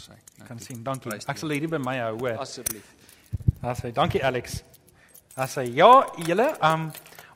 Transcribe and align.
sy. 0.00 0.16
Kan 0.46 0.60
sien. 0.62 0.82
Dankie. 0.84 1.18
Ek 1.18 1.40
sal 1.40 1.54
hierdie 1.54 1.70
by 1.70 1.80
my 1.82 1.96
hou, 2.02 2.14
hoor. 2.22 2.38
Asseblief. 2.44 2.94
Asai, 3.62 3.92
dankie 3.92 4.24
Alex. 4.24 4.62
Asai, 5.34 5.66
ja, 5.74 6.06
julle, 6.26 6.52
um 6.62 6.88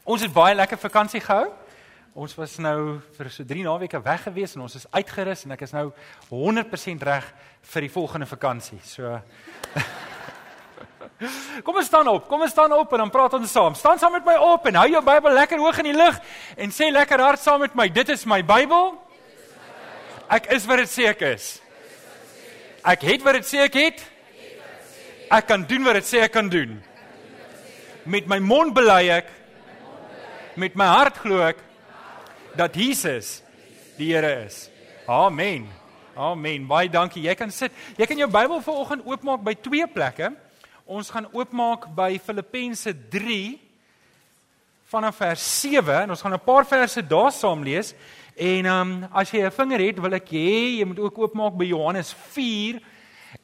ons 0.04 0.23
het 0.23 0.33
baie 0.35 0.55
lekker 0.55 0.79
vakansie 0.79 1.21
gehou. 1.23 1.51
Ons 2.13 2.35
was 2.37 2.59
nou 2.61 3.01
vir 3.17 3.31
so 3.33 3.45
3 3.49 3.63
naweke 3.65 4.01
weg 4.05 4.27
gewees 4.27 4.53
en 4.57 4.67
ons 4.67 4.75
is 4.77 4.85
uitgerus 4.93 5.47
en 5.47 5.55
ek 5.55 5.63
is 5.65 5.73
nou 5.73 5.87
100% 6.29 7.07
reg 7.09 7.29
vir 7.73 7.87
die 7.87 7.93
volgende 7.93 8.29
vakansie. 8.29 8.81
So 8.85 9.13
Kom 11.67 11.79
ons 11.79 11.87
staan 11.87 12.09
op. 12.11 12.27
Kom 12.29 12.43
ons 12.43 12.51
staan 12.51 12.73
op 12.75 12.93
en 12.93 13.05
dan 13.05 13.11
praat 13.15 13.35
ons 13.39 13.51
saam. 13.51 13.75
Staan 13.79 13.99
saam 13.99 14.13
met 14.19 14.27
my 14.27 14.35
op 14.43 14.67
en 14.67 14.81
hou 14.83 14.89
jou 14.91 15.03
Bybel 15.07 15.39
lekker 15.39 15.63
hoog 15.63 15.79
in 15.81 15.93
die 15.93 15.97
lug 15.97 16.19
en 16.59 16.75
sê 16.75 16.91
lekker 16.91 17.23
hard 17.23 17.41
saam 17.41 17.63
met 17.63 17.75
my. 17.79 17.89
Dit 17.89 18.11
is 18.13 18.27
my 18.27 18.43
Bybel. 18.45 18.93
Ek 20.33 20.51
is 20.53 20.67
wat 20.67 20.83
dit 20.83 20.91
sê 20.91 21.07
ek 21.13 21.23
is. 21.33 21.62
Ek 22.83 23.05
het 23.07 23.23
wat 23.23 23.39
dit 23.39 23.46
sê 23.46 23.61
ek 23.62 23.77
het. 23.79 24.01
Ek 25.31 25.46
kan 25.46 25.63
doen 25.68 25.85
wat 25.86 26.00
dit 26.00 26.09
sê 26.09 26.25
ek 26.27 26.32
kan 26.35 26.49
doen. 26.50 26.81
Met 28.05 28.27
my 28.27 28.41
mond 28.43 28.75
bely 28.75 29.07
ek 29.21 29.29
met 30.58 30.75
my 30.77 30.89
hart 30.91 31.21
glo 31.22 31.39
ek 31.46 31.61
dat 32.58 32.74
Jesus 32.77 33.38
die 33.96 34.10
Here 34.10 34.45
is. 34.45 34.66
Amen. 35.06 35.68
Amen. 36.18 36.66
Baie 36.66 36.91
dankie. 36.91 37.22
Jy 37.24 37.36
kan 37.38 37.55
sit. 37.55 37.72
Jy 37.96 38.08
kan 38.10 38.18
jou 38.18 38.28
Bybel 38.28 38.60
vanoggend 38.66 39.06
oopmaak 39.06 39.44
by 39.46 39.55
twee 39.62 39.86
plekke. 39.86 40.33
Ons 40.84 41.12
gaan 41.14 41.30
oopmaak 41.30 41.86
by 41.94 42.16
Filippense 42.19 42.91
3 43.14 43.60
vanaf 44.92 45.22
vers 45.22 45.44
7 45.62 46.02
en 46.02 46.10
ons 46.12 46.20
gaan 46.20 46.34
'n 46.34 46.44
paar 46.44 46.66
verse 46.66 47.06
daar 47.06 47.33
saam 47.33 47.62
lees. 47.62 47.94
En 48.34 48.64
ehm 48.64 48.80
um, 48.80 49.09
as 49.12 49.30
jy 49.30 49.45
'n 49.45 49.50
vinger 49.52 49.80
het, 49.80 50.00
wil 50.00 50.14
ek 50.14 50.30
hê 50.30 50.78
jy 50.78 50.84
moet 50.84 50.98
ook 50.98 51.18
oopmaak 51.18 51.56
by 51.56 51.64
Johannes 51.64 52.14
4 52.32 52.80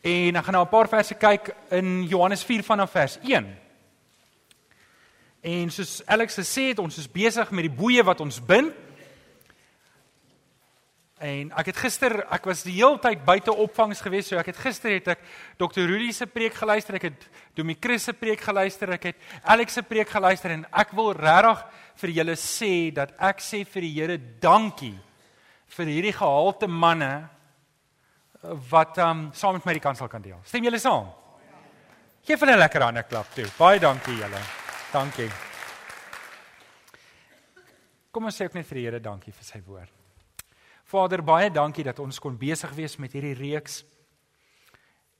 en 0.00 0.36
ek 0.36 0.44
gaan 0.44 0.54
nou 0.54 0.64
'n 0.64 0.68
paar 0.68 0.88
verse 0.88 1.14
kyk 1.14 1.54
in 1.70 2.06
Johannes 2.08 2.44
4 2.44 2.62
vanaf 2.62 2.90
vers 2.90 3.18
1. 3.22 3.46
En 5.40 5.70
soos 5.70 6.02
Alex 6.06 6.34
gesê 6.34 6.68
het, 6.68 6.78
ons 6.78 6.98
is 6.98 7.10
besig 7.10 7.50
met 7.50 7.64
die 7.64 7.76
boeye 7.76 8.02
wat 8.04 8.20
ons 8.20 8.44
bind. 8.44 8.72
En 11.18 11.48
ek 11.58 11.72
het 11.72 11.78
gister, 11.82 12.12
ek 12.30 12.44
was 12.46 12.60
die 12.62 12.76
hele 12.76 12.98
tyd 13.02 13.24
buite 13.26 13.50
opvangs 13.50 13.98
gewees, 14.04 14.28
so 14.30 14.38
ek 14.38 14.52
het 14.52 14.60
gister 14.62 14.92
het 14.94 15.08
ek 15.16 15.24
Dr. 15.58 15.82
Rudy 15.90 16.12
se 16.14 16.28
preek 16.30 16.54
geluister, 16.54 16.94
ek 16.94 17.08
het 17.08 17.24
Domi 17.58 17.74
Chris 17.74 18.06
se 18.06 18.14
preek 18.14 18.44
geluister, 18.46 18.92
ek 18.94 19.08
het 19.10 19.26
Alex 19.42 19.80
se 19.80 19.82
preek 19.82 20.12
geluister 20.14 20.54
en 20.54 20.62
ek 20.70 20.94
wil 20.94 21.10
regtig 21.18 21.64
vir 22.04 22.14
julle 22.20 22.38
sê 22.38 22.70
dat 22.94 23.16
ek 23.18 23.42
sê 23.42 23.64
vir 23.66 23.88
die 23.88 23.92
Here 23.98 24.20
dankie 24.38 24.94
vir 25.74 25.90
hierdie 25.90 26.14
gehalte 26.14 26.70
manne 26.70 27.10
wat 28.70 29.02
um 29.02 29.28
saam 29.34 29.58
met 29.58 29.66
my 29.66 29.74
die 29.74 29.82
kansel 29.82 30.06
kan 30.08 30.22
deel. 30.22 30.38
Stem 30.46 30.70
julle 30.70 30.78
saam? 30.78 31.10
Geef 32.22 32.40
hulle 32.40 32.54
'n 32.54 32.62
lekker 32.62 32.82
hande 32.82 33.02
klap 33.02 33.34
toe. 33.34 33.50
Baie 33.58 33.80
dankie 33.80 34.14
julle. 34.14 34.40
Dankie. 34.92 35.30
Kom 38.12 38.24
ons 38.24 38.36
sê 38.36 38.44
ek 38.44 38.54
net 38.54 38.66
vir 38.66 38.74
die 38.74 38.84
Here 38.84 39.00
dankie 39.00 39.32
vir 39.32 39.44
sy 39.44 39.58
woord. 39.66 39.97
Vader, 40.88 41.20
baie 41.20 41.50
dankie 41.52 41.84
dat 41.84 41.98
ons 42.00 42.16
kon 42.16 42.38
besig 42.40 42.70
wees 42.72 42.94
met 42.96 43.12
hierdie 43.12 43.34
reeks. 43.36 43.82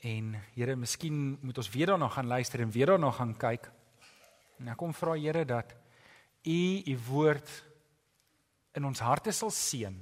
En 0.01 0.31
Here, 0.55 0.73
miskien 0.81 1.35
moet 1.45 1.59
ons 1.61 1.69
weer 1.75 1.91
daarna 1.91 2.07
gaan 2.09 2.31
luister 2.31 2.63
en 2.65 2.71
weer 2.73 2.95
daarna 2.95 3.11
gaan 3.13 3.35
kyk. 3.37 3.67
En 4.57 4.71
ek 4.73 4.79
kom 4.81 4.95
vra 4.97 5.19
Here 5.21 5.43
dat 5.45 5.75
U 6.49 6.61
U 6.89 6.95
woord 7.11 7.51
in 8.81 8.87
ons 8.89 9.03
harte 9.05 9.35
sal 9.37 9.53
seën. 9.53 9.99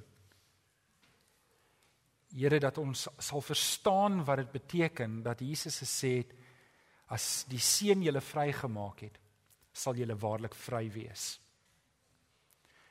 Here 2.36 2.60
dat 2.62 2.78
ons 2.78 3.08
sal 3.18 3.42
verstaan 3.42 4.20
wat 4.28 4.44
dit 4.44 4.52
beteken 4.54 5.18
dat 5.24 5.42
Jesus 5.42 5.80
gesê 5.82 6.12
het 6.20 6.36
as 7.10 7.42
die 7.50 7.58
seun 7.58 8.06
julle 8.06 8.22
vrygemaak 8.22 9.02
het, 9.08 9.18
sal 9.74 9.98
julle 9.98 10.14
waarlik 10.14 10.54
vry 10.54 10.84
wees. 10.94 11.40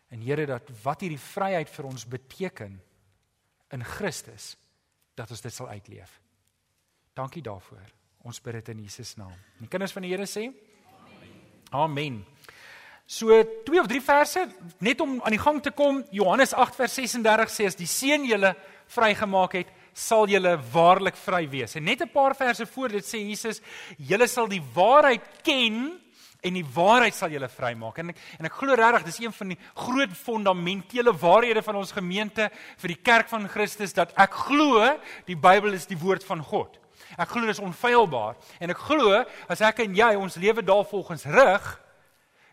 En 0.10 0.22
Here 0.22 0.46
dat 0.46 0.70
wat 0.84 1.02
hierdie 1.02 1.22
vryheid 1.22 1.70
vir 1.70 1.86
ons 1.86 2.06
beteken 2.06 2.82
in 3.74 3.84
Christus 3.84 4.56
dat 5.16 5.32
ons 5.32 5.42
dit 5.42 5.54
sal 5.54 5.70
uitleef. 5.70 6.20
Dankie 7.16 7.42
daarvoor. 7.42 7.86
Ons 8.26 8.42
bid 8.42 8.54
dit 8.60 8.70
in 8.70 8.86
Jesus 8.86 9.16
naam. 9.16 9.34
Die 9.60 9.70
kinders 9.72 9.94
van 9.96 10.06
die 10.06 10.12
Here 10.12 10.28
sê 10.30 10.50
Amen. 10.50 11.36
Amen. 11.72 12.24
So 13.06 13.44
twee 13.66 13.80
of 13.80 13.88
drie 13.88 14.02
verse 14.02 14.48
net 14.82 15.02
om 15.02 15.20
aan 15.22 15.36
die 15.36 15.42
gang 15.42 15.62
te 15.62 15.72
kom. 15.72 16.02
Johannes 16.12 16.54
8 16.54 16.76
vers 16.76 16.96
36 16.98 17.52
sê 17.54 17.68
as 17.70 17.78
die 17.78 17.90
seun 17.90 18.26
julle 18.26 18.56
vrygemaak 18.96 19.60
het, 19.60 19.70
sal 19.96 20.28
julle 20.28 20.56
waarlik 20.74 21.16
vry 21.18 21.46
wees. 21.50 21.76
En 21.76 21.86
net 21.86 22.02
'n 22.02 22.12
paar 22.12 22.36
verse 22.36 22.66
voor 22.66 22.90
dit 22.90 23.06
sê 23.06 23.22
Jesus, 23.22 23.62
julle 23.98 24.28
sal 24.28 24.48
die 24.48 24.62
waarheid 24.74 25.22
ken 25.44 26.02
en 26.46 26.58
die 26.60 26.66
waarheid 26.76 27.16
sal 27.18 27.34
julle 27.34 27.50
vrymaak. 27.50 28.00
En 28.02 28.14
ek, 28.14 28.22
en 28.40 28.50
ek 28.50 28.58
glo 28.60 28.78
regtig 28.78 29.08
dis 29.10 29.22
een 29.26 29.36
van 29.36 29.54
die 29.54 29.60
groot 29.74 30.16
fundamentele 30.20 31.14
waarhede 31.22 31.64
van 31.66 31.80
ons 31.82 31.94
gemeente 31.96 32.50
vir 32.82 32.94
die 32.94 33.02
kerk 33.02 33.32
van 33.32 33.48
Christus 33.52 33.96
dat 33.98 34.14
ek 34.22 34.38
glo 34.48 34.84
die 35.28 35.38
Bybel 35.38 35.78
is 35.78 35.90
die 35.90 36.00
woord 36.00 36.26
van 36.28 36.44
God. 36.46 36.78
Ek 37.18 37.32
glo 37.32 37.48
dit 37.48 37.56
is 37.56 37.64
onfeilbaar 37.64 38.38
en 38.60 38.74
ek 38.74 38.86
glo 38.88 39.24
as 39.52 39.64
ek 39.66 39.84
en 39.86 39.98
jy 39.98 40.14
ons 40.20 40.38
lewe 40.42 40.66
daarvolgens 40.66 41.28
rig 41.34 41.74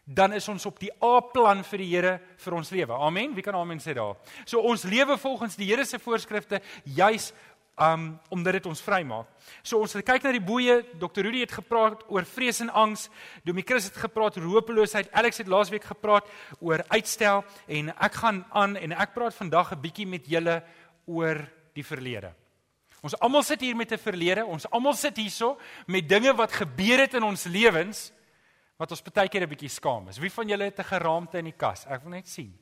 dan 0.05 0.33
is 0.35 0.49
ons 0.51 0.65
op 0.67 0.81
die 0.83 0.91
A-plan 1.05 1.63
vir 1.65 1.79
die 1.79 1.91
Here 1.93 2.13
vir 2.43 2.57
ons 2.59 2.73
lewe. 2.75 2.97
Amen. 3.07 3.37
Wie 3.37 3.45
kan 3.45 3.55
amen 3.55 3.79
sê 3.81 3.95
daar? 3.95 4.17
So 4.45 4.59
ons 4.67 4.83
lewe 4.83 5.17
volgens 5.19 5.55
die 5.57 5.69
Here 5.71 5.85
se 5.87 6.01
voorskrifte 6.03 6.61
juis 6.85 7.31
um 7.83 8.21
omdat 8.29 8.59
dit 8.59 8.67
ons 8.71 8.83
vrymaak. 8.85 9.29
So 9.63 9.81
ons 9.83 9.95
het 9.97 10.07
kyk 10.07 10.27
na 10.27 10.33
die 10.37 10.45
boeye. 10.45 10.81
Dr. 11.01 11.25
Rudy 11.27 11.43
het 11.45 11.55
gepraat 11.57 12.05
oor 12.09 12.27
vrees 12.29 12.61
en 12.65 12.71
angs. 12.71 13.09
Domi 13.47 13.65
Chris 13.67 13.89
het 13.91 13.99
gepraat 14.05 14.37
oor 14.39 14.49
hopeloosheid. 14.59 15.11
Alex 15.13 15.43
het 15.43 15.51
laasweek 15.51 15.85
gepraat 15.91 16.29
oor 16.61 16.85
uitstel 16.89 17.45
en 17.67 17.91
ek 17.97 18.21
gaan 18.23 18.45
aan 18.51 18.77
en 18.77 18.95
ek 18.97 19.15
praat 19.15 19.35
vandag 19.35 19.73
'n 19.73 19.81
bietjie 19.81 20.07
met 20.07 20.27
julle 20.27 20.63
oor 21.07 21.43
die 21.75 21.85
verlede. 21.85 22.35
Ons 23.03 23.19
almal 23.19 23.43
sit 23.43 23.61
hier 23.61 23.77
met 23.77 23.93
'n 23.93 23.99
verlede. 23.99 24.47
Ons 24.47 24.71
almal 24.71 24.95
sit 24.95 25.17
hierso 25.17 25.59
met 25.87 26.09
dinge 26.09 26.35
wat 26.35 26.53
gebeur 26.53 26.99
het 26.99 27.15
in 27.15 27.23
ons 27.23 27.45
lewens 27.45 28.13
wat 28.77 28.91
ons 28.91 29.03
baie 29.03 29.29
keer 29.29 29.43
'n 29.43 29.49
bietjie 29.49 29.69
skaam 29.69 30.09
is. 30.09 30.19
Wie 30.19 30.31
van 30.31 30.49
julle 30.49 30.65
het 30.65 30.79
'n 30.79 30.85
geraamte 30.85 31.39
in 31.39 31.45
die 31.45 31.57
kas? 31.57 31.87
Ek 31.87 32.03
wil 32.03 32.11
net 32.11 32.29
sien. 32.29 32.59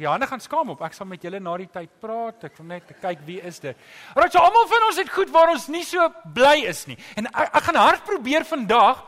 Johanne 0.00 0.26
gaan 0.26 0.40
skaam 0.40 0.70
op. 0.72 0.80
Ek 0.86 0.94
sal 0.96 1.06
met 1.06 1.22
julle 1.22 1.40
na 1.40 1.56
die 1.60 1.68
tyd 1.72 1.90
praat. 2.00 2.46
Ek 2.48 2.56
wil 2.56 2.68
net 2.70 2.94
kyk 3.02 3.26
wie 3.26 3.40
is 3.44 3.60
dit. 3.60 3.76
Alraai, 4.14 4.30
so 4.32 4.40
almal 4.40 4.68
van 4.70 4.86
ons 4.88 5.00
het 5.02 5.12
goed 5.12 5.32
waar 5.34 5.52
ons 5.52 5.68
nie 5.72 5.84
so 5.84 6.06
bly 6.34 6.62
is 6.70 6.86
nie. 6.88 6.96
En 7.20 7.28
ek, 7.28 7.52
ek 7.52 7.68
gaan 7.68 7.80
hard 7.80 8.04
probeer 8.08 8.46
vandag 8.48 9.04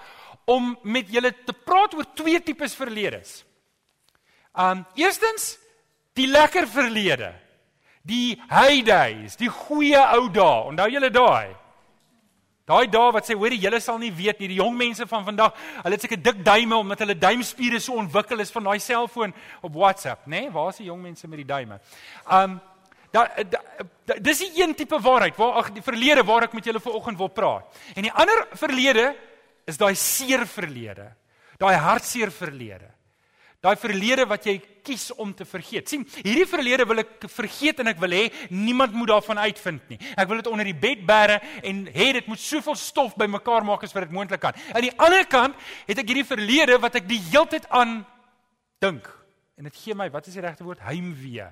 om 0.50 0.74
met 0.84 1.08
julle 1.08 1.32
te 1.46 1.56
praat 1.56 1.96
oor 1.96 2.08
twee 2.16 2.40
tipes 2.44 2.76
verledes. 2.76 3.42
Um 4.52 4.84
eerstens 5.00 5.54
die 6.14 6.28
lekker 6.28 6.68
verlede. 6.70 7.32
Die 8.04 8.36
heydays, 8.50 9.38
die 9.40 9.48
goeie 9.48 10.00
ou 10.18 10.28
dae. 10.28 10.64
Onthou 10.68 10.90
julle 10.92 11.10
daai? 11.10 11.63
Daai 12.64 12.86
dae 12.88 13.12
wat 13.12 13.26
sê 13.28 13.34
hoorie 13.36 13.60
julle 13.60 13.80
sal 13.84 13.98
nie 14.00 14.12
weet 14.14 14.38
nie 14.40 14.48
die 14.54 14.60
jong 14.62 14.76
mense 14.76 15.04
van 15.08 15.24
vandag 15.26 15.56
hulle 15.82 15.98
het 15.98 16.04
seker 16.06 16.20
dik 16.24 16.38
duime 16.44 16.78
omdat 16.78 17.02
hulle 17.04 17.16
duimspiere 17.20 17.80
so 17.80 17.98
ontwikkel 18.00 18.40
is 18.40 18.52
van 18.54 18.70
daai 18.70 18.78
selfoon 18.80 19.34
op 19.60 19.74
WhatsApp. 19.74 20.24
Nê 20.24 20.46
nee? 20.46 20.52
waar 20.54 20.70
is 20.72 20.80
die 20.80 20.88
jong 20.88 21.02
mense 21.02 21.28
met 21.28 21.42
die 21.42 21.50
duime? 21.50 21.80
Um 22.32 22.60
da, 23.14 23.28
da, 23.46 23.60
da 24.08 24.14
dis 24.18 24.40
die 24.42 24.62
een 24.62 24.72
tipe 24.74 24.98
waarheid 24.98 25.36
waar 25.38 25.60
ag 25.60 25.68
die 25.76 25.84
verlede 25.84 26.24
waar 26.26 26.48
ek 26.48 26.56
met 26.56 26.64
julle 26.64 26.80
vanoggend 26.82 27.20
wil 27.20 27.30
praat. 27.30 27.84
En 27.94 28.08
die 28.08 28.12
ander 28.12 28.46
verlede 28.56 29.12
is 29.68 29.78
daai 29.78 29.94
seer 29.94 30.46
verlede 30.48 31.12
daai 31.60 31.76
hartseer 31.78 32.32
verlede 32.34 32.88
Daai 33.64 33.76
verlede 33.80 34.26
wat 34.28 34.44
jy 34.44 34.58
kies 34.84 35.08
om 35.16 35.32
te 35.32 35.46
vergeet. 35.48 35.88
sien, 35.88 36.04
hierdie 36.20 36.46
verlede 36.46 36.84
wil 36.84 37.00
ek 37.00 37.24
vergeet 37.32 37.80
en 37.80 37.88
ek 37.88 38.00
wil 38.02 38.12
hê 38.12 38.26
niemand 38.52 38.92
moet 38.92 39.08
daarvan 39.14 39.40
uitvind 39.46 39.88
nie. 39.88 39.98
Ek 40.20 40.28
wil 40.28 40.42
dit 40.42 40.50
onder 40.50 40.68
die 40.68 40.76
bed 40.76 41.06
bære 41.08 41.40
en 41.64 41.86
hê 41.88 42.12
dit 42.18 42.26
moet 42.28 42.40
soveel 42.40 42.76
stof 42.76 43.16
bymekaar 43.16 43.64
maak 43.64 43.86
as 43.86 43.94
wat 43.96 44.04
dit 44.04 44.12
moontlik 44.12 44.42
kan. 44.44 44.56
Aan 44.76 44.84
die 44.84 44.92
ander 45.00 45.24
kant 45.24 45.56
het 45.88 45.98
ek 46.02 46.12
hierdie 46.12 46.28
verlede 46.28 46.76
wat 46.82 47.00
ek 47.00 47.08
die 47.08 47.22
heeltyd 47.30 47.68
aan 47.72 48.02
dink 48.84 49.08
en 49.56 49.68
dit 49.68 49.76
gee 49.78 49.94
my, 49.96 50.10
wat 50.12 50.26
is 50.28 50.34
die 50.36 50.42
regte 50.42 50.66
woord? 50.66 50.82
Heimwee. 50.82 51.46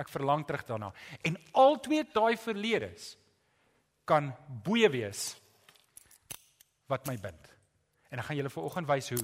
Ek 0.00 0.08
verlang 0.10 0.42
terug 0.48 0.64
daarna. 0.66 0.90
En 1.22 1.36
al 1.60 1.76
twee 1.84 2.02
daai 2.14 2.34
verledes 2.40 3.12
kan 4.08 4.32
boeye 4.64 4.88
wees 4.90 5.34
wat 6.90 7.06
my 7.06 7.14
bind. 7.20 7.50
En 8.10 8.20
ek 8.20 8.28
gaan 8.28 8.40
julle 8.40 8.52
vanoggend 8.52 8.88
wys 8.88 9.12
hoe 9.14 9.22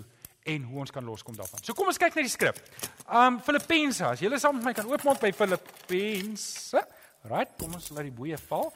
en 0.49 0.65
hoe 0.69 0.81
ons 0.85 0.93
kan 0.95 1.05
loskom 1.05 1.37
daarvan. 1.37 1.63
So 1.63 1.77
kom 1.77 1.91
ons 1.91 2.01
kyk 2.01 2.17
na 2.17 2.25
die 2.25 2.33
skrif. 2.33 2.61
Um 3.05 3.41
Filippense, 3.45 4.05
as 4.07 4.23
julle 4.25 4.41
saam 4.41 4.59
met 4.59 4.71
my 4.71 4.75
kan 4.77 4.89
oopmaak 4.89 5.21
by 5.23 5.33
Filippense. 5.37 6.85
Right, 7.29 7.51
kom 7.59 7.75
ons 7.77 7.91
laat 7.93 8.07
die 8.09 8.15
boeye 8.15 8.39
val. 8.49 8.71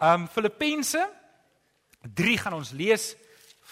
Um 0.00 0.28
Filippense 0.32 1.02
3 2.02 2.38
gaan 2.44 2.56
ons 2.56 2.72
lees 2.72 3.10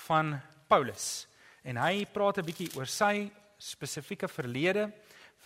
van 0.06 0.34
Paulus. 0.68 1.26
En 1.64 1.80
hy 1.80 2.06
praat 2.12 2.38
'n 2.38 2.46
bietjie 2.46 2.70
oor 2.76 2.86
sy 2.86 3.30
spesifieke 3.58 4.28
verlede. 4.28 4.92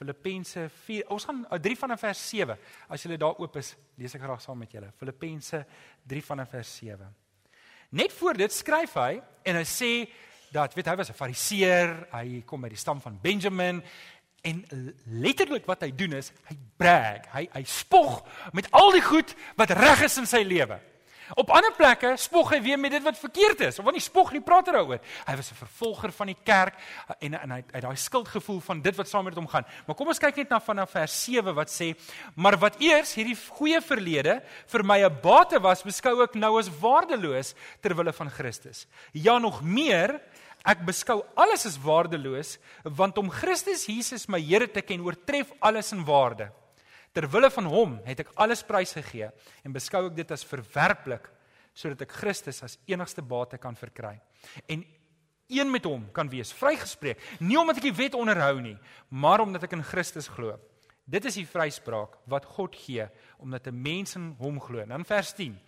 Filippense 0.01 0.69
4. 0.85 1.09
Ons 1.09 1.25
gaan 1.25 1.47
3 1.61 1.77
vanaf 1.77 2.01
vers 2.01 2.29
7. 2.29 2.57
As 2.89 3.03
julle 3.03 3.19
daar 3.19 3.39
oop 3.39 3.57
is, 3.57 3.75
lees 3.97 4.15
ek 4.15 4.23
graag 4.23 4.41
saam 4.41 4.59
met 4.59 4.73
julle. 4.73 4.93
Filippense 4.97 5.67
3 6.07 6.23
vanaf 6.25 6.51
vers 6.51 6.77
7. 6.77 7.15
Net 7.91 8.13
voor 8.13 8.35
dit 8.35 8.53
skryf 8.53 8.95
hy 8.95 9.23
en 9.43 9.57
hy 9.57 9.65
sê 9.67 9.93
dat 10.51 10.75
weet 10.75 10.87
hy 10.87 10.97
was 10.97 11.11
'n 11.11 11.19
fariseer, 11.19 12.07
hy 12.13 12.43
kom 12.47 12.65
uit 12.65 12.73
die 12.73 12.79
stam 12.79 13.01
van 13.01 13.19
Benjamin 13.23 13.83
en 14.43 14.65
letterlik 15.05 15.67
wat 15.67 15.81
hy 15.81 15.91
doen 15.95 16.13
is 16.13 16.33
hy 16.49 16.57
brag, 16.77 17.27
hy 17.33 17.49
hy 17.53 17.65
spog 17.65 18.23
met 18.53 18.71
al 18.71 18.93
die 18.93 19.05
goed 19.05 19.35
wat 19.57 19.71
reg 19.71 20.03
is 20.03 20.19
in 20.19 20.27
sy 20.27 20.43
lewe. 20.43 20.81
Op 21.39 21.51
ander 21.55 21.73
plekke 21.77 22.15
spog 22.19 22.51
hy 22.55 22.59
weer 22.65 22.79
met 22.79 22.95
dit 22.97 23.05
wat 23.05 23.19
verkeerd 23.19 23.61
is. 23.69 23.79
Of 23.79 23.87
wanneer 23.87 24.03
hy 24.03 24.07
spog, 24.07 24.33
hy 24.35 24.41
praat 24.43 24.71
daaroor. 24.71 24.99
Hy 25.27 25.37
was 25.37 25.51
'n 25.51 25.61
vervolger 25.61 26.13
van 26.13 26.27
die 26.27 26.37
kerk 26.45 26.75
en 27.21 27.35
en 27.35 27.51
hy 27.51 27.63
het 27.73 27.83
daai 27.83 27.97
skuldgevoel 27.97 28.61
van 28.61 28.81
dit 28.83 28.97
wat 28.97 29.09
saam 29.09 29.25
met 29.25 29.35
hom 29.35 29.47
gaan. 29.47 29.65
Maar 29.87 29.97
kom 29.97 30.09
ons 30.09 30.19
kyk 30.19 30.37
net 30.37 30.51
na 30.51 30.61
vanaf 30.61 30.91
vers 30.91 31.25
7 31.25 31.55
wat 31.55 31.69
sê: 31.69 31.95
"Maar 32.35 32.59
wat 32.59 32.81
eers 32.81 33.15
hierdie 33.15 33.37
goeie 33.37 33.81
verlede 33.81 34.43
vir 34.67 34.85
my 34.85 35.05
'n 35.05 35.21
bate 35.23 35.61
was, 35.61 35.83
beskou 35.83 36.23
ek 36.23 36.35
nou 36.35 36.59
as 36.59 36.69
waardeloos 36.69 37.55
ter 37.81 37.95
wille 37.95 38.13
van 38.13 38.31
Christus. 38.31 38.87
Ja 39.13 39.39
nog 39.39 39.63
meer, 39.63 40.21
ek 40.65 40.85
beskou 40.85 41.25
alles 41.35 41.67
as 41.67 41.79
waardeloos 41.79 42.59
want 42.85 43.19
om 43.19 43.31
Christus 43.31 43.87
Jesus 43.87 44.29
my 44.29 44.41
Here 44.41 44.71
te 44.71 44.83
ken 44.83 45.01
oortref 45.01 45.53
alles 45.61 45.93
in 45.93 46.05
waarde." 46.05 46.60
Ter 47.13 47.27
wille 47.27 47.51
van 47.51 47.67
hom 47.67 47.99
het 48.07 48.23
ek 48.23 48.33
alles 48.39 48.63
prysgegee 48.67 49.31
en 49.67 49.75
beskou 49.75 50.05
ek 50.07 50.17
dit 50.21 50.33
as 50.35 50.47
verwerplik 50.47 51.27
sodat 51.75 52.05
ek 52.07 52.15
Christus 52.21 52.63
as 52.67 52.79
enigste 52.91 53.23
bate 53.23 53.59
kan 53.59 53.79
verkry. 53.79 54.17
En 54.71 54.85
een 55.51 55.71
met 55.71 55.87
hom 55.87 56.05
kan 56.15 56.31
wees 56.31 56.53
vrygespreek, 56.55 57.19
nie 57.43 57.59
omdat 57.59 57.81
ek 57.81 57.89
die 57.89 57.99
wet 57.99 58.15
onderhou 58.19 58.61
nie, 58.63 58.77
maar 59.11 59.43
omdat 59.43 59.67
ek 59.67 59.75
in 59.79 59.87
Christus 59.87 60.31
glo. 60.31 60.55
Dit 61.11 61.27
is 61.27 61.41
die 61.41 61.49
vryspraak 61.49 62.15
wat 62.31 62.47
God 62.55 62.77
gee 62.79 63.09
omdat 63.43 63.67
'n 63.67 63.83
mens 63.83 64.15
in 64.15 64.37
hom 64.39 64.61
glo. 64.61 64.85
Dan 64.87 65.05
vers 65.05 65.35
10. 65.35 65.59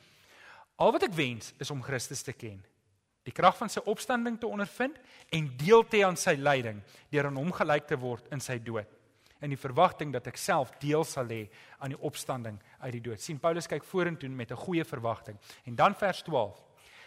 Al 0.79 0.93
wat 0.93 1.03
ek 1.03 1.15
wens 1.15 1.55
is 1.59 1.71
om 1.71 1.83
Christus 1.83 2.23
te 2.23 2.33
ken, 2.33 2.63
die 3.25 3.33
krag 3.33 3.57
van 3.57 3.69
sy 3.69 3.81
opstanding 3.85 4.39
te 4.39 4.47
ondervind 4.47 4.99
en 5.31 5.57
deel 5.57 5.83
te 5.89 5.97
hê 5.97 6.07
aan 6.07 6.17
sy 6.17 6.35
lyding 6.35 6.83
deur 7.11 7.27
aan 7.27 7.37
hom 7.37 7.53
gelyk 7.53 7.87
te 7.87 7.97
word 7.97 8.27
in 8.31 8.41
sy 8.41 8.59
dood 8.59 8.87
in 9.43 9.51
die 9.51 9.59
verwagting 9.59 10.13
dat 10.15 10.29
ek 10.31 10.39
self 10.39 10.71
deel 10.83 11.05
sal 11.07 11.27
hê 11.31 11.49
aan 11.83 11.95
die 11.95 12.01
opstanding 12.01 12.59
uit 12.81 12.93
die 12.95 13.03
dood. 13.03 13.21
sien 13.21 13.41
Paulus 13.43 13.67
kyk 13.67 13.85
vorentoe 13.85 14.29
met 14.29 14.53
'n 14.53 14.57
goeie 14.57 14.85
verwagting. 14.85 15.39
En 15.67 15.75
dan 15.75 15.95
vers 15.95 16.23
12. 16.23 16.63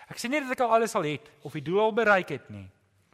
Ek 0.09 0.17
sê 0.17 0.29
nie 0.29 0.41
dat 0.41 0.51
ek 0.51 0.59
al 0.59 0.73
alles 0.73 0.95
al 0.95 1.03
het 1.03 1.31
of 1.43 1.53
die 1.53 1.61
doel 1.61 1.79
al 1.79 1.93
bereik 1.93 2.29
het 2.29 2.49
nie, 2.49 2.69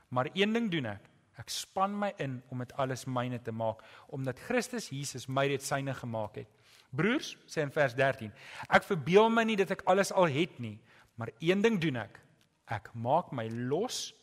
maar 0.10 0.28
een 0.34 0.54
ding 0.54 0.72
doen 0.72 0.86
ek. 0.86 1.10
Ek 1.38 1.50
span 1.50 2.00
my 2.00 2.14
in 2.18 2.42
om 2.50 2.58
dit 2.58 2.74
alles 2.74 3.06
myne 3.06 3.42
te 3.42 3.52
maak 3.52 3.84
omdat 4.08 4.40
Christus 4.40 4.90
Jesus 4.90 5.28
my 5.28 5.48
dit 5.48 5.64
syne 5.64 5.94
gemaak 5.94 6.36
het. 6.36 6.48
Broers, 6.92 7.38
sê 7.48 7.62
in 7.62 7.72
vers 7.72 7.94
13, 7.96 8.32
ek 8.70 8.84
verbeel 8.84 9.30
my 9.30 9.44
nie 9.44 9.56
dat 9.56 9.72
ek 9.72 9.86
alles 9.86 10.12
al 10.12 10.28
het 10.28 10.60
nie, 10.60 10.80
maar 11.16 11.30
een 11.40 11.62
ding 11.62 11.80
doen 11.80 11.96
ek. 11.96 12.20
Ek 12.68 12.90
maak 12.94 13.32
my 13.32 13.48
los 13.48 14.14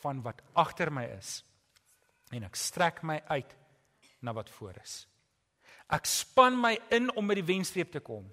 van 0.00 0.22
wat 0.22 0.42
agter 0.54 0.90
my 0.92 1.04
is 1.18 1.44
en 2.30 2.46
ek 2.46 2.58
strek 2.58 3.02
my 3.02 3.18
uit 3.30 3.56
na 4.20 4.34
wat 4.36 4.50
voor 4.50 4.76
is. 4.82 5.04
Ek 5.90 6.06
span 6.06 6.54
my 6.58 6.76
in 6.94 7.10
om 7.18 7.26
by 7.26 7.40
die 7.40 7.48
wenstreep 7.48 7.92
te 7.92 8.02
kom 8.04 8.28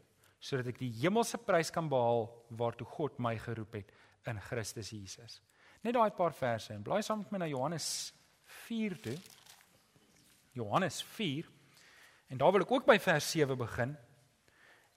sodat 0.48 0.70
ek 0.70 0.78
die 0.80 0.92
hemelse 1.00 1.40
prys 1.42 1.72
kan 1.74 1.88
behaal 1.90 2.28
waartoe 2.60 2.86
God 2.94 3.16
my 3.20 3.34
geroep 3.42 3.74
het 3.80 3.90
in 4.30 4.38
Christus 4.46 4.92
Jesus. 4.94 5.40
Net 5.82 5.96
daai 5.98 6.14
paar 6.14 6.36
verse 6.38 6.70
en 6.74 6.84
blaai 6.86 7.02
saam 7.04 7.24
met 7.24 7.34
my 7.34 7.42
na 7.42 7.50
Johannes 7.50 7.88
4 8.68 8.98
toe. 9.02 9.16
Johannes 10.58 11.02
4 11.18 11.50
en 12.30 12.42
daar 12.42 12.54
wil 12.54 12.68
ek 12.68 12.74
ook 12.76 12.86
by 12.86 13.00
vers 13.02 13.32
7 13.34 13.58
begin. 13.58 13.96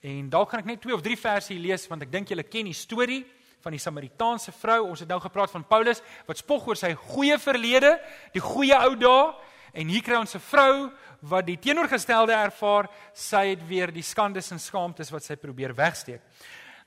En 0.00 0.30
dalk 0.32 0.52
kan 0.52 0.62
ek 0.62 0.68
net 0.68 0.80
twee 0.84 0.96
of 0.96 1.04
drie 1.04 1.18
verse 1.20 1.52
hier 1.52 1.62
lees 1.62 1.88
want 1.88 2.04
ek 2.04 2.12
dink 2.12 2.32
julle 2.32 2.46
ken 2.48 2.68
die 2.68 2.76
storie 2.76 3.22
van 3.60 3.74
die 3.76 3.82
Samaritaanse 3.82 4.52
vrou. 4.56 4.82
Ons 4.88 5.04
het 5.04 5.10
nou 5.10 5.20
gepraat 5.20 5.52
van 5.52 5.66
Paulus 5.68 6.00
wat 6.28 6.40
spog 6.40 6.68
oor 6.68 6.78
sy 6.80 6.92
goeie 6.96 7.36
verlede, 7.40 7.96
die 8.36 8.44
goeie 8.44 8.76
ou 8.76 8.94
dae 9.00 9.24
En 9.72 9.88
hier 9.88 10.02
kry 10.02 10.16
ons 10.16 10.34
'n 10.34 10.40
vrou 10.40 10.90
wat 11.20 11.46
die 11.46 11.58
teenoorgestelde 11.58 12.32
ervaar, 12.32 12.88
sy 13.12 13.50
het 13.50 13.68
weer 13.68 13.92
die 13.92 14.02
skandes 14.02 14.50
en 14.50 14.58
skaamtes 14.58 15.10
wat 15.10 15.22
sy 15.22 15.36
probeer 15.36 15.74
wegsteek. 15.74 16.20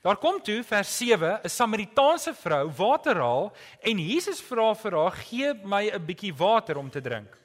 Daar 0.02 0.16
kom 0.16 0.40
toe 0.42 0.62
vers 0.62 0.96
7, 0.98 1.40
'n 1.44 1.48
Samaritaanse 1.48 2.34
vrou 2.34 2.70
water 2.76 3.16
haal 3.16 3.52
en 3.80 3.98
Jesus 3.98 4.42
vra 4.42 4.74
vir 4.74 4.92
haar: 4.92 5.12
"Gee 5.12 5.54
my 5.64 5.90
'n 5.90 6.06
bietjie 6.06 6.34
water 6.34 6.76
om 6.76 6.90
te 6.90 7.00
drink." 7.00 7.38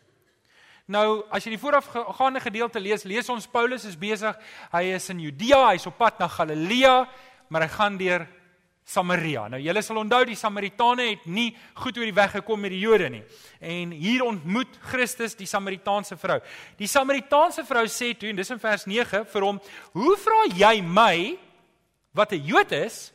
Nou, 0.86 1.24
as 1.30 1.44
jy 1.44 1.50
die 1.50 1.60
voorafgaande 1.62 2.40
gedeelte 2.40 2.80
lees, 2.80 3.04
lees 3.04 3.30
ons 3.30 3.48
Paulus 3.48 3.86
is 3.86 3.96
besig, 3.96 4.36
hy 4.72 4.84
is 4.84 5.10
in 5.10 5.20
Judea, 5.20 5.68
hy's 5.70 5.86
op 5.86 5.98
pad 5.98 6.20
na 6.20 6.28
Galilea, 6.28 7.08
maar 7.48 7.62
hy 7.62 7.68
gaan 7.68 7.98
deur 7.98 8.28
Samaria. 8.90 9.44
Nou 9.52 9.60
julle 9.62 9.82
sal 9.86 10.00
onthou 10.02 10.24
die 10.26 10.38
Samaritane 10.38 11.12
het 11.12 11.26
nie 11.30 11.52
goed 11.78 11.98
oor 12.00 12.10
die 12.10 12.16
weg 12.16 12.32
gekom 12.40 12.64
met 12.64 12.74
die 12.74 12.82
Jode 12.82 13.10
nie. 13.14 13.22
En 13.62 13.92
hier 13.94 14.24
ontmoet 14.26 14.80
Christus 14.90 15.38
die 15.38 15.48
Samaritaanse 15.50 16.18
vrou. 16.18 16.40
Die 16.80 16.90
Samaritaanse 16.90 17.66
vrou 17.70 17.86
sê 17.86 18.16
toe 18.18 18.32
en 18.32 18.40
dis 18.40 18.50
in 18.50 18.62
vers 18.62 18.88
9 18.90 19.26
vir 19.30 19.46
hom: 19.46 19.62
"Hoe 19.94 20.18
vra 20.18 20.42
jy 20.56 20.82
my 20.82 21.38
wat 22.14 22.34
'n 22.34 22.46
Jood 22.46 22.72
is 22.72 23.12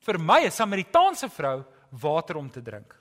vir 0.00 0.18
my 0.18 0.44
'n 0.46 0.50
Samaritaanse 0.50 1.28
vrou 1.28 1.64
water 1.90 2.36
om 2.36 2.50
te 2.50 2.62
drink?" 2.62 2.96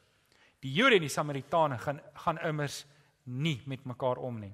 Die 0.61 0.73
Jode 0.73 0.95
en 0.95 1.01
die 1.01 1.09
Samaritane 1.09 1.77
gaan 1.77 2.01
gaan 2.13 2.37
immers 2.43 2.85
nie 3.23 3.61
met 3.65 3.85
mekaar 3.85 4.17
om 4.17 4.39
nie. 4.39 4.53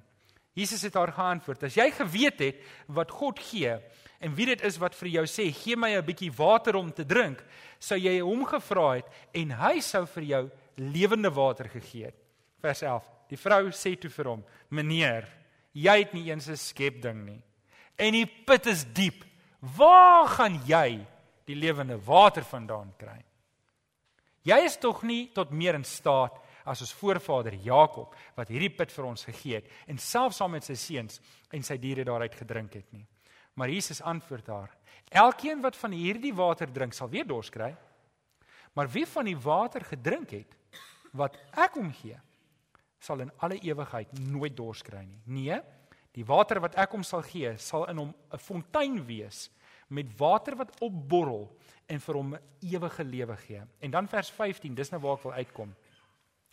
Jesus 0.56 0.82
het 0.88 0.94
haar 0.96 1.12
geantwoord: 1.12 1.64
"As 1.64 1.76
jy 1.76 1.92
geweet 1.92 2.40
het 2.40 2.62
wat 2.88 3.12
God 3.12 3.40
gee, 3.40 3.78
En 4.26 4.34
wie 4.36 4.48
dit 4.50 4.62
is 4.66 4.78
wat 4.82 4.96
vir 4.98 5.12
jou 5.20 5.26
sê, 5.30 5.50
gee 5.54 5.76
my 5.76 5.92
'n 5.96 6.06
bietjie 6.06 6.32
water 6.32 6.76
om 6.76 6.92
te 6.92 7.06
drink, 7.06 7.44
sou 7.80 7.98
jy 7.98 8.20
hom 8.22 8.46
gevra 8.46 8.96
het 8.96 9.06
en 9.34 9.52
hy 9.52 9.80
sou 9.80 10.06
vir 10.06 10.24
jou 10.24 10.52
lewende 10.78 11.30
water 11.30 11.70
gegee 11.70 12.06
het. 12.06 12.16
Vers 12.62 12.82
11. 12.82 13.04
Die 13.30 13.38
vrou 13.38 13.70
sê 13.70 14.00
toe 14.00 14.10
vir 14.10 14.26
hom: 14.26 14.44
"Meneer, 14.70 15.28
jy 15.74 16.00
het 16.00 16.14
nie 16.14 16.32
eens 16.32 16.48
'n 16.50 16.56
skep 16.56 17.02
ding 17.02 17.26
nie. 17.26 17.42
En 17.98 18.14
die 18.14 18.26
put 18.26 18.66
is 18.66 18.84
diep. 18.84 19.24
Waar 19.60 20.28
gaan 20.28 20.62
jy 20.66 21.06
die 21.46 21.56
lewende 21.56 21.98
water 21.98 22.44
vandaan 22.44 22.94
kry? 22.98 23.24
Jy 24.44 24.66
is 24.66 24.78
tog 24.78 25.04
nie 25.04 25.32
tot 25.34 25.52
meer 25.52 25.76
in 25.76 25.84
staat 25.84 26.40
as 26.66 26.82
ons 26.82 26.94
voorvader 26.94 27.54
Jakob 27.54 28.16
wat 28.36 28.50
hierdie 28.50 28.74
put 28.76 28.92
vir 28.92 29.06
ons 29.06 29.26
gegee 29.26 29.62
het 29.62 29.70
en 29.88 29.98
selfs 29.98 30.38
saam 30.38 30.52
met 30.52 30.64
sy 30.64 30.76
seuns 30.76 31.22
en 31.52 31.64
sy 31.64 31.78
diere 31.78 32.04
daaruit 32.04 32.36
gedrink 32.36 32.74
het 32.74 32.92
nie." 32.94 33.06
Maar 33.56 33.70
Jesus 33.70 34.02
antwoord 34.02 34.48
haar: 34.48 34.72
Elkeen 35.10 35.62
wat 35.62 35.76
van 35.76 35.92
hierdie 35.92 36.34
water 36.34 36.72
drink, 36.72 36.94
sal 36.94 37.10
weer 37.10 37.28
dors 37.28 37.50
kry. 37.50 37.76
Maar 38.74 38.90
wie 38.92 39.06
van 39.08 39.26
die 39.30 39.38
water 39.38 39.86
gedrink 39.88 40.34
het 40.36 40.56
wat 41.16 41.38
ek 41.56 41.78
hom 41.80 41.94
gee, 41.96 42.18
sal 43.00 43.22
in 43.24 43.32
alle 43.40 43.60
ewigheid 43.64 44.12
nooit 44.20 44.56
dors 44.58 44.82
kry 44.84 45.06
nie. 45.06 45.22
Nee, 45.26 45.60
die 46.16 46.26
water 46.28 46.60
wat 46.64 46.76
ek 46.80 46.96
hom 46.96 47.04
sal 47.04 47.24
gee, 47.24 47.54
sal 47.58 47.86
in 47.92 48.02
hom 48.02 48.14
'n 48.34 48.38
fontein 48.38 49.06
wees 49.06 49.50
met 49.88 50.18
water 50.18 50.56
wat 50.56 50.76
opborrel 50.82 51.48
en 51.88 52.00
vir 52.00 52.16
hom 52.16 52.38
ewige 52.62 53.04
lewe 53.04 53.38
gee. 53.38 53.62
En 53.80 53.92
dan 53.92 54.08
vers 54.08 54.32
15, 54.32 54.76
dis 54.76 54.90
nou 54.92 55.02
waar 55.02 55.18
ek 55.18 55.24
wil 55.24 55.32
uitkom. 55.34 55.76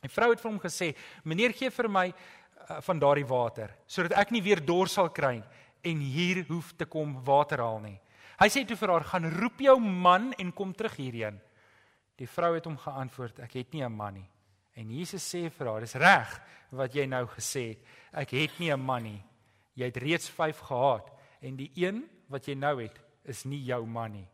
Die 0.03 0.11
vrou 0.11 0.31
het 0.31 0.41
vir 0.41 0.51
hom 0.51 0.61
gesê: 0.61 0.95
"Meneer, 1.25 1.53
gee 1.53 1.71
vir 1.71 1.89
my 1.89 2.09
uh, 2.09 2.81
van 2.81 2.99
daardie 2.99 3.27
water 3.27 3.71
sodat 3.87 4.19
ek 4.19 4.31
nie 4.31 4.43
weer 4.43 4.61
dors 4.61 4.93
sal 4.93 5.11
kry 5.11 5.37
nie." 5.39 5.61
en 5.83 6.03
hier 6.03 6.45
hoef 6.49 6.73
te 6.79 6.87
kom 6.87 7.17
water 7.27 7.63
haal 7.63 7.81
nie. 7.83 7.99
Hy 8.41 8.49
sê 8.51 8.65
toe 8.67 8.77
vir 8.79 8.93
haar: 8.95 9.05
"Gaan 9.05 9.31
roep 9.31 9.61
jou 9.61 9.79
man 9.81 10.33
en 10.39 10.53
kom 10.53 10.73
terug 10.73 10.97
hierheen." 10.97 11.41
Die 12.17 12.27
vrou 12.27 12.55
het 12.55 12.65
hom 12.65 12.77
geantwoord: 12.77 13.41
"Ek 13.41 13.53
het 13.53 13.73
nie 13.73 13.83
'n 13.83 13.93
man 13.93 14.15
nie." 14.15 14.31
En 14.75 14.91
Jesus 14.91 15.23
sê 15.23 15.51
vir 15.51 15.67
haar: 15.67 15.81
"Dis 15.81 15.95
reg 15.95 16.41
wat 16.71 16.95
jy 16.95 17.07
nou 17.07 17.27
gesê 17.27 17.69
het. 17.69 17.79
Ek 18.13 18.31
het 18.31 18.59
nie 18.59 18.73
'n 18.73 18.81
man 18.81 19.03
nie. 19.03 19.25
Jy 19.75 19.85
het 19.85 19.97
reeds 19.97 20.29
5 20.29 20.59
gehad 20.59 21.11
en 21.41 21.57
die 21.57 21.71
een 21.75 22.09
wat 22.29 22.47
jy 22.47 22.55
nou 22.55 22.83
het, 22.83 22.99
is 23.25 23.45
nie 23.45 23.65
jou 23.65 23.87
man 23.87 24.13
nie." 24.13 24.29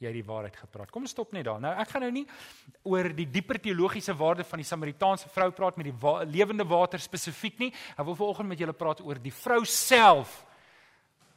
Jy 0.00 0.10
die 0.14 0.24
waarheid 0.24 0.54
gepraat. 0.56 0.88
Kom 0.88 1.04
stop 1.10 1.34
net 1.36 1.44
daar. 1.44 1.58
Nou 1.60 1.70
ek 1.76 1.90
gaan 1.92 2.06
nou 2.06 2.12
nie 2.14 2.26
oor 2.88 3.10
die 3.12 3.26
dieper 3.28 3.58
teologiese 3.60 4.14
waarde 4.16 4.46
van 4.48 4.62
die 4.62 4.68
Samaritaanse 4.68 5.28
vrou 5.28 5.50
praat 5.52 5.76
met 5.76 5.90
die 5.90 5.96
wa 6.00 6.22
lewende 6.24 6.64
water 6.64 7.02
spesifiek 7.02 7.58
nie. 7.60 7.68
Ek 7.98 8.06
wil 8.08 8.16
vanoggend 8.16 8.48
met 8.48 8.62
julle 8.62 8.72
praat 8.72 9.02
oor 9.04 9.20
die 9.20 9.34
vrou 9.42 9.60
self 9.68 10.38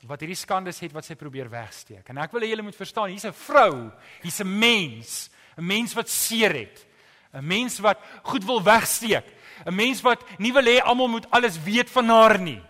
wat 0.07 0.23
hierdie 0.23 0.39
skandes 0.39 0.79
het 0.83 0.95
wat 0.95 1.07
sy 1.07 1.15
probeer 1.19 1.51
wegsteek. 1.51 2.07
En 2.11 2.21
ek 2.23 2.31
wil 2.35 2.43
hê 2.43 2.53
julle 2.53 2.63
moet 2.63 2.75
verstaan, 2.75 3.11
hier's 3.11 3.25
'n 3.25 3.35
vrou, 3.35 3.91
hier's 4.23 4.39
'n 4.39 4.47
mens, 4.47 5.29
'n 5.57 5.65
mens 5.65 5.93
wat 5.93 6.09
seer 6.09 6.53
het. 6.55 6.85
'n 7.33 7.45
Mens 7.45 7.79
wat 7.79 7.99
goed 8.23 8.45
wil 8.45 8.63
wegsteek. 8.63 9.25
'n 9.65 9.75
Mens 9.75 10.01
wat 10.01 10.23
nie 10.39 10.53
wil 10.53 10.63
hê 10.63 10.79
almal 10.79 11.07
moet 11.07 11.31
alles 11.31 11.57
weet 11.63 11.89
van 11.89 12.09
haar 12.09 12.39
nie. 12.39 12.61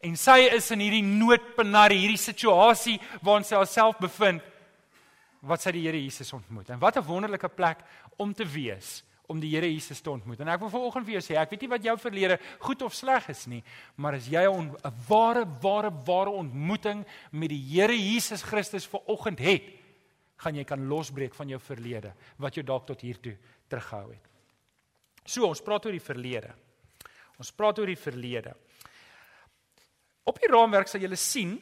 En 0.00 0.16
sy 0.16 0.48
is 0.52 0.70
in 0.70 0.80
hierdie 0.80 1.02
noodpenare, 1.04 1.94
hierdie 1.94 2.16
situasie 2.16 3.00
waarin 3.22 3.44
sy 3.44 3.54
haarself 3.54 3.98
bevind 3.98 4.42
wat 5.40 5.62
sy 5.62 5.72
die 5.72 5.86
Here 5.86 6.00
Jesus 6.00 6.32
ontmoet. 6.36 6.70
En 6.70 6.78
wat 6.78 6.96
'n 6.96 7.06
wonderlike 7.06 7.48
plek 7.48 7.78
om 8.16 8.34
te 8.34 8.44
wees 8.44 9.04
om 9.30 9.40
die 9.40 9.50
Here 9.54 9.68
Jesus 9.70 10.00
te 10.00 10.10
ontmoet. 10.10 10.40
En 10.40 10.48
ek 10.48 10.60
wil 10.60 10.72
vanoggend 10.72 11.06
vir 11.06 11.14
jou 11.14 11.22
sê, 11.22 11.36
ek 11.38 11.50
weet 11.50 11.60
nie 11.60 11.68
wat 11.68 11.84
jou 11.84 11.96
verlede 11.98 12.38
goed 12.58 12.82
of 12.82 12.94
sleg 12.94 13.28
is 13.28 13.46
nie, 13.46 13.62
maar 13.96 14.14
as 14.14 14.26
jy 14.26 14.42
'n 14.42 14.76
ware 15.08 15.46
ware 15.62 15.90
ware 16.04 16.30
ontmoeting 16.30 17.06
met 17.30 17.48
die 17.48 17.62
Here 17.70 17.96
Jesus 17.96 18.42
Christus 18.42 18.86
vanoggend 18.86 19.38
het, 19.38 19.62
gaan 20.36 20.56
jy 20.56 20.64
kan 20.64 20.88
losbreek 20.88 21.34
van 21.34 21.48
jou 21.48 21.60
verlede 21.60 22.12
wat 22.38 22.54
jou 22.54 22.64
dalk 22.64 22.86
tot 22.86 23.00
hier 23.00 23.20
toe 23.20 23.36
teruggehou 23.68 24.10
het. 24.10 24.26
So, 25.24 25.46
ons 25.46 25.60
praat 25.60 25.86
oor 25.86 25.92
die 25.92 26.00
verlede. 26.00 26.54
Ons 27.38 27.52
praat 27.52 27.78
oor 27.78 27.86
die 27.86 27.96
verlede. 27.96 28.54
Op 30.24 30.38
die 30.40 30.50
raamwerk 30.50 30.88
sal 30.88 31.00
julle 31.00 31.16
sien 31.16 31.58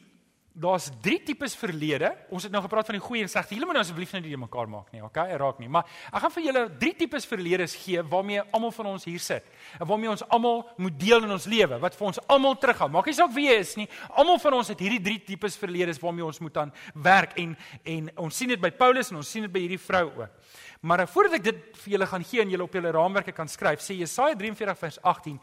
daar's 0.53 0.89
drie 1.01 1.19
tipes 1.23 1.53
verlede. 1.55 2.09
Ons 2.33 2.45
het 2.47 2.53
nou 2.53 2.61
gepraat 2.63 2.87
van 2.89 2.97
die 2.97 3.03
goeie 3.03 3.23
en 3.23 3.29
slegte. 3.31 3.55
Julle 3.55 3.67
moet 3.69 3.77
nou 3.77 3.83
asseblief 3.83 4.11
net 4.15 4.25
die 4.25 4.37
mekaar 4.39 4.69
maak 4.69 4.89
nie, 4.93 5.01
okay? 5.05 5.37
Raak 5.39 5.61
nie. 5.61 5.69
Maar 5.71 5.87
ek 6.09 6.23
gaan 6.23 6.33
vir 6.35 6.45
julle 6.47 6.63
drie 6.81 6.93
tipes 6.99 7.27
verledes 7.29 7.75
gee 7.79 8.03
waarmee 8.11 8.43
almal 8.43 8.73
van 8.75 8.91
ons 8.93 9.05
hier 9.07 9.23
sit. 9.23 9.47
En 9.79 9.87
waarmee 9.89 10.11
ons 10.11 10.25
almal 10.27 10.65
moet 10.77 10.99
deel 10.99 11.27
in 11.27 11.35
ons 11.35 11.47
lewe, 11.49 11.79
wat 11.79 11.95
vir 11.95 12.09
ons 12.11 12.21
almal 12.27 12.57
teruggaan. 12.59 12.91
Maak 12.95 13.11
nie 13.11 13.17
saak 13.17 13.33
wie 13.35 13.47
jy 13.47 13.57
is 13.61 13.75
nie. 13.79 13.87
Almal 14.09 14.41
van 14.43 14.59
ons 14.59 14.73
het 14.73 14.83
hierdie 14.83 15.01
drie 15.05 15.19
tipes 15.31 15.57
verledes 15.59 16.01
waarmee 16.01 16.27
ons 16.27 16.41
moet 16.43 16.57
aan 16.65 16.73
werk 16.93 17.37
en 17.39 17.55
en 17.83 18.11
ons 18.25 18.35
sien 18.35 18.49
dit 18.49 18.61
by 18.61 18.71
Paulus 18.75 19.11
en 19.13 19.21
ons 19.21 19.31
sien 19.35 19.45
dit 19.45 19.53
by 19.53 19.63
hierdie 19.63 19.81
vrou 19.81 20.07
ook. 20.09 20.37
Maar 20.81 21.07
voordat 21.11 21.39
ek 21.39 21.43
dit 21.49 21.65
vir 21.83 21.93
julle 21.95 22.07
gaan 22.07 22.23
gee 22.23 22.41
en 22.43 22.53
julle 22.53 22.63
op 22.63 22.75
julle 22.77 22.91
raamwerke 22.95 23.33
kan 23.35 23.49
skryf, 23.51 23.83
sê 23.83 23.97
Jesaja 23.99 24.37
43 24.39 24.79
vers 24.79 24.99
18 25.03 25.39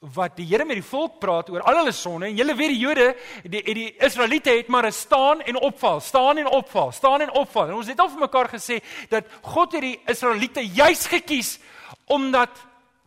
wat 0.00 0.36
die 0.36 0.44
Here 0.44 0.64
met 0.64 0.76
die 0.76 0.84
volk 0.84 1.16
praat 1.22 1.48
oor 1.50 1.62
al 1.64 1.78
hulle 1.80 1.92
sonde 1.96 2.28
en 2.28 2.36
julle 2.36 2.54
weet 2.56 2.74
die 2.74 2.82
Jode 2.82 3.06
die 3.48 3.62
die 3.74 3.86
Israeliete 4.04 4.52
het 4.52 4.68
maar 4.68 4.86
'n 4.86 4.92
staan 4.92 5.40
en 5.40 5.56
opval, 5.56 6.00
staan 6.00 6.38
en 6.38 6.46
opval, 6.46 6.92
staan 6.92 7.20
en 7.20 7.30
opval. 7.30 7.68
En 7.68 7.74
ons 7.74 7.86
het 7.86 8.00
al 8.00 8.08
vir 8.08 8.20
mekaar 8.20 8.48
gesê 8.48 8.82
dat 9.08 9.24
God 9.42 9.72
het 9.72 9.80
die 9.80 10.00
Israeliete 10.06 10.60
juis 10.60 11.06
gekies 11.06 11.58
omdat 12.04 12.50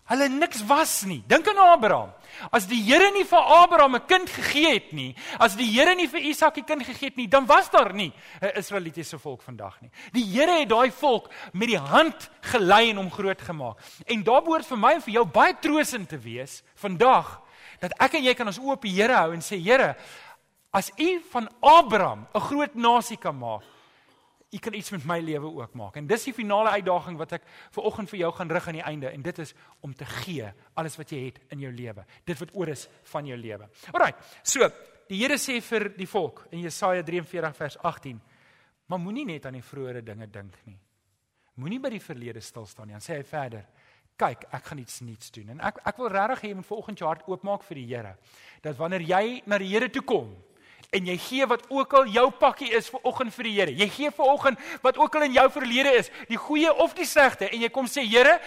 hulle 0.10 0.30
niks 0.30 0.63
was 0.66 1.04
nie. 1.06 1.22
Dink 1.28 1.48
aan 1.51 1.62
Abraham. 1.62 2.13
As 2.51 2.68
die 2.70 2.80
Here 2.82 3.12
nie 3.13 3.25
vir 3.28 3.39
Abraham 3.39 3.96
'n 3.96 4.06
kind 4.08 4.30
gegee 4.30 4.74
het 4.74 4.94
nie, 4.94 5.16
as 5.39 5.56
die 5.56 5.70
Here 5.70 5.96
nie 5.96 6.08
vir 6.08 6.22
Isak 6.22 6.58
'n 6.58 6.63
kind 6.63 6.84
gegee 6.84 7.10
het 7.10 7.18
nie, 7.18 7.28
dan 7.28 7.46
was 7.46 7.70
daar 7.70 7.94
nie 7.94 8.13
'n 8.42 8.58
Israelitiese 8.58 9.20
volk 9.20 9.42
vandag 9.42 9.82
nie. 9.82 9.92
Die 10.13 10.25
Here 10.25 10.60
het 10.60 10.70
daai 10.70 10.92
volk 10.92 11.30
met 11.54 11.68
die 11.68 11.78
hand 11.78 12.30
gelei 12.42 12.89
en 12.89 12.98
hom 12.98 13.12
groot 13.12 13.42
gemaak. 13.42 13.78
En 14.06 14.24
daar 14.24 14.42
behoort 14.42 14.66
vir 14.66 14.78
my 14.78 14.94
en 14.94 15.01
vir 15.01 15.13
jou 15.13 15.25
baie 15.25 15.54
troosend 15.60 16.10
te 16.10 16.18
wees 16.18 16.63
vandag 16.75 17.42
dat 17.80 17.94
ek 18.00 18.13
en 18.13 18.24
jy 18.24 18.34
kan 18.34 18.48
ons 18.48 18.60
oë 18.60 18.72
op 18.72 18.82
die 18.82 18.96
Here 18.96 19.13
hou 19.13 19.34
en 19.34 19.42
sê 19.42 19.62
Here, 19.62 19.96
as 20.72 20.92
U 20.98 21.22
van 21.32 21.50
Abraham 21.62 22.28
'n 22.34 22.39
groot 22.39 22.75
nasie 22.75 23.18
kan 23.18 23.38
maak, 23.38 23.62
U 24.50 24.58
kan 24.58 24.74
iets 24.74 24.89
met 24.89 25.03
my 25.06 25.20
lewe 25.22 25.46
ook 25.62 25.74
maak. 25.77 25.96
En 26.00 26.08
dis 26.10 26.24
die 26.25 26.34
finale 26.34 26.72
uitdaging 26.74 27.18
wat 27.20 27.36
ek 27.38 27.44
vir 27.75 27.86
oggend 27.86 28.10
vir 28.10 28.20
jou 28.24 28.32
gaan 28.34 28.50
rig 28.50 28.68
aan 28.68 28.79
die 28.79 28.86
einde 28.91 29.12
en 29.12 29.22
dit 29.22 29.41
is 29.44 29.53
om 29.86 29.94
te 29.94 30.08
gee 30.10 30.48
alles 30.74 30.98
wat 30.98 31.13
jy 31.13 31.20
het 31.27 31.38
in 31.53 31.62
jou 31.62 31.72
lewe. 31.74 32.06
Dit 32.25 32.39
wat 32.41 32.56
oor 32.58 32.72
is 32.74 32.88
van 33.12 33.29
jou 33.29 33.38
lewe. 33.38 33.70
Alraai. 33.94 34.15
So, 34.41 34.65
die 35.10 35.22
Here 35.22 35.38
sê 35.38 35.60
vir 35.62 35.91
die 35.94 36.10
volk 36.10 36.48
in 36.51 36.63
Jesaja 36.65 37.06
43 37.06 37.56
vers 37.56 37.77
18: 37.77 38.22
"Maar 38.88 39.00
moenie 39.00 39.25
net 39.25 39.46
aan 39.46 39.60
die 39.60 39.65
vroeëre 39.65 40.01
dinge 40.03 40.27
dink 40.27 40.58
nie. 40.65 40.79
Moenie 41.53 41.79
by 41.79 41.89
die 41.89 42.01
verlede 42.01 42.41
stil 42.41 42.65
staan 42.65 42.88
nie." 42.88 42.94
Dan 42.94 43.06
sê 43.06 43.18
hy 43.18 43.24
verder: 43.24 43.65
"Kyk, 44.18 44.48
ek 44.51 44.65
gaan 44.65 44.77
iets 44.77 45.00
nuuts 45.01 45.32
doen." 45.32 45.50
En 45.50 45.60
ek 45.60 45.77
ek 45.86 45.98
wil 45.98 46.10
regtig 46.10 46.41
hê 46.41 46.48
jy 46.48 46.56
moet 46.56 46.65
vanoggend 46.65 47.00
jou 47.00 47.08
hart 47.08 47.27
oopmaak 47.27 47.63
vir 47.63 47.75
die 47.75 47.96
Here. 47.96 48.18
Dat 48.62 48.77
wanneer 48.77 49.01
jy 49.01 49.41
na 49.46 49.58
die 49.58 49.70
Here 49.70 49.89
toe 49.89 50.01
kom, 50.01 50.36
en 50.89 51.05
jy 51.05 51.17
gee 51.22 51.46
wat 51.50 51.65
ook 51.69 51.93
al 51.93 52.10
jou 52.10 52.25
pakkie 52.39 52.72
is 52.77 52.89
vir 52.89 53.05
oggend 53.05 53.34
vir 53.36 53.48
die 53.50 53.53
Here. 53.60 53.74
Jy 53.84 53.88
gee 53.93 54.12
vir 54.15 54.25
oggend 54.25 54.62
wat 54.81 54.98
ook 54.98 55.15
al 55.15 55.27
in 55.27 55.38
jou 55.38 55.46
verlede 55.53 55.93
is, 56.00 56.10
die 56.29 56.39
goeie 56.39 56.72
of 56.74 56.96
die 56.98 57.05
slegte 57.05 57.50
en 57.50 57.62
jy 57.62 57.69
kom 57.74 57.89
sê 57.89 58.05
Here, 58.08 58.39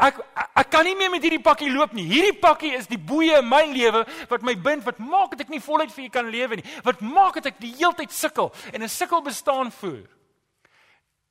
ek 0.00 0.20
ek 0.62 0.70
kan 0.70 0.86
nie 0.86 0.94
meer 0.96 1.10
met 1.12 1.24
hierdie 1.26 1.42
pakkie 1.42 1.70
loop 1.72 1.92
nie. 1.96 2.06
Hierdie 2.08 2.36
pakkie 2.38 2.72
is 2.78 2.86
die 2.90 2.98
boeye 2.98 3.40
in 3.42 3.48
my 3.48 3.64
lewe 3.72 4.04
wat 4.30 4.46
my 4.46 4.54
bind, 4.54 4.86
wat 4.86 5.02
maak 5.02 5.34
dat 5.34 5.44
ek 5.46 5.52
nie 5.52 5.62
voluit 5.64 5.90
vir 5.92 6.06
U 6.06 6.12
kan 6.14 6.30
lewe 6.30 6.60
nie. 6.60 6.66
Wat 6.86 7.02
maak 7.02 7.40
dat 7.40 7.50
ek 7.52 7.60
die 7.60 7.74
hele 7.74 7.96
tyd 7.98 8.14
sukkel 8.14 8.52
en 8.72 8.82
'n 8.82 8.88
sukkel 8.88 9.22
bestaan 9.22 9.70
voer. 9.70 10.06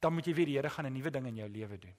Dan 0.02 0.14
moet 0.14 0.28
jy 0.28 0.34
weer 0.34 0.46
die 0.46 0.58
Here 0.58 0.70
gaan 0.70 0.86
'n 0.86 0.94
nuwe 0.94 1.12
ding 1.12 1.28
in 1.28 1.36
jou 1.36 1.48
lewe 1.48 1.78
doen. 1.78 1.96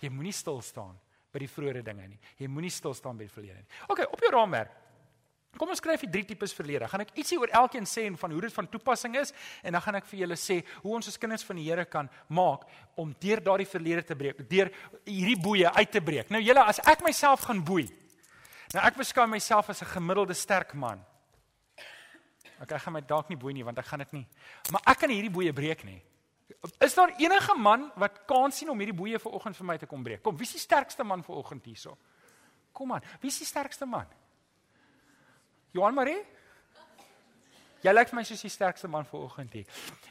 Jy 0.00 0.08
moenie 0.10 0.32
stil 0.32 0.60
staan 0.60 0.98
by 1.32 1.38
die 1.38 1.48
vroeë 1.48 1.82
dinge 1.82 2.08
nie. 2.08 2.20
Jy 2.38 2.46
moenie 2.46 2.70
stil 2.70 2.94
staan 2.94 3.16
by 3.16 3.24
die 3.24 3.32
verlede 3.32 3.58
nie. 3.58 3.68
OK, 3.88 4.00
op 4.12 4.20
jou 4.20 4.30
raamwerk. 4.30 4.81
Kom 5.60 5.68
ons 5.68 5.82
skryf 5.82 6.00
die 6.06 6.10
drie 6.10 6.24
tipes 6.24 6.54
verlede. 6.56 6.86
Gaan 6.88 7.04
ek 7.04 7.10
ietsie 7.20 7.36
oor 7.36 7.50
elkeen 7.52 7.84
sê 7.88 8.06
en 8.08 8.16
van 8.16 8.32
hoe 8.32 8.40
dit 8.46 8.54
van 8.54 8.68
toepassing 8.72 9.18
is 9.20 9.34
en 9.60 9.76
dan 9.76 9.82
gaan 9.84 9.98
ek 9.98 10.06
vir 10.08 10.22
julle 10.22 10.38
sê 10.40 10.62
hoe 10.80 10.94
ons 10.96 11.10
as 11.10 11.20
kinders 11.20 11.44
van 11.44 11.58
die 11.60 11.66
Here 11.66 11.84
kan 11.84 12.08
maak 12.32 12.64
om 12.96 13.12
deur 13.20 13.42
daardie 13.44 13.68
verlede 13.68 14.04
te 14.08 14.16
breek, 14.16 14.40
deur 14.48 14.72
hierdie 15.04 15.36
boeye 15.36 15.68
uit 15.76 15.92
te 15.92 16.00
breek. 16.00 16.30
Nou 16.32 16.40
julle, 16.40 16.64
as 16.64 16.80
ek 16.88 17.04
myself 17.04 17.44
gaan 17.48 17.60
boei. 17.64 17.84
Nou 18.72 18.84
ek 18.88 18.96
beskou 18.96 19.26
myself 19.28 19.68
as 19.68 19.82
'n 19.82 19.92
gemiddelde 19.92 20.34
sterk 20.34 20.72
man. 20.74 21.04
Ek 22.62 22.80
gaan 22.80 22.92
my 22.94 23.00
dalk 23.00 23.28
nie 23.28 23.36
boei 23.36 23.52
nie 23.52 23.64
want 23.64 23.78
ek 23.78 23.86
gaan 23.86 23.98
dit 23.98 24.12
nie. 24.12 24.26
Maar 24.70 24.82
ek 24.86 24.98
kan 24.98 25.10
hierdie 25.10 25.30
boeye 25.30 25.52
breek 25.52 25.84
nie. 25.84 26.02
Is 26.80 26.94
daar 26.94 27.12
enige 27.18 27.54
man 27.58 27.90
wat 27.96 28.24
kans 28.26 28.56
sien 28.56 28.70
om 28.70 28.78
hierdie 28.78 28.96
boeye 28.96 29.18
vanoggend 29.18 29.56
vir 29.56 29.66
my 29.66 29.76
te 29.78 29.86
kom 29.86 30.02
breek? 30.02 30.22
Kom, 30.22 30.36
wie 30.36 30.46
is 30.46 30.52
die 30.52 30.58
sterkste 30.58 31.04
man 31.04 31.22
vanoggend 31.22 31.64
hierso? 31.64 31.98
Kom 32.72 32.92
aan, 32.92 33.02
wie 33.20 33.28
is 33.28 33.38
die 33.38 33.46
sterkste 33.46 33.86
man? 33.86 34.06
Johan 35.72 35.94
Marie? 35.94 36.20
Jy 37.82 37.92
lyk 37.92 38.12
vir 38.12 38.18
my 38.20 38.24
soos 38.26 38.44
die 38.44 38.52
sterkste 38.52 38.88
man 38.88 39.06
vanoggend 39.08 39.56
hier. 39.56 39.66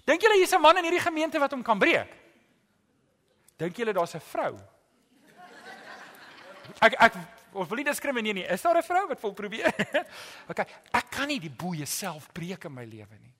Dink 0.05 0.21
julle 0.21 0.35
hier's 0.35 0.53
'n 0.53 0.61
man 0.61 0.77
in 0.77 0.83
hierdie 0.83 1.05
gemeente 1.05 1.39
wat 1.39 1.51
hom 1.51 1.63
kan 1.63 1.79
breek? 1.79 2.09
Dink 3.57 3.77
julle 3.77 3.93
daar's 3.93 4.15
'n 4.15 4.19
vrou? 4.19 4.59
Ek 6.81 6.93
ek 6.99 7.13
of 7.53 7.67
wil 7.67 7.77
nie 7.77 7.83
diskrimineer 7.83 8.33
nie. 8.33 8.45
Is 8.45 8.61
daar 8.61 8.77
'n 8.77 8.83
vrou 8.83 9.07
wat 9.07 9.21
wil 9.21 9.33
probeer? 9.33 9.67
OK, 10.51 10.59
ek 10.93 11.11
kan 11.11 11.27
nie 11.27 11.39
die 11.39 11.49
boeye 11.49 11.85
self 11.85 12.31
breek 12.33 12.65
in 12.65 12.73
my 12.73 12.85
lewe 12.85 13.17
nie. 13.19 13.33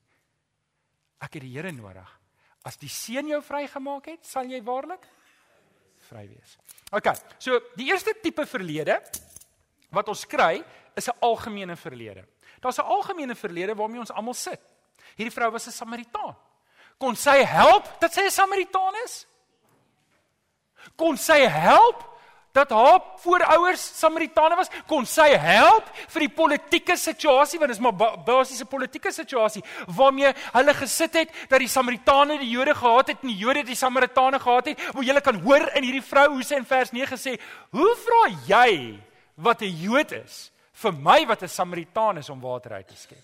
Ek 1.20 1.34
het 1.34 1.42
die 1.42 1.54
Here 1.54 1.72
nodig. 1.72 2.20
As 2.64 2.78
die 2.78 2.90
seun 2.90 3.28
jou 3.28 3.42
vrygemaak 3.42 4.06
het, 4.06 4.26
sal 4.26 4.46
jy 4.46 4.62
waarlik 4.62 5.06
vry 6.10 6.28
wees. 6.28 6.58
OK, 6.92 7.08
so 7.40 7.60
die 7.76 7.90
eerste 7.90 8.14
tipe 8.22 8.46
verlede 8.46 9.02
wat 9.92 10.08
ons 10.08 10.26
kry 10.26 10.64
is 10.96 11.08
'n 11.08 11.18
algemene 11.20 11.76
verlede. 11.76 12.26
Daar's 12.60 12.78
'n 12.78 12.86
algemene 12.86 13.36
verlede 13.36 13.76
waarmee 13.76 14.00
ons 14.00 14.12
almal 14.12 14.34
sit. 14.34 14.60
Hierdie 15.16 15.34
vrou 15.34 15.52
was 15.52 15.68
'n 15.68 15.72
Samaritaan. 15.72 16.36
Kon 16.98 17.16
sy 17.16 17.44
help 17.44 18.00
dat 18.00 18.14
sy 18.14 18.22
'n 18.22 18.32
Samaritaan 18.32 18.94
is? 19.04 19.28
Kon 20.96 21.18
sy 21.18 21.48
help 21.48 22.12
dat 22.52 22.70
haar 22.70 23.00
voorouers 23.24 23.82
Samaritane 24.00 24.56
was? 24.60 24.70
Kon 24.88 25.06
sy 25.08 25.30
help 25.40 25.88
vir 26.12 26.26
die 26.26 26.34
politieke 26.36 26.98
situasie 27.00 27.60
want 27.60 27.72
dit 27.72 27.78
is 27.78 27.84
maar 27.84 28.18
basiese 28.26 28.68
politieke 28.70 29.12
situasie 29.16 29.64
waarmee 29.88 30.34
hulle 30.52 30.76
gesit 30.82 31.16
het 31.22 31.36
dat 31.50 31.64
die 31.64 31.72
Samaritane 31.72 32.40
die 32.42 32.52
Jode 32.52 32.76
gehaat 32.76 33.14
het 33.14 33.24
en 33.24 33.32
die 33.32 33.40
Jode 33.40 33.64
die 33.68 33.78
Samaritane 33.80 34.40
gehaat 34.40 34.74
het? 34.74 34.84
Hoe 34.92 35.06
jy 35.06 35.16
kan 35.24 35.40
hoor 35.46 35.70
in 35.76 35.88
hierdie 35.88 36.06
vrou 36.06 36.28
hoe 36.36 36.44
sy 36.44 36.60
in 36.60 36.68
vers 36.68 36.92
9 36.92 37.18
sê, 37.18 37.40
"Hoe 37.72 37.96
vra 37.96 38.24
jy 38.48 39.00
wat 39.36 39.62
'n 39.62 39.78
Jood 39.82 40.12
is?" 40.12 40.51
Vir 40.82 40.94
my 40.94 41.26
wat 41.26 41.44
'n 41.44 41.48
Samaritaan 41.48 42.18
is 42.18 42.30
om 42.30 42.42
water 42.42 42.74
uit 42.74 42.88
te 42.88 42.96
skep. 42.96 43.24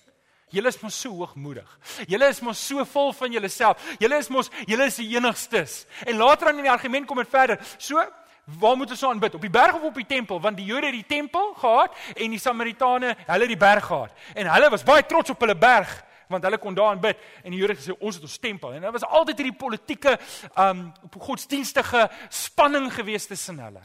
Julle 0.49 0.67
is 0.67 0.79
mos 0.79 1.01
so 1.01 1.09
hoogmoedig. 1.09 1.79
Julle 2.07 2.27
is 2.29 2.39
mos 2.41 2.67
so 2.67 2.85
vol 2.85 3.13
van 3.13 3.31
julleself. 3.31 3.95
Julle 3.99 4.17
is 4.17 4.29
mos 4.29 4.49
julle 4.65 4.85
is 4.85 4.95
die 4.95 5.15
enigstes. 5.15 5.85
En 6.05 6.17
later 6.17 6.47
aan 6.47 6.57
in 6.57 6.63
die 6.63 6.71
argument 6.71 7.07
kom 7.07 7.17
dit 7.17 7.29
verder. 7.29 7.59
So 7.77 8.03
Waar 8.47 8.77
moet 8.77 8.89
ons 8.89 9.01
nou 9.01 9.11
aanbid? 9.11 9.33
Op 9.35 9.41
die 9.41 9.51
berg 9.51 9.73
of 9.75 9.81
op 9.81 9.97
die 9.99 10.05
tempel? 10.05 10.39
Want 10.39 10.55
die 10.57 10.65
Jode 10.65 10.87
het 10.87 10.95
die 10.95 11.05
tempel 11.05 11.49
gehad 11.59 11.95
en 12.15 12.31
die 12.31 12.39
Samaritane, 12.39 13.09
hulle 13.25 13.43
het 13.43 13.51
die 13.51 13.59
berg 13.59 13.85
gehad. 13.85 14.13
En 14.39 14.47
hulle 14.47 14.69
was 14.71 14.85
baie 14.87 15.03
trots 15.05 15.33
op 15.33 15.43
hulle 15.43 15.55
berg 15.55 16.03
want 16.27 16.43
hulle 16.43 16.57
kon 16.59 16.75
daar 16.75 16.89
aanbid 16.91 17.19
en 17.43 17.51
die 17.51 17.59
Jode 17.59 17.73
het 17.73 17.81
gesê 17.81 17.93
ons 17.99 18.15
het 18.15 18.23
ons 18.23 18.37
tempel. 18.39 18.73
En 18.75 18.81
daar 18.83 18.95
was 18.95 19.03
altyd 19.03 19.43
hierdie 19.43 19.59
politieke 19.59 20.17
um 20.59 20.85
godsdienstige 21.27 22.07
spanning 22.29 22.87
gewees 22.93 23.27
tussen 23.27 23.59
hulle. 23.63 23.83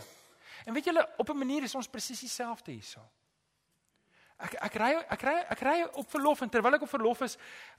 En 0.67 0.75
weet 0.75 0.91
julle, 0.91 1.09
op 1.19 1.31
'n 1.31 1.39
manier 1.39 1.63
is 1.63 1.75
ons 1.75 1.89
presies 1.89 2.21
dieselfde 2.21 2.73
hierso. 2.73 3.01
Ek 4.43 4.57
ek 4.69 4.77
ry 4.81 4.91
ek 5.15 5.25
ry 5.27 5.35
ek 5.55 5.63
ry 5.63 5.75
op 6.01 6.09
verlof 6.11 6.43
en 6.43 6.51
terwyl 6.51 6.75
ek 6.79 6.85
op 6.87 6.91
verlof 6.91 7.23
is, 7.27 7.37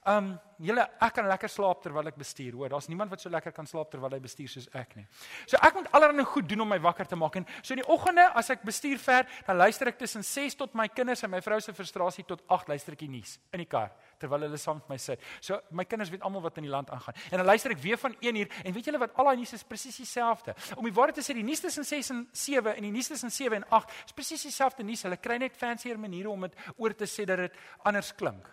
um 0.08 0.34
julle 0.64 0.86
ek 1.04 1.16
kan 1.18 1.28
lekker 1.28 1.52
slaap 1.52 1.82
terwyl 1.84 2.08
ek 2.08 2.20
bestuur. 2.20 2.56
Hoor, 2.56 2.72
daar's 2.72 2.88
niemand 2.92 3.12
wat 3.12 3.24
so 3.24 3.32
lekker 3.34 3.52
kan 3.56 3.68
slaap 3.68 3.92
terwyl 3.92 4.16
hy 4.16 4.22
bestuur 4.24 4.52
soos 4.52 4.70
ek 4.80 4.96
nie. 5.00 5.06
So 5.46 5.60
ek 5.60 5.76
moet 5.76 5.90
allerlei 5.92 6.26
goed 6.28 6.48
doen 6.48 6.64
om 6.64 6.72
my 6.72 6.80
wakker 6.84 7.10
te 7.10 7.20
maak 7.20 7.36
en 7.42 7.48
so 7.62 7.76
in 7.76 7.82
die 7.84 7.90
oggende 7.92 8.30
as 8.40 8.52
ek 8.54 8.64
bestuur 8.64 9.02
ver, 9.04 9.28
dan 9.48 9.60
luister 9.60 9.92
ek 9.92 10.00
tussen 10.00 10.24
6 10.24 10.56
tot 10.62 10.76
my 10.78 10.88
kinders 10.88 11.24
en 11.24 11.34
my 11.34 11.42
vrou 11.44 11.60
se 11.62 11.76
frustrasie 11.76 12.26
tot 12.30 12.46
8 12.48 12.72
luister 12.72 12.96
ek 12.96 13.04
die 13.04 13.12
nuus 13.12 13.38
in 13.52 13.64
die 13.66 13.70
kar 13.70 13.92
terwyl 14.24 14.46
hulle 14.48 14.60
saam 14.62 14.80
met 14.82 14.94
my 14.94 15.00
sit. 15.02 15.24
So 15.44 15.60
my 15.72 15.86
kinders 15.90 16.12
weet 16.14 16.24
almal 16.26 16.44
wat 16.46 16.58
in 16.62 16.68
die 16.68 16.72
land 16.72 16.92
aangaan. 16.94 17.18
En 17.30 17.42
dan 17.42 17.48
luister 17.50 17.76
ek 17.76 17.82
weer 17.84 18.00
van 18.02 18.16
1 18.20 18.40
uur 18.44 18.56
en 18.64 18.78
weet 18.78 18.90
julle 18.90 19.02
wat 19.02 19.18
al 19.20 19.30
daai 19.32 19.42
nuus 19.42 19.54
is 19.58 19.66
presies 19.68 20.00
dieselfde. 20.02 20.56
Om 20.78 20.88
die 20.88 20.96
waarheid 20.96 21.20
te 21.20 21.26
sê, 21.26 21.36
die 21.38 21.46
nuus 21.46 21.64
tussen 21.64 21.88
6 21.88 22.14
en 22.16 22.24
7 22.32 22.76
en 22.78 22.88
die 22.88 22.94
nuus 22.94 23.12
tussen 23.12 23.34
7 23.34 23.60
en 23.62 23.68
8 23.80 23.94
is 24.08 24.16
presies 24.16 24.48
dieselfde 24.48 24.88
nuus. 24.88 25.04
Hulle 25.08 25.20
kry 25.22 25.40
net 25.44 25.58
fancier 25.60 26.00
maniere 26.00 26.32
om 26.32 26.48
dit 26.48 26.58
oor 26.78 26.96
te 26.96 27.10
sê 27.10 27.28
dat 27.30 27.46
dit 27.46 27.62
anders 27.84 28.14
klink. 28.16 28.50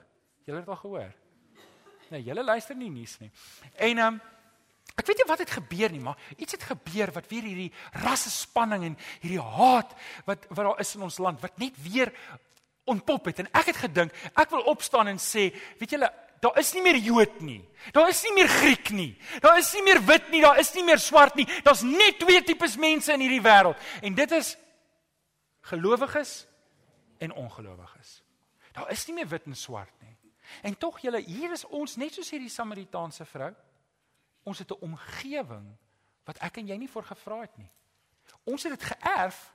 Julle 0.49 0.65
het 0.65 0.69
al 0.69 0.83
gehoor. 0.83 1.17
Nee, 2.11 2.25
julle 2.27 2.43
luister 2.43 2.77
nie 2.77 2.91
nuus 2.91 3.19
nie. 3.23 3.31
En 3.79 4.05
um, 4.09 4.21
Ek 4.99 5.07
weet 5.07 5.21
nie 5.23 5.29
wat 5.29 5.41
het 5.41 5.53
gebeur 5.55 5.93
nie, 5.95 6.03
maar 6.03 6.19
iets 6.37 6.57
het 6.57 6.65
gebeur 6.67 7.13
wat 7.15 7.29
weer 7.31 7.47
hierdie 7.47 7.71
rasse 8.03 8.31
spanning 8.33 8.83
en 8.91 8.97
hierdie 9.23 9.41
haat 9.41 9.95
wat 10.27 10.49
wat 10.51 10.65
daar 10.67 10.83
is 10.83 10.95
in 10.99 11.07
ons 11.07 11.21
land 11.23 11.41
wat 11.41 11.57
net 11.63 11.79
weer 11.81 12.11
ontpop 12.91 13.31
het 13.31 13.45
en 13.45 13.49
ek 13.57 13.71
het 13.73 13.79
gedink 13.85 14.15
ek 14.35 14.51
wil 14.53 14.67
opstaan 14.73 15.11
en 15.13 15.21
sê, 15.23 15.49
weet 15.81 15.97
julle, 15.97 16.11
daar 16.41 16.59
is 16.59 16.73
nie 16.75 16.83
meer 16.83 16.97
Jood 16.97 17.41
nie. 17.45 17.61
Daar 17.93 18.09
is 18.09 18.23
nie 18.25 18.33
meer 18.35 18.49
Griek 18.49 18.91
nie. 18.97 19.13
Daar 19.45 19.59
is 19.61 19.73
nie 19.77 19.83
meer 19.85 20.01
wit 20.09 20.31
nie, 20.33 20.41
daar 20.41 20.59
is 20.59 20.73
nie 20.75 20.85
meer 20.85 20.99
swart 20.99 21.37
nie. 21.37 21.47
Daar's 21.67 21.85
net 21.85 22.19
twee 22.23 22.41
tipes 22.45 22.79
mense 22.81 23.13
in 23.13 23.25
hierdie 23.25 23.45
wêreld 23.45 23.81
en 24.01 24.17
dit 24.17 24.33
is 24.39 24.55
gelowiges 25.69 26.47
en 27.21 27.37
ongelowiges. 27.37 28.23
Daar 28.73 28.91
is 28.93 29.05
nie 29.09 29.19
meer 29.21 29.29
wit 29.29 29.47
en 29.51 29.57
swart 29.57 29.93
nie. 30.01 30.17
En 30.63 30.77
tog 30.79 30.99
julle, 31.05 31.21
hier 31.23 31.53
is 31.53 31.67
ons 31.69 31.97
net 32.01 32.15
soos 32.17 32.31
hierdie 32.33 32.51
Samaritaanse 32.51 33.27
vrou. 33.29 33.53
Ons 34.49 34.59
het 34.59 34.71
'n 34.71 34.81
omgewing 34.81 35.77
wat 36.25 36.39
ek 36.41 36.57
en 36.57 36.67
jy 36.67 36.77
nie 36.77 36.91
voor 36.91 37.05
gevra 37.05 37.41
het 37.41 37.57
nie. 37.59 37.71
Ons 38.45 38.63
het 38.63 38.79
dit 38.79 38.89
geërf 38.93 39.53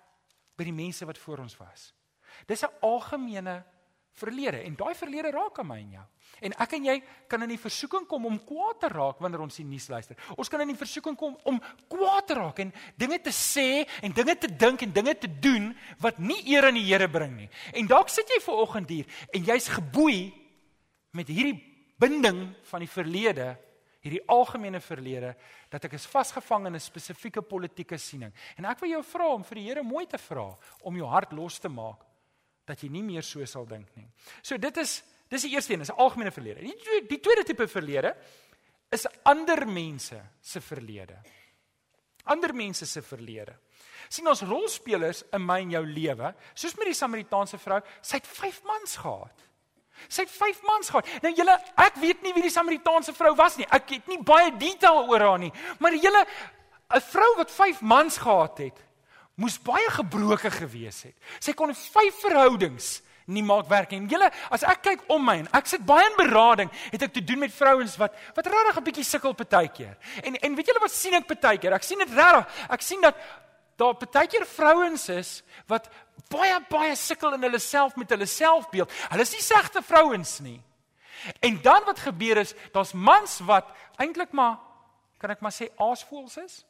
by 0.56 0.64
die 0.64 0.74
mense 0.74 1.06
wat 1.06 1.18
voor 1.18 1.38
ons 1.40 1.58
was. 1.58 1.94
Dis 2.48 2.64
'n 2.64 2.74
algemene 2.82 3.64
verlede 4.16 4.64
en 4.64 4.76
daai 4.80 4.96
verlede 4.96 5.32
raak 5.32 5.60
aan 5.60 5.68
my 5.68 5.80
en 5.82 5.96
jou. 5.98 6.06
En 6.46 6.56
ek 6.64 6.76
en 6.78 6.88
jy 6.90 6.96
kan 7.32 7.44
in 7.46 7.52
die 7.54 7.60
versoeking 7.60 8.08
kom 8.08 8.28
om 8.28 8.38
kwaad 8.48 8.80
te 8.84 8.90
raak 8.92 9.20
wanneer 9.24 9.44
ons 9.46 9.60
die 9.60 9.68
nuus 9.68 9.88
luister. 9.92 10.18
Ons 10.36 10.52
kan 10.52 10.64
in 10.64 10.72
die 10.72 10.80
versoeking 10.80 11.18
kom 11.20 11.36
om 11.48 11.60
kwaad 11.92 12.28
te 12.28 12.38
raak 12.40 12.60
en 12.64 12.74
dinge 13.00 13.20
te 13.24 13.34
sê 13.36 13.86
en 14.04 14.16
dinge 14.16 14.36
te 14.40 14.50
dink 14.52 14.84
en 14.84 14.96
dinge 14.96 15.16
te 15.20 15.28
doen 15.28 15.70
wat 16.04 16.20
nie 16.20 16.42
eer 16.54 16.70
aan 16.70 16.80
die 16.80 16.86
Here 16.86 17.08
bring 17.12 17.36
nie. 17.36 17.50
En 17.74 17.88
dalk 17.88 18.12
sit 18.14 18.30
jy 18.32 18.42
ver 18.44 18.64
oggend 18.66 18.92
hier 18.92 19.06
en 19.34 19.48
jy's 19.48 19.70
geboei 19.76 20.34
met 21.16 21.32
hierdie 21.32 21.58
binding 22.00 22.50
van 22.72 22.84
die 22.84 22.92
verlede 22.92 23.54
hierdie 24.06 24.22
algemene 24.30 24.78
verlede 24.86 25.32
dat 25.74 25.88
ek 25.88 25.96
is 25.98 26.06
vasgevang 26.06 26.68
in 26.68 26.76
'n 26.76 26.80
spesifieke 26.80 27.42
politieke 27.42 27.98
siening. 27.98 28.32
En 28.58 28.66
ek 28.66 28.80
wil 28.80 28.90
jou 28.90 29.04
vra 29.04 29.28
om 29.34 29.44
vir 29.44 29.56
die 29.56 29.66
Here 29.66 29.84
mooi 29.84 30.06
te 30.06 30.18
vra 30.18 30.56
om 30.84 30.96
jou 30.96 31.08
hart 31.08 31.32
los 31.34 31.60
te 31.60 31.70
maak 31.70 32.15
dat 32.66 32.82
jy 32.82 32.90
nie 32.90 33.04
meer 33.04 33.24
so 33.24 33.46
sal 33.46 33.66
dink 33.66 33.88
nie. 33.96 34.08
So 34.42 34.58
dit 34.58 34.78
is 34.78 35.04
dis 35.30 35.42
die 35.42 35.56
eerste 35.56 35.74
een, 35.74 35.82
is 35.82 35.90
'n 35.90 36.02
algemene 36.02 36.32
verlede. 36.32 36.62
Die 36.62 36.76
tweede, 36.76 37.08
die 37.08 37.20
tweede 37.20 37.44
tipe 37.44 37.68
verlede 37.68 38.16
is 38.90 39.08
ander 39.24 39.68
mense 39.68 40.22
se 40.42 40.62
verlede. 40.62 41.18
Ander 42.24 42.54
mense 42.54 42.86
se 42.86 43.02
verlede. 43.02 43.56
sien 44.10 44.28
ons 44.28 44.42
rolspelers 44.42 45.24
in 45.34 45.46
my 45.46 45.60
en 45.60 45.72
jou 45.72 45.86
lewe, 45.86 46.36
soos 46.54 46.76
met 46.78 46.86
die 46.86 46.94
Samaritaanse 46.94 47.58
vrou, 47.58 47.82
sy 48.02 48.20
het 48.20 48.28
5 48.28 48.62
mans 48.64 48.96
gehad. 49.02 49.42
Sy 50.08 50.22
het 50.22 50.32
5 50.32 50.62
mans 50.68 50.90
gehad. 50.90 51.10
Nou 51.24 51.32
julle, 51.34 51.56
ek 51.82 51.96
weet 51.96 52.22
nie 52.22 52.34
wie 52.36 52.46
die 52.46 52.54
Samaritaanse 52.54 53.16
vrou 53.18 53.34
was 53.36 53.58
nie. 53.58 53.66
Ek 53.72 53.90
het 53.90 54.08
nie 54.12 54.20
baie 54.24 54.52
detail 54.60 55.08
oor 55.10 55.26
haar 55.26 55.40
nie. 55.42 55.52
Maar 55.80 55.98
julle 55.98 56.26
'n 56.94 57.02
vrou 57.02 57.32
wat 57.38 57.52
5 57.52 57.82
mans 57.82 58.18
gehad 58.18 58.58
het, 58.58 58.85
moes 59.36 59.58
baie 59.60 59.90
gebroke 59.92 60.52
gewees 60.52 61.04
het. 61.10 61.16
Sy 61.44 61.54
kon 61.58 61.74
5 61.76 62.22
verhoudings 62.24 63.02
nie 63.32 63.44
maak 63.44 63.70
werk 63.70 63.94
nie. 63.94 64.04
Julle, 64.10 64.28
as 64.54 64.64
ek 64.68 64.84
kyk 64.86 65.06
om 65.14 65.24
my 65.26 65.40
en 65.42 65.48
ek 65.58 65.70
sit 65.70 65.86
baie 65.86 66.06
in 66.06 66.18
berading, 66.20 66.70
het 66.92 67.08
ek 67.08 67.16
te 67.16 67.24
doen 67.26 67.42
met 67.42 67.54
vrouens 67.54 67.96
wat 68.02 68.14
wat 68.36 68.50
regtig 68.52 68.78
'n 68.78 68.86
bietjie 68.86 69.08
sukkel 69.08 69.34
partykeer. 69.34 69.98
En 70.24 70.36
en 70.36 70.56
weet 70.56 70.68
julle 70.68 70.84
wat 70.84 70.92
sien 70.92 71.14
ek 71.14 71.28
partykeer? 71.28 71.74
Ek 71.74 71.84
sien 71.84 71.98
dit 71.98 72.10
regtig. 72.10 72.46
Ek 72.70 72.82
sien 72.82 73.02
dat 73.02 73.16
daar 73.78 73.96
partykeer 73.96 74.46
vrouens 74.46 75.10
is 75.10 75.44
wat 75.68 75.90
baie 76.30 76.60
baie 76.70 76.96
sukkel 76.96 77.34
in 77.34 77.42
hulle 77.42 77.60
self 77.60 77.96
met 77.96 78.10
hulle 78.10 78.26
selfbeeld. 78.26 78.92
Hulle 79.10 79.22
is 79.22 79.34
nie 79.34 79.42
segte 79.42 79.82
vrouens 79.82 80.40
nie. 80.40 80.62
En 81.42 81.62
dan 81.62 81.84
wat 81.86 82.00
gebeur 82.00 82.38
is, 82.38 82.54
daar's 82.72 82.94
mans 82.94 83.40
wat 83.40 83.66
eintlik 83.98 84.32
maar 84.32 84.60
kan 85.18 85.32
ek 85.32 85.42
maar 85.42 85.52
sê 85.52 85.70
aasvoels 85.78 86.38
is. 86.38 86.66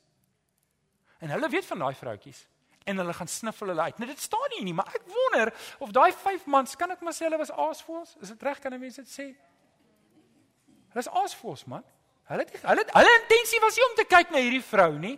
En 1.20 1.30
hulle 1.30 1.50
weet 1.50 1.66
van 1.66 1.80
daai 1.80 1.96
vroutjies 1.96 2.48
en 2.86 3.02
hulle 3.02 3.14
gaan 3.18 3.28
sniffel 3.28 3.68
hulle 3.74 3.82
uit. 3.82 3.98
Nou 3.98 4.10
dit 4.10 4.22
staan 4.22 4.50
nie 4.56 4.64
nie, 4.68 4.76
maar 4.78 4.92
ek 4.94 5.08
wonder 5.10 5.52
of 5.80 5.94
daai 5.96 6.12
vyf 6.14 6.46
mans 6.46 6.76
kan 6.78 6.94
ek 6.94 7.02
maar 7.02 7.16
sê 7.18 7.26
hulle 7.26 7.42
was 7.42 7.52
aasvoels? 7.52 8.16
Is 8.22 8.34
dit 8.34 8.46
reg 8.46 8.62
kan 8.62 8.74
'n 8.74 8.80
mens 8.80 9.02
dit 9.02 9.10
sê? 9.10 9.28
Hulle 10.94 11.04
is 11.04 11.10
aasvoels 11.10 11.66
man. 11.66 11.84
Hulle 12.26 12.42
het 12.42 12.62
hulle 12.66 12.84
hulle 12.90 13.18
intensie 13.22 13.60
was 13.62 13.76
nie 13.78 13.86
om 13.86 13.98
te 14.00 14.04
kyk 14.10 14.32
na 14.34 14.42
hierdie 14.42 14.64
vrou 14.66 14.94
nie. 14.98 15.14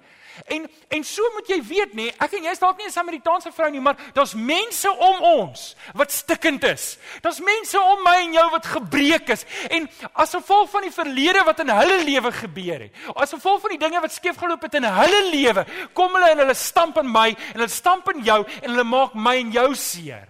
En 0.51 0.65
en 0.93 1.03
so 1.07 1.23
moet 1.33 1.49
jy 1.49 1.57
weet 1.65 1.95
nê, 1.97 2.07
ek 2.11 2.35
en 2.37 2.45
jy 2.45 2.51
is 2.51 2.61
dalk 2.61 2.77
nie 2.77 2.85
'n 2.87 2.91
Samaritaanse 2.91 3.51
vrou 3.55 3.69
nie, 3.71 3.79
maar 3.79 3.95
daar's 4.13 4.33
mense 4.35 4.91
om 4.91 5.23
ons 5.23 5.75
wat 5.93 6.11
stikkend 6.11 6.63
is. 6.63 6.97
Daar's 7.21 7.39
mense 7.39 7.79
om 7.79 8.03
my 8.03 8.15
en 8.25 8.33
jou 8.33 8.49
wat 8.51 8.65
gebreek 8.65 9.29
is. 9.29 9.45
En 9.69 9.89
as 10.13 10.35
gevolg 10.35 10.69
van 10.69 10.81
die 10.81 10.91
verlede 10.91 11.43
wat 11.45 11.59
in 11.59 11.69
hulle 11.69 12.03
lewe 12.03 12.31
gebeur 12.31 12.79
het, 12.79 12.91
as 13.15 13.31
gevolg 13.31 13.61
van 13.61 13.69
die 13.69 13.83
dinge 13.87 14.01
wat 14.01 14.11
skeef 14.11 14.37
geloop 14.37 14.61
het 14.61 14.75
in 14.75 14.83
hulle 14.83 15.29
lewe, 15.31 15.65
kom 15.93 16.13
hulle 16.13 16.29
en 16.31 16.37
hulle 16.37 16.53
stamp 16.53 16.97
in 16.97 17.11
my 17.11 17.29
en 17.29 17.53
hulle 17.53 17.69
stamp 17.69 18.09
in 18.09 18.23
jou 18.23 18.43
en 18.43 18.69
hulle 18.69 18.83
maak 18.83 19.13
my 19.15 19.37
en 19.39 19.51
jou 19.51 19.75
seer 19.75 20.27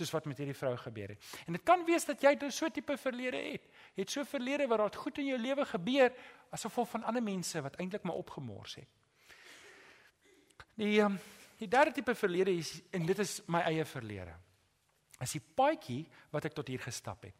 soos 0.00 0.12
wat 0.14 0.26
met 0.28 0.40
hierdie 0.40 0.56
vrou 0.56 0.72
gebeur 0.80 1.14
het. 1.14 1.30
En 1.46 1.56
dit 1.56 1.64
kan 1.66 1.84
wees 1.86 2.06
dat 2.08 2.22
jy 2.24 2.34
so 2.48 2.66
'n 2.66 2.72
tipe 2.72 2.96
verlede 2.96 3.36
het 3.36 3.68
het 3.96 4.10
so 4.10 4.24
verlede 4.24 4.66
waar 4.66 4.78
daar 4.78 4.94
goed 4.94 5.18
in 5.18 5.26
jou 5.26 5.38
lewe 5.38 5.64
gebeur 5.64 6.12
as 6.50 6.64
gevolg 6.64 6.88
van 6.88 7.04
ander 7.04 7.22
mense 7.22 7.62
wat 7.62 7.76
eintlik 7.76 8.02
maar 8.02 8.16
opgemors 8.16 8.74
het. 8.74 8.88
Die 10.74 11.00
um, 11.00 11.18
die 11.58 11.68
derde 11.68 11.92
tipe 11.92 12.14
verlede 12.14 12.56
is 12.56 12.80
en 12.90 13.06
dit 13.06 13.18
is 13.18 13.42
my 13.46 13.60
eie 13.60 13.84
verlede. 13.84 14.34
Is 15.20 15.32
die 15.32 15.42
paadjie 15.54 16.06
wat 16.30 16.44
ek 16.44 16.54
tot 16.54 16.68
hier 16.68 16.80
gestap 16.80 17.22
het. 17.22 17.34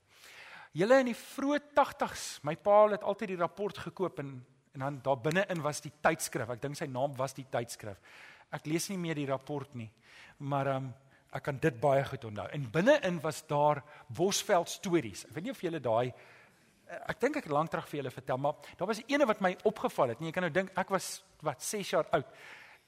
Julle 0.72 1.00
in 1.00 1.06
die 1.06 1.16
vroeë 1.16 1.72
80s, 1.74 2.42
my 2.42 2.54
pa 2.56 2.88
het 2.92 3.02
altyd 3.02 3.28
die 3.28 3.40
rapport 3.40 3.78
gekoop 3.78 4.18
en 4.18 4.46
en 4.72 4.80
dan 4.80 4.98
daar 5.02 5.20
binne-in 5.20 5.60
was 5.60 5.80
die 5.80 5.92
tydskrif. 6.00 6.50
Ek 6.54 6.62
dink 6.62 6.78
sy 6.78 6.86
naam 6.86 7.14
was 7.18 7.34
die 7.34 7.46
tydskrif. 7.50 7.98
Ek 8.54 8.66
lees 8.70 8.88
nie 8.90 8.98
meer 8.98 9.18
die 9.18 9.26
rapport 9.26 9.74
nie. 9.74 9.90
Maar 10.38 10.76
um 10.76 10.92
ek 11.32 11.42
kan 11.42 11.58
dit 11.58 11.80
baie 11.80 12.04
goed 12.04 12.24
onthou. 12.24 12.48
En 12.48 12.70
binne-in 12.70 13.20
was 13.20 13.46
daar 13.46 13.82
Bosveld 14.06 14.68
stories. 14.68 15.24
Ek 15.24 15.34
weet 15.34 15.44
nie 15.44 15.50
of 15.50 15.60
julle 15.60 15.80
daai 15.80 16.12
ek 16.90 17.20
dink 17.22 17.36
ek 17.40 17.50
lank 17.50 17.70
terug 17.70 17.86
vir 17.88 18.00
julle 18.00 18.10
vertel, 18.10 18.38
maar 18.38 18.54
daar 18.78 18.88
was 18.88 18.98
'n 18.98 19.12
ene 19.12 19.26
wat 19.26 19.40
my 19.40 19.56
opgeval 19.62 20.08
het. 20.08 20.20
Nee, 20.20 20.28
jy 20.28 20.32
kan 20.32 20.42
nou 20.42 20.52
dink 20.52 20.70
ek 20.76 20.88
was 20.88 21.22
wat 21.42 21.62
6 21.62 21.90
jaar 21.90 22.06
oud. 22.10 22.26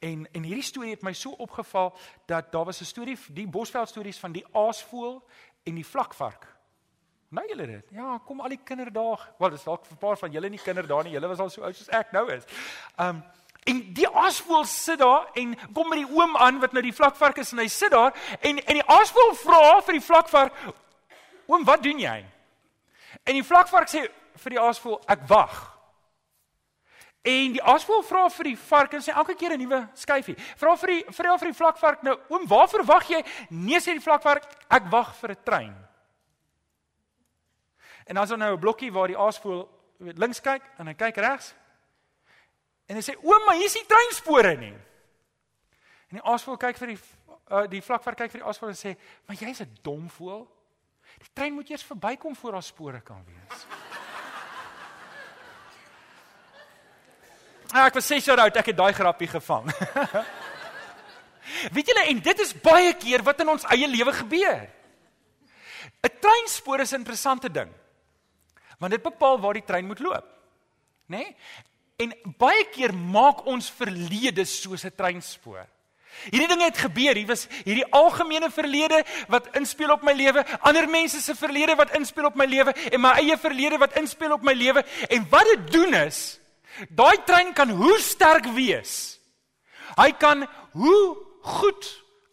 En 0.01 0.27
en 0.33 0.43
hierdie 0.43 0.63
storie 0.63 0.91
het 0.91 1.03
my 1.03 1.13
so 1.13 1.31
opgeval 1.31 1.95
dat 2.27 2.53
daar 2.53 2.65
was 2.65 2.81
'n 2.81 2.85
storie, 2.85 3.19
die 3.29 3.47
Bosveld 3.47 3.89
stories 3.89 4.19
van 4.19 4.33
die 4.33 4.45
aasvoël 4.53 5.23
en 5.63 5.75
die 5.75 5.87
vlakvark. 5.87 6.47
Nou 7.29 7.49
julle 7.49 7.67
dit. 7.67 7.91
Ja, 7.91 8.19
kom 8.19 8.41
al 8.41 8.49
die 8.49 8.61
kinderdae. 8.65 9.17
Wel, 9.39 9.51
dis 9.51 9.65
dalk 9.65 9.87
'n 9.91 9.97
paar 9.97 10.17
van 10.17 10.31
julle 10.31 10.49
nie 10.49 10.59
kinderdae 10.59 11.03
nie. 11.03 11.13
Julle 11.13 11.29
was 11.29 11.39
al 11.39 11.51
so 11.51 11.63
oud 11.63 11.77
soos 11.77 11.89
ek 11.89 12.13
nou 12.13 12.33
is. 12.33 12.45
Um 12.99 13.23
en 13.65 13.95
die 13.95 14.09
aasvoël 14.09 14.65
sit 14.65 14.99
daar 14.99 15.29
en 15.39 15.55
kom 15.73 15.89
met 15.89 16.03
die 16.03 16.11
oom 16.11 16.37
aan 16.37 16.61
wat 16.61 16.73
nou 16.73 16.83
die 16.83 16.95
vlakvark 16.95 17.39
is 17.39 17.53
en 17.53 17.59
hy 17.59 17.69
sit 17.69 17.91
daar 17.91 18.15
en 18.41 18.59
en 18.59 18.81
die 18.81 18.87
aasvoël 18.87 19.35
vra 19.45 19.81
vir 19.87 19.99
die 19.99 20.07
vlakvark: 20.07 20.53
"Oom, 21.47 21.65
wat 21.65 21.83
doen 21.83 21.99
jy?" 21.99 22.25
En 23.23 23.35
die 23.35 23.45
vlakvark 23.45 23.89
sê 23.89 24.09
vir 24.43 24.51
die 24.57 24.61
aasvoël, 24.61 25.01
ek 25.07 25.29
wag. 25.29 25.61
En 27.23 27.53
die 27.55 27.63
aasvoël 27.63 28.03
vra 28.03 28.25
vir 28.35 28.51
die 28.51 28.57
vark 28.59 28.97
en 28.97 29.05
sê 29.05 29.15
elke 29.15 29.37
keer 29.39 29.53
'n 29.55 29.61
nuwe 29.63 29.89
skyfie. 29.95 30.35
Vra 30.57 30.77
vir 30.77 30.89
die 30.89 31.05
vra 31.11 31.39
vir 31.39 31.49
die 31.49 31.59
vlakvark 31.59 32.03
nou, 32.03 32.19
oom, 32.29 32.47
waarvoor 32.47 32.85
wag 32.85 33.09
jy? 33.09 33.25
Nee 33.51 33.79
sê 33.79 33.95
die 33.95 34.03
vlakvark, 34.03 34.43
ek 34.69 34.91
wag 34.91 35.15
vir 35.15 35.31
'n 35.31 35.43
trein. 35.45 35.89
En 38.07 38.15
dan 38.15 38.25
is 38.25 38.29
daar 38.31 38.39
nou 38.39 38.55
'n 38.55 38.61
blokkie 38.61 38.93
waar 38.93 39.09
die 39.09 39.17
weet 39.99 40.19
links 40.19 40.41
kyk 40.41 40.63
en 40.79 40.87
hy 40.87 40.95
kyk 40.95 41.17
regs. 41.17 41.55
En 42.93 42.99
hy 42.99 43.03
sê, 43.03 43.17
"Oom, 43.25 43.45
maar 43.47 43.57
hier 43.57 43.71
is 43.71 43.75
nie 43.75 43.87
treinspore 43.89 44.57
nie." 44.57 44.75
En 46.13 46.19
die 46.19 46.25
aasvoël 46.29 46.59
kyk 46.61 46.77
vir 46.77 46.91
die 46.93 46.99
uh, 47.53 47.67
die 47.69 47.81
vlakvark 47.81 48.19
kyk 48.19 48.31
vir 48.31 48.41
die 48.43 48.49
aasvoël 48.49 48.73
en 48.75 48.77
sê, 48.77 48.97
"Maar 49.27 49.37
jy's 49.37 49.63
'n 49.63 49.79
dom 49.83 50.11
voël." 50.11 50.45
Die 51.19 51.31
trein 51.33 51.55
moet 51.55 51.71
eers 51.71 51.83
verbykom 51.83 52.37
voor 52.37 52.53
daar 52.53 52.63
spore 52.63 53.01
kan 53.01 53.25
wees. 53.25 53.67
Ah, 57.73 57.87
ek 57.89 57.95
was 57.95 58.07
6 58.07 58.25
jaar 58.25 58.39
oud, 58.45 58.57
ek 58.57 58.67
het 58.67 58.77
daai 58.77 58.93
grappie 58.93 59.29
gevang. 59.29 59.73
Weet 61.75 61.87
julle 61.87 62.07
en 62.07 62.21
dit 62.21 62.39
is 62.39 62.61
baie 62.61 62.93
keer 62.95 63.23
wat 63.23 63.41
in 63.41 63.49
ons 63.49 63.65
eie 63.65 63.89
lewe 63.89 64.13
gebeur. 64.13 64.69
'n 66.03 66.19
Treinspoor 66.21 66.81
is 66.81 66.93
'n 66.93 67.01
interessante 67.01 67.51
ding. 67.51 67.73
Want 68.79 68.93
dit 68.93 69.03
bepaal 69.03 69.41
waar 69.41 69.55
die 69.55 69.65
trein 69.65 69.87
moet 69.87 69.99
loop. 69.99 70.27
Né? 71.07 71.17
Nee? 71.17 71.37
En 72.03 72.15
baie 72.41 72.65
keer 72.73 72.95
maak 72.95 73.45
ons 73.47 73.71
verlede 73.71 74.45
soos 74.49 74.85
'n 74.85 74.97
treinspoor. 74.97 75.67
Hierdie 76.29 76.49
dinge 76.51 76.69
het 76.69 76.79
gebeur. 76.79 77.17
Hier 77.19 77.27
was 77.27 77.47
hierdie 77.65 77.87
algemene 77.97 78.51
verlede 78.53 79.01
wat 79.33 79.49
inspel 79.59 79.95
op 79.95 80.05
my 80.07 80.13
lewe, 80.13 80.45
ander 80.61 80.87
mense 80.91 81.21
se 81.21 81.35
verlede 81.35 81.77
wat 81.79 81.95
inspel 81.97 82.29
op 82.29 82.37
my 82.39 82.47
lewe 82.47 82.75
en 82.93 83.01
my 83.03 83.17
eie 83.23 83.37
verlede 83.41 83.81
wat 83.81 83.97
inspel 83.99 84.37
op 84.37 84.45
my 84.47 84.53
lewe. 84.53 84.85
En 85.09 85.27
wat 85.33 85.49
dit 85.55 85.73
doen 85.73 85.95
is, 86.05 86.39
daai 86.89 87.17
trein 87.27 87.53
kan 87.57 87.71
hoe 87.71 87.99
sterk 88.01 88.47
wees. 88.55 89.19
Hy 89.97 90.13
kan 90.17 90.47
hoe 90.73 91.17
goed 91.43 91.91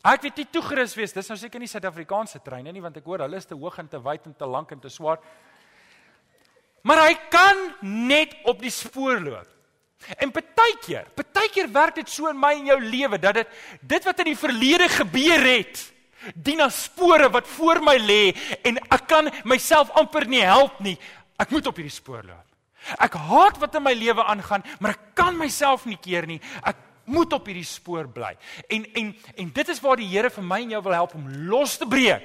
ek 0.09 0.23
weet 0.23 0.39
nie 0.41 0.47
toegerus 0.51 0.95
wees. 0.95 1.13
Dis 1.13 1.27
nou 1.29 1.37
seker 1.37 1.59
nie 1.59 1.69
Suid-Afrikaanse 1.69 2.39
treine 2.43 2.71
nie 2.71 2.83
want 2.83 2.97
ek 2.97 3.07
hoor 3.07 3.25
hulle 3.25 3.39
is 3.39 3.47
te 3.47 3.57
hoog 3.57 3.79
en 3.81 3.89
te 3.89 3.99
wyd 4.01 4.27
en 4.29 4.35
te 4.35 4.47
lank 4.47 4.71
en 4.71 4.79
te 4.79 4.91
swaar. 4.91 5.19
Maar 6.87 7.03
hy 7.09 7.15
kan 7.31 7.63
net 7.81 8.37
op 8.47 8.61
die 8.63 8.71
spoor 8.73 9.19
loop. 9.19 9.58
En 10.17 10.31
partykeer, 10.31 11.07
partykeer 11.15 11.69
werk 11.71 11.99
dit 11.99 12.09
so 12.09 12.29
in 12.31 12.39
my 12.39 12.53
en 12.55 12.69
jou 12.71 12.79
lewe 12.81 13.19
dat 13.19 13.41
dit 13.41 13.55
dit 13.81 14.05
wat 14.07 14.21
in 14.23 14.31
die 14.31 14.39
verlede 14.39 14.87
gebeur 14.89 15.43
het, 15.43 15.81
dien 16.33 16.61
as 16.63 16.85
spore 16.87 17.29
wat 17.31 17.47
voor 17.47 17.81
my 17.83 17.95
lê 17.99 18.21
en 18.67 18.79
ek 18.89 19.07
kan 19.11 19.29
myself 19.47 19.91
amper 19.99 20.25
nie 20.27 20.43
help 20.43 20.79
nie. 20.83 20.97
Ek 21.39 21.51
moet 21.51 21.67
op 21.67 21.79
hierdie 21.79 21.93
spoor 21.93 22.23
loop. 22.23 22.45
Ek 22.99 23.15
haat 23.29 23.59
wat 23.59 23.75
in 23.75 23.83
my 23.85 23.93
lewe 23.95 24.23
aangaan, 24.23 24.63
maar 24.79 24.95
ek 24.95 25.11
kan 25.19 25.35
myself 25.37 25.85
nie 25.85 25.99
keer 25.99 26.27
nie. 26.27 26.39
Ek 26.63 26.79
moet 27.09 27.33
op 27.35 27.47
hierdie 27.49 27.67
spoor 27.67 28.07
bly. 28.11 28.33
En 28.71 28.85
en 28.95 29.13
en 29.35 29.51
dit 29.55 29.71
is 29.75 29.81
waar 29.83 29.99
die 29.99 30.09
Here 30.09 30.31
vir 30.31 30.45
my 30.45 30.61
en 30.63 30.77
jou 30.77 30.83
wil 30.87 30.95
help 30.95 31.15
om 31.19 31.27
los 31.51 31.77
te 31.77 31.87
breek. 31.87 32.23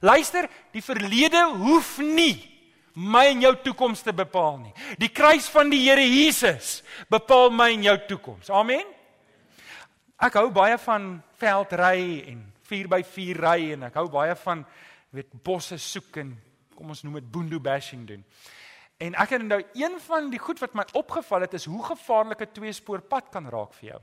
Luister, 0.00 0.46
die 0.72 0.84
verlede 0.84 1.42
hoef 1.58 1.96
nie 1.98 2.57
my 2.98 3.28
en 3.30 3.42
jou 3.46 3.54
toekoms 3.62 4.02
te 4.02 4.12
bepaal 4.12 4.58
nie. 4.58 4.74
Die 4.98 5.10
kruis 5.14 5.46
van 5.52 5.70
die 5.70 5.84
Here 5.84 6.02
Jesus 6.02 6.82
bepaal 7.10 7.52
my 7.54 7.70
en 7.76 7.86
jou 7.86 7.96
toekoms. 8.08 8.50
Amen. 8.50 8.86
Ek 10.18 10.34
hou 10.40 10.48
baie 10.50 10.74
van 10.82 11.12
veldry 11.38 12.24
en 12.32 12.42
4x4 12.66 13.38
ry 13.38 13.58
en 13.76 13.86
ek 13.88 13.98
hou 14.00 14.08
baie 14.10 14.34
van 14.42 14.64
weet 15.14 15.30
bosse 15.46 15.78
soek 15.80 16.18
en 16.24 16.34
kom 16.74 16.90
ons 16.90 17.04
noem 17.06 17.20
dit 17.20 17.30
boondoe 17.32 17.60
bashing 17.62 18.04
doen. 18.08 18.24
En 18.98 19.14
ek 19.22 19.36
het 19.36 19.44
nou 19.46 19.60
een 19.78 19.94
van 20.08 20.26
die 20.32 20.40
goed 20.42 20.58
wat 20.58 20.74
my 20.74 20.84
opgeval 20.98 21.46
het 21.46 21.54
is 21.54 21.68
hoe 21.70 21.84
gevaarlik 21.86 22.42
'n 22.42 22.52
tweespoor 22.52 23.00
pad 23.00 23.30
kan 23.30 23.46
raak 23.46 23.72
vir 23.74 23.90
jou. 23.90 24.00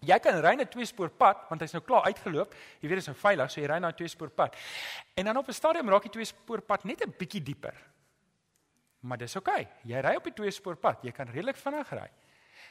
Jy 0.00 0.18
kan 0.18 0.40
ry 0.40 0.54
'n 0.54 0.68
tweespoor 0.68 1.10
pad 1.10 1.44
want 1.50 1.60
hy's 1.60 1.72
nou 1.72 1.82
klaar 1.82 2.04
uitgeloop. 2.04 2.54
Jy 2.80 2.88
weet 2.88 2.98
dit 2.98 3.06
is 3.06 3.06
nou 3.06 3.16
veilig, 3.16 3.50
so 3.50 3.60
jy 3.60 3.66
ry 3.66 3.78
na 3.78 3.88
'n 3.88 3.94
tweespoor 3.94 4.30
pad. 4.30 4.56
En 5.14 5.24
dan 5.24 5.36
op 5.36 5.48
'n 5.48 5.52
stadium 5.52 5.88
raak 5.88 6.02
die 6.02 6.10
tweespoor 6.10 6.60
pad 6.62 6.84
net 6.84 7.02
'n 7.02 7.14
bietjie 7.18 7.42
dieper. 7.42 7.74
Maar 9.00 9.18
dis 9.18 9.36
oukei. 9.36 9.62
Okay. 9.62 9.90
Jy 9.92 10.00
ry 10.00 10.14
op 10.18 10.24
die 10.24 10.32
tweespoor 10.32 10.76
pad. 10.76 11.04
Jy 11.06 11.12
kan 11.12 11.30
redelik 11.30 11.56
vinnig 11.56 11.90
ry. 11.90 12.08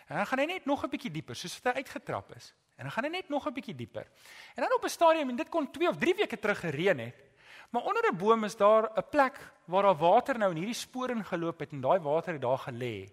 En 0.07 0.15
dan 0.15 0.25
gaan 0.25 0.39
hy 0.39 0.45
net 0.45 0.65
nog 0.65 0.83
'n 0.83 0.89
bietjie 0.89 1.11
dieper, 1.11 1.35
soos 1.35 1.59
wat 1.59 1.73
hy 1.73 1.79
uitgetrap 1.79 2.35
is. 2.35 2.53
En 2.77 2.83
dan 2.83 2.91
gaan 2.91 3.03
hy 3.03 3.09
net 3.09 3.29
nog 3.29 3.47
'n 3.47 3.53
bietjie 3.53 3.75
dieper. 3.75 4.07
En 4.55 4.63
dan 4.63 4.73
op 4.75 4.83
'n 4.83 4.89
stadium 4.89 5.29
en 5.29 5.35
dit 5.35 5.49
kon 5.49 5.71
2 5.71 5.89
of 5.89 5.97
3 5.97 6.15
weke 6.15 6.39
terug 6.39 6.59
gereën 6.59 6.99
het. 6.99 7.23
Maar 7.69 7.81
onder 7.81 8.03
'n 8.11 8.17
boom 8.17 8.43
is 8.43 8.55
daar 8.55 8.91
'n 8.95 9.09
plek 9.09 9.39
waar 9.65 9.83
daar 9.83 9.97
water 9.97 10.37
nou 10.37 10.51
in 10.51 10.57
hierdie 10.57 10.73
spoor 10.73 11.09
ingeloop 11.09 11.59
het 11.59 11.71
en 11.71 11.81
daai 11.81 11.99
water 11.99 12.33
het 12.33 12.41
daar 12.41 12.59
gelê. 12.59 13.11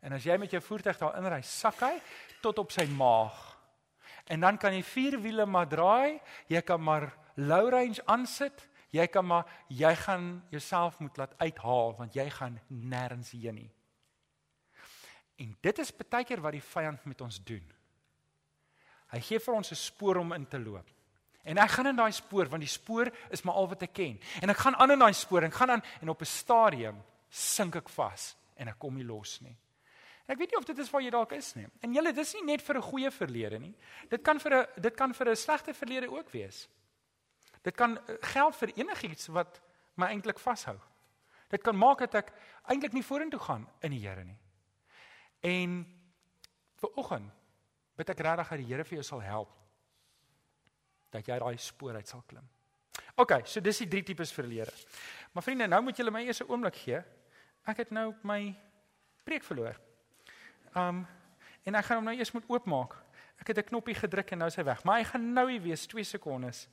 En 0.00 0.12
as 0.12 0.24
jy 0.24 0.36
met 0.36 0.50
jou 0.50 0.62
voertuig 0.62 0.98
daar 0.98 1.16
inry, 1.16 1.42
sak 1.42 1.80
hy 1.80 2.00
tot 2.40 2.58
op 2.58 2.72
sy 2.72 2.86
maag. 2.86 3.58
En 4.26 4.40
dan 4.40 4.58
kan 4.58 4.74
jy 4.74 4.82
vier 4.82 5.20
wiele 5.20 5.46
maar 5.46 5.68
draai, 5.68 6.20
jy 6.46 6.60
kan 6.62 6.82
maar 6.82 7.12
low 7.34 7.68
range 7.68 8.00
aansit, 8.04 8.68
jy 8.90 9.06
kan 9.06 9.26
maar 9.26 9.46
jy 9.68 9.94
gaan 9.94 10.44
jouself 10.50 10.98
moet 10.98 11.16
laat 11.16 11.34
uithaal 11.38 11.94
want 11.98 12.14
jy 12.14 12.28
gaan 12.30 12.60
nêrens 12.68 13.30
heen 13.30 13.54
nie. 13.54 13.70
En 15.40 15.56
dit 15.60 15.78
is 15.78 15.92
baie 15.96 16.24
keer 16.24 16.40
wat 16.40 16.52
die 16.52 16.64
vyand 16.64 17.04
met 17.04 17.20
ons 17.20 17.38
doen. 17.44 17.64
Hy 19.10 19.20
gee 19.20 19.38
vir 19.38 19.54
ons 19.54 19.70
'n 19.70 19.76
spoor 19.76 20.16
om 20.16 20.32
in 20.32 20.46
te 20.46 20.58
loop. 20.58 20.86
En 21.42 21.58
ek 21.58 21.70
gaan 21.70 21.86
in 21.86 21.96
daai 21.96 22.12
spoor 22.12 22.48
want 22.48 22.62
die 22.62 22.68
spoor 22.68 23.10
is 23.30 23.42
maar 23.42 23.54
al 23.54 23.68
wat 23.68 23.82
ek 23.82 23.92
ken. 23.92 24.20
En 24.42 24.50
ek 24.50 24.56
gaan 24.56 24.76
aan 24.76 24.90
in 24.90 24.98
daai 24.98 25.12
spoor 25.12 25.42
en 25.42 25.52
gaan 25.52 25.70
aan 25.70 25.82
en 26.00 26.08
op 26.08 26.20
'n 26.20 26.24
stadium 26.24 27.02
sink 27.28 27.76
ek 27.76 27.88
vas 27.88 28.36
en 28.56 28.68
ek 28.68 28.78
kom 28.78 28.94
nie 28.94 29.04
los 29.04 29.40
nie. 29.40 29.56
Ek 30.26 30.38
weet 30.38 30.50
nie 30.50 30.58
of 30.58 30.64
dit 30.64 30.78
is 30.78 30.90
waar 30.90 31.02
jy 31.02 31.10
dalk 31.10 31.32
is 31.32 31.54
nie. 31.54 31.66
En 31.82 31.94
julle, 31.94 32.12
dis 32.12 32.34
nie 32.34 32.44
net 32.44 32.62
vir 32.62 32.76
'n 32.76 32.82
goeie 32.82 33.10
verlede 33.10 33.58
nie. 33.58 33.74
Dit 34.08 34.22
kan 34.22 34.38
vir 34.38 34.54
'n 34.54 34.66
dit 34.80 34.94
kan 34.96 35.14
vir 35.14 35.30
'n 35.30 35.36
slegte 35.36 35.74
verlede 35.74 36.10
ook 36.10 36.30
wees. 36.30 36.68
Dit 37.62 37.76
kan 37.76 37.98
eh, 37.98 38.14
geld 38.20 38.56
vir 38.56 38.72
enigiets 38.76 39.26
wat 39.26 39.60
my 39.94 40.06
eintlik 40.06 40.38
vashou. 40.38 40.78
Dit 41.50 41.62
kan 41.62 41.76
maak 41.76 41.98
dat 41.98 42.14
ek 42.14 42.32
eintlik 42.70 42.94
nie 42.94 43.04
vorentoe 43.04 43.40
gaan 43.40 43.66
in 43.80 43.90
die 43.90 44.02
Here 44.06 44.24
nie. 44.24 44.38
En 45.40 45.80
vir 46.80 46.96
oggend 47.00 47.32
bid 47.98 48.12
ek 48.12 48.22
regtig 48.24 48.48
dat 48.48 48.62
die 48.62 48.68
Here 48.70 48.84
vir 48.84 49.00
jou 49.00 49.06
sal 49.06 49.24
help 49.24 49.56
dat 51.10 51.26
jy 51.26 51.38
daai 51.42 51.58
spoor 51.58 51.98
uit 51.98 52.08
sal 52.08 52.22
klim. 52.30 52.46
OK, 53.18 53.40
so 53.44 53.60
dis 53.60 53.82
die 53.82 53.88
drie 53.90 54.02
tipes 54.06 54.30
verlede. 54.32 54.72
Maar 55.34 55.42
vriende, 55.42 55.66
nou 55.66 55.82
moet 55.82 55.98
julle 55.98 56.12
my 56.14 56.22
eers 56.22 56.40
'n 56.40 56.48
oomblik 56.48 56.76
gee. 56.76 57.02
Ek 57.66 57.76
het 57.76 57.90
nou 57.90 58.14
my 58.22 58.54
preek 59.24 59.44
verloor. 59.44 59.76
Um 60.74 61.06
en 61.64 61.74
ek 61.74 61.84
gaan 61.84 61.96
hom 61.96 62.04
nou 62.04 62.16
eers 62.16 62.32
moet 62.32 62.48
oopmaak. 62.48 62.94
Ek 63.40 63.48
het 63.48 63.58
'n 63.58 63.68
knoppie 63.68 63.94
gedruk 63.94 64.30
en 64.30 64.38
nou 64.38 64.48
is 64.48 64.56
hy 64.56 64.64
weg. 64.64 64.84
Maar 64.84 64.98
hy 64.98 65.04
gaan 65.04 65.32
nou 65.32 65.50
hier 65.50 65.62
wees 65.62 65.86
2 65.86 66.04
sekondes. 66.04 66.68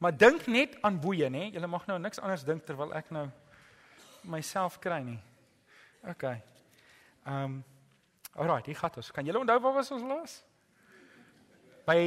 Maar 0.00 0.16
dink 0.16 0.46
net 0.48 0.78
aan 0.80 0.96
boeye, 1.00 1.28
nê? 1.28 1.50
Jy 1.52 1.66
mag 1.68 1.84
nou 1.88 1.98
niks 2.00 2.20
anders 2.22 2.44
dink 2.48 2.64
terwyl 2.64 2.94
ek 2.96 3.10
nou 3.12 3.26
myself 4.32 4.78
kry 4.80 5.02
nie. 5.04 5.18
OK. 6.08 6.24
Um 7.28 7.60
Alraai, 8.40 8.62
dit 8.64 8.78
gaan 8.78 8.94
ons. 8.96 9.10
Kan 9.12 9.26
julle 9.26 9.40
onthou 9.42 9.58
waar 9.60 9.74
was 9.74 9.90
ons 9.92 10.06
laas? 10.06 10.36
By 11.84 12.00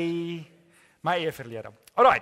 my 1.03 1.17
eie 1.19 1.33
verlede. 1.35 1.73
Alraai. 1.99 2.21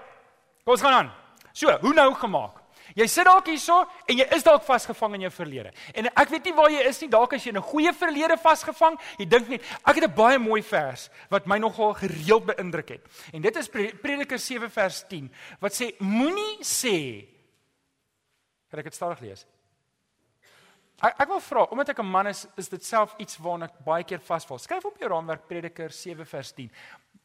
Kom 0.65 0.73
ons 0.73 0.83
gaan 0.83 0.97
aan. 0.97 1.11
So, 1.53 1.71
hoe 1.83 1.93
nou 1.93 2.09
gemaak? 2.17 2.60
Jy 2.95 3.07
sit 3.07 3.25
dalk 3.25 3.47
hierso 3.47 3.85
en 4.07 4.17
jy 4.17 4.27
is 4.35 4.43
dalk 4.43 4.63
vasgevang 4.63 5.15
in 5.15 5.21
jou 5.21 5.31
verlede. 5.31 5.71
En 5.95 6.07
ek 6.07 6.29
weet 6.29 6.45
nie 6.45 6.53
waar 6.53 6.71
jy 6.71 6.81
is 6.89 7.01
nie, 7.01 7.09
dalk 7.09 7.33
as 7.33 7.43
jy 7.43 7.49
in 7.49 7.57
'n 7.57 7.69
goeie 7.71 7.93
verlede 7.93 8.37
vasgevang, 8.37 8.97
jy 9.17 9.25
dink 9.25 9.49
net, 9.49 9.61
ek 9.85 9.95
het 9.95 10.03
'n 10.03 10.15
baie 10.15 10.39
mooi 10.39 10.61
vers 10.61 11.09
wat 11.29 11.47
my 11.47 11.57
nogal 11.57 11.93
gereeld 11.93 12.45
beïndruk 12.45 12.89
het. 12.89 13.05
En 13.33 13.41
dit 13.41 13.55
is 13.55 13.69
Prediker 13.69 14.39
7 14.39 14.69
vers 14.69 15.03
10 15.07 15.31
wat 15.59 15.71
sê 15.73 15.95
moenie 15.99 16.59
sê 16.61 17.27
Kan 18.71 18.79
ek 18.79 18.87
dit 18.87 18.95
stadig 18.95 19.19
lees? 19.19 19.45
Ek 21.01 21.17
ek 21.19 21.27
wil 21.27 21.41
vra, 21.43 21.65
omdat 21.73 21.89
ek 21.89 21.99
'n 21.99 22.05
man 22.05 22.27
is, 22.27 22.47
is 22.57 22.69
dit 22.69 22.83
self 22.85 23.15
iets 23.17 23.37
waarna 23.37 23.65
ek 23.65 23.83
baie 23.83 24.03
keer 24.03 24.19
vasval. 24.19 24.59
Skryf 24.59 24.85
op 24.85 24.97
jou 24.97 25.09
raamwerk 25.09 25.47
Prediker 25.47 25.89
7 25.89 26.25
vers 26.25 26.51
10. 26.53 26.71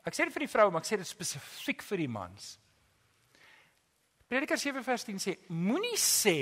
Ek 0.05 0.15
sê 0.15 0.25
dit 0.25 0.33
vir 0.33 0.41
die 0.41 0.49
vroue, 0.49 0.71
maar 0.71 0.81
ek 0.81 0.87
sê 0.87 0.97
dit 0.97 1.07
spesifiek 1.07 1.83
vir 1.83 1.99
die 1.99 2.09
mans. 2.09 2.59
Prediker 4.29 4.59
7 4.59 4.83
vers 4.83 5.05
10 5.07 5.23
sê 5.23 5.37
moenie 5.55 5.99
sê 6.01 6.39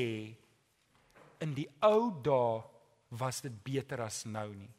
in 1.45 1.53
die 1.57 1.69
ou 1.85 2.09
dae 2.25 2.63
was 3.21 3.43
dit 3.45 3.57
beter 3.65 4.01
as 4.01 4.25
nou 4.25 4.49
nie. 4.55 4.71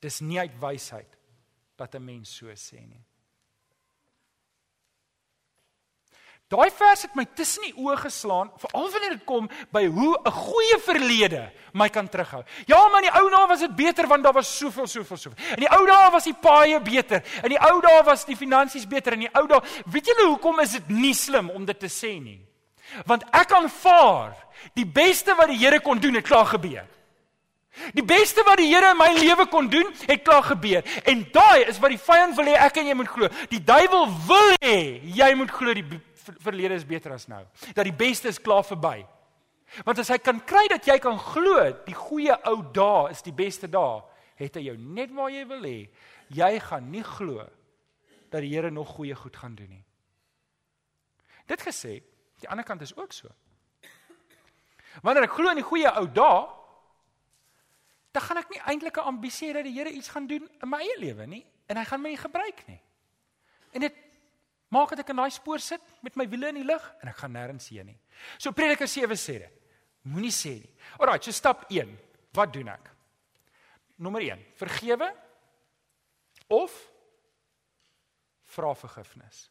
Dis 0.00 0.20
nie 0.22 0.38
uit 0.38 0.54
wysheid 0.62 1.16
dat 1.76 1.94
'n 1.94 2.04
mens 2.04 2.30
so 2.30 2.46
sê 2.46 2.80
nie. 2.86 3.04
Daai 6.50 6.70
vers 6.74 7.04
het 7.06 7.12
my 7.14 7.22
tussen 7.38 7.62
die 7.62 7.76
oë 7.78 7.94
geslaan, 8.00 8.48
veral 8.58 8.88
wanneer 8.90 9.12
dit 9.14 9.26
kom 9.26 9.46
by 9.70 9.84
hoe 9.86 10.18
'n 10.18 10.32
goeie 10.34 10.78
verlede 10.82 11.52
my 11.72 11.88
kan 11.88 12.08
terughou. 12.08 12.42
Ja, 12.66 12.88
maar 12.88 13.02
in 13.04 13.10
die 13.10 13.20
ou 13.20 13.30
dae 13.30 13.46
was 13.46 13.60
dit 13.60 13.76
beter 13.76 14.06
want 14.06 14.24
daar 14.24 14.32
was 14.32 14.58
soveel 14.58 14.86
soveel 14.86 15.16
soveel. 15.16 15.38
In 15.54 15.60
die 15.62 15.70
ou 15.70 15.86
dae 15.86 16.10
was 16.10 16.24
die 16.24 16.34
paaie 16.34 16.80
beter. 16.80 17.22
In 17.44 17.50
die 17.50 17.60
ou 17.60 17.80
dae 17.80 18.02
was 18.02 18.24
die 18.24 18.36
finansies 18.36 18.86
beter. 18.86 19.12
In 19.12 19.20
die 19.20 19.34
ou 19.34 19.46
dae, 19.46 19.60
weet 19.86 20.06
julle 20.06 20.26
hoekom 20.26 20.60
is 20.60 20.72
dit 20.72 20.88
nie 20.88 21.14
slim 21.14 21.50
om 21.50 21.64
dit 21.64 21.78
te 21.78 21.86
sê 21.86 22.20
nie? 22.20 22.40
Want 23.06 23.24
ek 23.30 23.52
aanvaar 23.52 24.34
die 24.74 24.86
beste 24.86 25.34
wat 25.34 25.48
die 25.48 25.58
Here 25.58 25.80
kon 25.80 26.00
doen 26.00 26.14
het 26.14 26.26
klaar 26.26 26.46
gebeur. 26.46 26.86
Die 27.94 28.04
beste 28.04 28.42
wat 28.42 28.58
die 28.58 28.74
Here 28.74 28.90
in 28.90 28.98
my 28.98 29.12
lewe 29.12 29.46
kon 29.46 29.68
doen, 29.68 29.86
het 30.06 30.22
klaar 30.22 30.42
gebeur. 30.42 30.82
En 31.04 31.28
daai 31.32 31.64
is 31.68 31.78
wat 31.78 31.90
die 31.90 31.98
vyand 31.98 32.36
wil 32.36 32.44
hê 32.44 32.58
ek 32.58 32.76
en 32.76 32.86
jy 32.86 32.94
moet 32.94 33.08
glo. 33.08 33.28
Die 33.48 33.62
duiwel 33.64 34.08
wil 34.26 34.54
hê 34.64 35.00
jy 35.14 35.34
moet 35.34 35.50
glo 35.50 35.74
die 35.74 36.00
verlede 36.20 36.74
is 36.74 36.86
beter 36.86 37.12
as 37.12 37.26
nou. 37.30 37.42
Dat 37.74 37.84
die 37.84 37.96
beste 37.96 38.28
is 38.28 38.40
klaar 38.40 38.64
verby. 38.64 39.06
Want 39.86 39.98
as 40.02 40.10
hy 40.10 40.18
kan 40.18 40.40
kry 40.44 40.66
dat 40.70 40.86
jy 40.86 40.98
kan 41.02 41.18
glo 41.18 41.62
die 41.86 41.94
goeie 41.94 42.34
ou 42.50 42.58
dae 42.74 43.10
is 43.14 43.22
die 43.22 43.34
beste 43.34 43.70
dae, 43.70 44.00
het 44.40 44.56
hy 44.58 44.64
jou 44.70 44.76
net 44.76 45.12
waar 45.14 45.30
jy 45.30 45.44
wil 45.46 45.66
hê. 45.66 45.78
Jy 46.34 46.52
gaan 46.64 46.90
nie 46.90 47.04
glo 47.06 47.44
dat 48.30 48.42
die 48.42 48.50
Here 48.54 48.70
nog 48.70 48.94
goeie 48.96 49.14
goed 49.14 49.36
gaan 49.36 49.54
doen 49.58 49.70
nie. 49.70 49.84
Dit 51.50 51.62
gesê, 51.66 51.98
die 52.40 52.48
ander 52.50 52.66
kant 52.66 52.82
is 52.82 52.94
ook 52.96 53.12
so. 53.12 53.30
Wanneer 55.02 55.26
ek 55.26 55.36
glo 55.36 55.50
in 55.50 55.60
die 55.60 55.66
goeie 55.66 55.90
ou 55.98 56.06
dae, 56.06 56.42
dan 58.10 58.26
gaan 58.26 58.40
ek 58.42 58.50
nie 58.50 58.62
eintlik 58.66 58.96
'n 58.98 59.06
ambisie 59.06 59.50
hê 59.50 59.54
dat 59.54 59.64
die 59.64 59.74
Here 59.74 59.90
iets 59.90 60.08
gaan 60.08 60.26
doen 60.26 60.48
in 60.62 60.68
my 60.68 60.78
eie 60.82 60.98
lewe 60.98 61.26
nie 61.26 61.46
en 61.66 61.76
hy 61.76 61.84
gaan 61.84 62.02
my 62.02 62.16
gebruik 62.16 62.66
nie. 62.66 62.80
En 63.72 63.80
dit 63.80 63.94
Maak 64.70 64.92
dat 64.94 65.02
ek 65.02 65.10
in 65.10 65.18
daai 65.18 65.32
spoor 65.34 65.62
sit 65.62 65.82
met 66.04 66.16
my 66.18 66.28
wiele 66.30 66.52
in 66.52 66.60
die 66.60 66.66
lug 66.66 66.84
en 67.02 67.10
ek 67.10 67.18
gaan 67.22 67.34
nêrens 67.34 67.68
heen 67.72 67.90
nie. 67.90 67.98
So 68.38 68.54
Prediker 68.54 68.88
7 68.88 69.18
sê 69.18 69.40
dit. 69.42 69.56
Moenie 70.06 70.32
sê 70.32 70.54
nie. 70.60 70.74
Alraai, 70.98 71.18
so 71.22 71.34
stap 71.34 71.66
1. 71.68 71.90
Wat 72.36 72.52
doen 72.54 72.70
ek? 72.72 72.90
Nommer 74.00 74.22
1. 74.24 74.44
Vergewe 74.60 75.10
of 76.54 76.76
vra 78.50 78.70
vergifnis. 78.74 79.48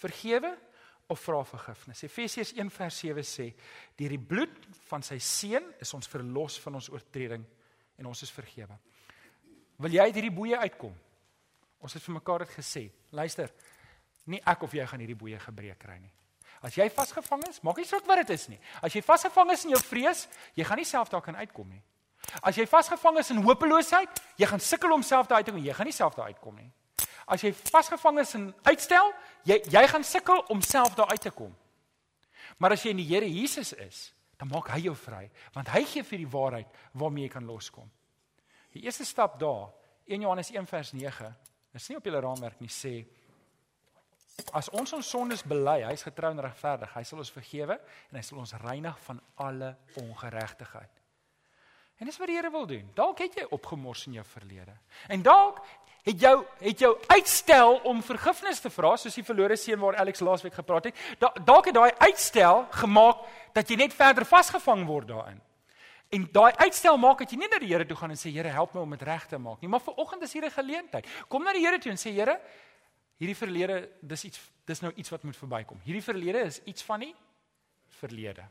Vergewe 0.00 0.52
of 1.10 1.22
vra 1.22 1.40
vergifnis. 1.44 2.02
Efesiërs 2.06 2.52
1:7 2.58 3.24
sê: 3.26 3.54
"Deur 3.96 4.08
die 4.08 4.18
bloed 4.18 4.66
van 4.88 5.02
sy 5.02 5.18
seun 5.18 5.74
is 5.80 5.94
ons 5.94 6.08
verlos 6.08 6.58
van 6.60 6.74
ons 6.74 6.90
oortreding 6.90 7.44
en 7.98 8.06
ons 8.06 8.22
is 8.22 8.30
vergewe." 8.30 8.78
Wil 9.78 9.92
jy 9.92 10.00
uit 10.00 10.14
hierdie 10.14 10.36
boeye 10.36 10.58
uitkom? 10.58 10.94
Ons 11.80 11.94
het 11.94 12.02
vir 12.02 12.14
mekaar 12.14 12.38
dit 12.38 12.48
gesê. 12.48 12.90
Luister, 13.10 13.50
Nie 14.30 14.40
ek 14.46 14.64
of 14.66 14.74
jy 14.74 14.86
gaan 14.86 15.02
hierdie 15.02 15.18
boeye 15.18 15.38
gebreek 15.42 15.78
kry 15.82 15.98
nie. 15.98 16.12
As 16.60 16.76
jy 16.76 16.90
vasgevang 16.92 17.46
is, 17.48 17.62
maak 17.64 17.78
nie 17.80 17.88
saak 17.88 18.04
wat 18.08 18.20
dit 18.22 18.34
is 18.36 18.48
nie. 18.52 18.58
As 18.84 18.92
jy 18.94 19.00
vasgevang 19.04 19.54
is 19.54 19.64
in 19.64 19.72
jou 19.72 19.80
vrees, 19.80 20.26
jy 20.58 20.66
gaan 20.68 20.78
nie 20.80 20.88
self 20.88 21.08
daar 21.12 21.24
kan 21.24 21.38
uitkom 21.40 21.70
nie. 21.72 21.80
As 22.44 22.58
jy 22.58 22.66
vasgevang 22.68 23.18
is 23.22 23.30
in 23.32 23.40
hopeloosheid, 23.42 24.20
jy 24.38 24.48
gaan 24.50 24.60
sukkel 24.60 24.92
om 24.92 25.02
self 25.02 25.30
daar 25.30 25.40
uit 25.40 25.48
te 25.48 25.54
kom, 25.54 25.64
jy 25.64 25.74
gaan 25.76 25.88
nie 25.88 25.96
self 25.96 26.18
daar 26.18 26.28
uitkom 26.28 26.58
nie. 26.60 26.68
As 27.30 27.42
jy 27.46 27.52
vasgevang 27.54 28.20
is 28.20 28.34
in 28.36 28.46
uitstel, 28.68 29.12
jy 29.48 29.56
jy 29.72 29.82
gaan 29.88 30.04
sukkel 30.04 30.44
om 30.52 30.60
self 30.66 30.96
daar 30.98 31.12
uit 31.14 31.24
te 31.24 31.32
kom. 31.32 31.54
Maar 32.60 32.76
as 32.76 32.84
jy 32.84 32.92
in 32.92 33.00
die 33.00 33.08
Here 33.08 33.28
Jesus 33.28 33.72
is, 33.72 34.10
dan 34.36 34.50
maak 34.52 34.68
hy 34.74 34.82
jou 34.86 34.94
vry, 34.96 35.26
want 35.54 35.68
hy 35.72 35.82
gee 35.88 36.04
vir 36.04 36.22
die 36.22 36.28
waarheid 36.32 36.80
waarmee 37.00 37.26
jy 37.28 37.32
kan 37.32 37.48
loskom. 37.48 37.88
Die 38.74 38.84
eerste 38.84 39.04
stap 39.04 39.38
daar, 39.40 39.70
1 40.06 40.26
Johannes 40.26 40.50
1 40.52 40.68
vers 40.68 40.92
9, 40.92 41.32
is 41.74 41.88
nie 41.88 41.96
op 41.96 42.04
julle 42.04 42.20
raamwerk 42.20 42.60
nie 42.60 42.72
sê 42.72 42.94
as 44.52 44.70
ons 44.70 44.92
ons 44.92 45.10
sondes 45.10 45.42
bely, 45.42 45.82
hy's 45.88 46.02
getrou 46.02 46.30
en 46.32 46.40
regverdig, 46.40 46.94
hy 46.94 47.02
sal 47.02 47.18
ons 47.18 47.32
vergewe 47.34 47.76
en 48.10 48.16
hy 48.18 48.22
sal 48.22 48.38
ons 48.38 48.54
reinig 48.62 48.98
van 49.06 49.20
alle 49.36 49.74
ongeregtigheid. 50.00 51.00
En 52.00 52.08
dis 52.08 52.16
wat 52.16 52.30
die 52.30 52.36
Here 52.38 52.50
wil 52.50 52.66
doen. 52.66 52.86
Dalk 52.96 53.20
het 53.20 53.34
jy 53.36 53.44
opgemors 53.52 54.06
in 54.08 54.16
jou 54.16 54.24
verlede. 54.24 54.72
En 55.12 55.22
dalk 55.22 55.60
het 56.06 56.20
jou 56.20 56.36
het 56.62 56.80
jou 56.80 56.94
uitstel 57.12 57.76
om 57.84 58.00
vergifnis 58.02 58.62
te 58.64 58.70
vra, 58.72 58.94
soos 58.96 59.18
die 59.18 59.24
verlore 59.24 59.56
seun 59.60 59.80
waar 59.82 59.98
Alex 60.00 60.22
laasweek 60.24 60.56
gepraat 60.56 60.88
het. 60.88 61.04
Dalk 61.20 61.68
het 61.68 61.76
daai 61.76 61.92
uitstel 61.98 62.64
gemaak 62.80 63.20
dat 63.52 63.68
jy 63.68 63.76
net 63.82 63.96
verder 63.96 64.24
vasgevang 64.24 64.86
word 64.88 65.10
daarin. 65.12 65.40
En 66.10 66.24
daai 66.32 66.50
uitstel 66.64 66.96
maak 66.98 67.20
dat 67.22 67.30
jy 67.30 67.38
nie 67.38 67.50
na 67.52 67.60
die 67.62 67.68
Here 67.70 67.86
toe 67.86 67.98
gaan 68.00 68.10
en 68.10 68.18
sê 68.18 68.32
Here, 68.32 68.50
help 68.50 68.72
my 68.74 68.80
om 68.82 68.96
dit 68.96 69.04
reg 69.06 69.28
te 69.30 69.38
maak 69.38 69.60
nie, 69.62 69.68
maar 69.70 69.84
vir 69.84 70.00
oggend 70.00 70.24
is 70.26 70.32
hier 70.32 70.44
'n 70.44 70.50
geleentheid. 70.50 71.06
Kom 71.28 71.44
na 71.44 71.52
die 71.52 71.62
Here 71.62 71.78
toe 71.78 71.92
en 71.92 72.00
sê 72.00 72.10
Here, 72.10 72.40
hierdie 73.20 73.36
verlede, 73.36 73.82
dis 74.00 74.24
iets 74.30 74.40
dis 74.70 74.80
nou 74.84 74.92
iets 74.94 75.10
wat 75.10 75.24
moet 75.26 75.36
verbykom. 75.36 75.80
Hierdie 75.82 76.04
verlede 76.04 76.44
is 76.46 76.60
iets 76.70 76.84
van 76.86 77.02
die 77.02 77.14
verlede. 78.00 78.44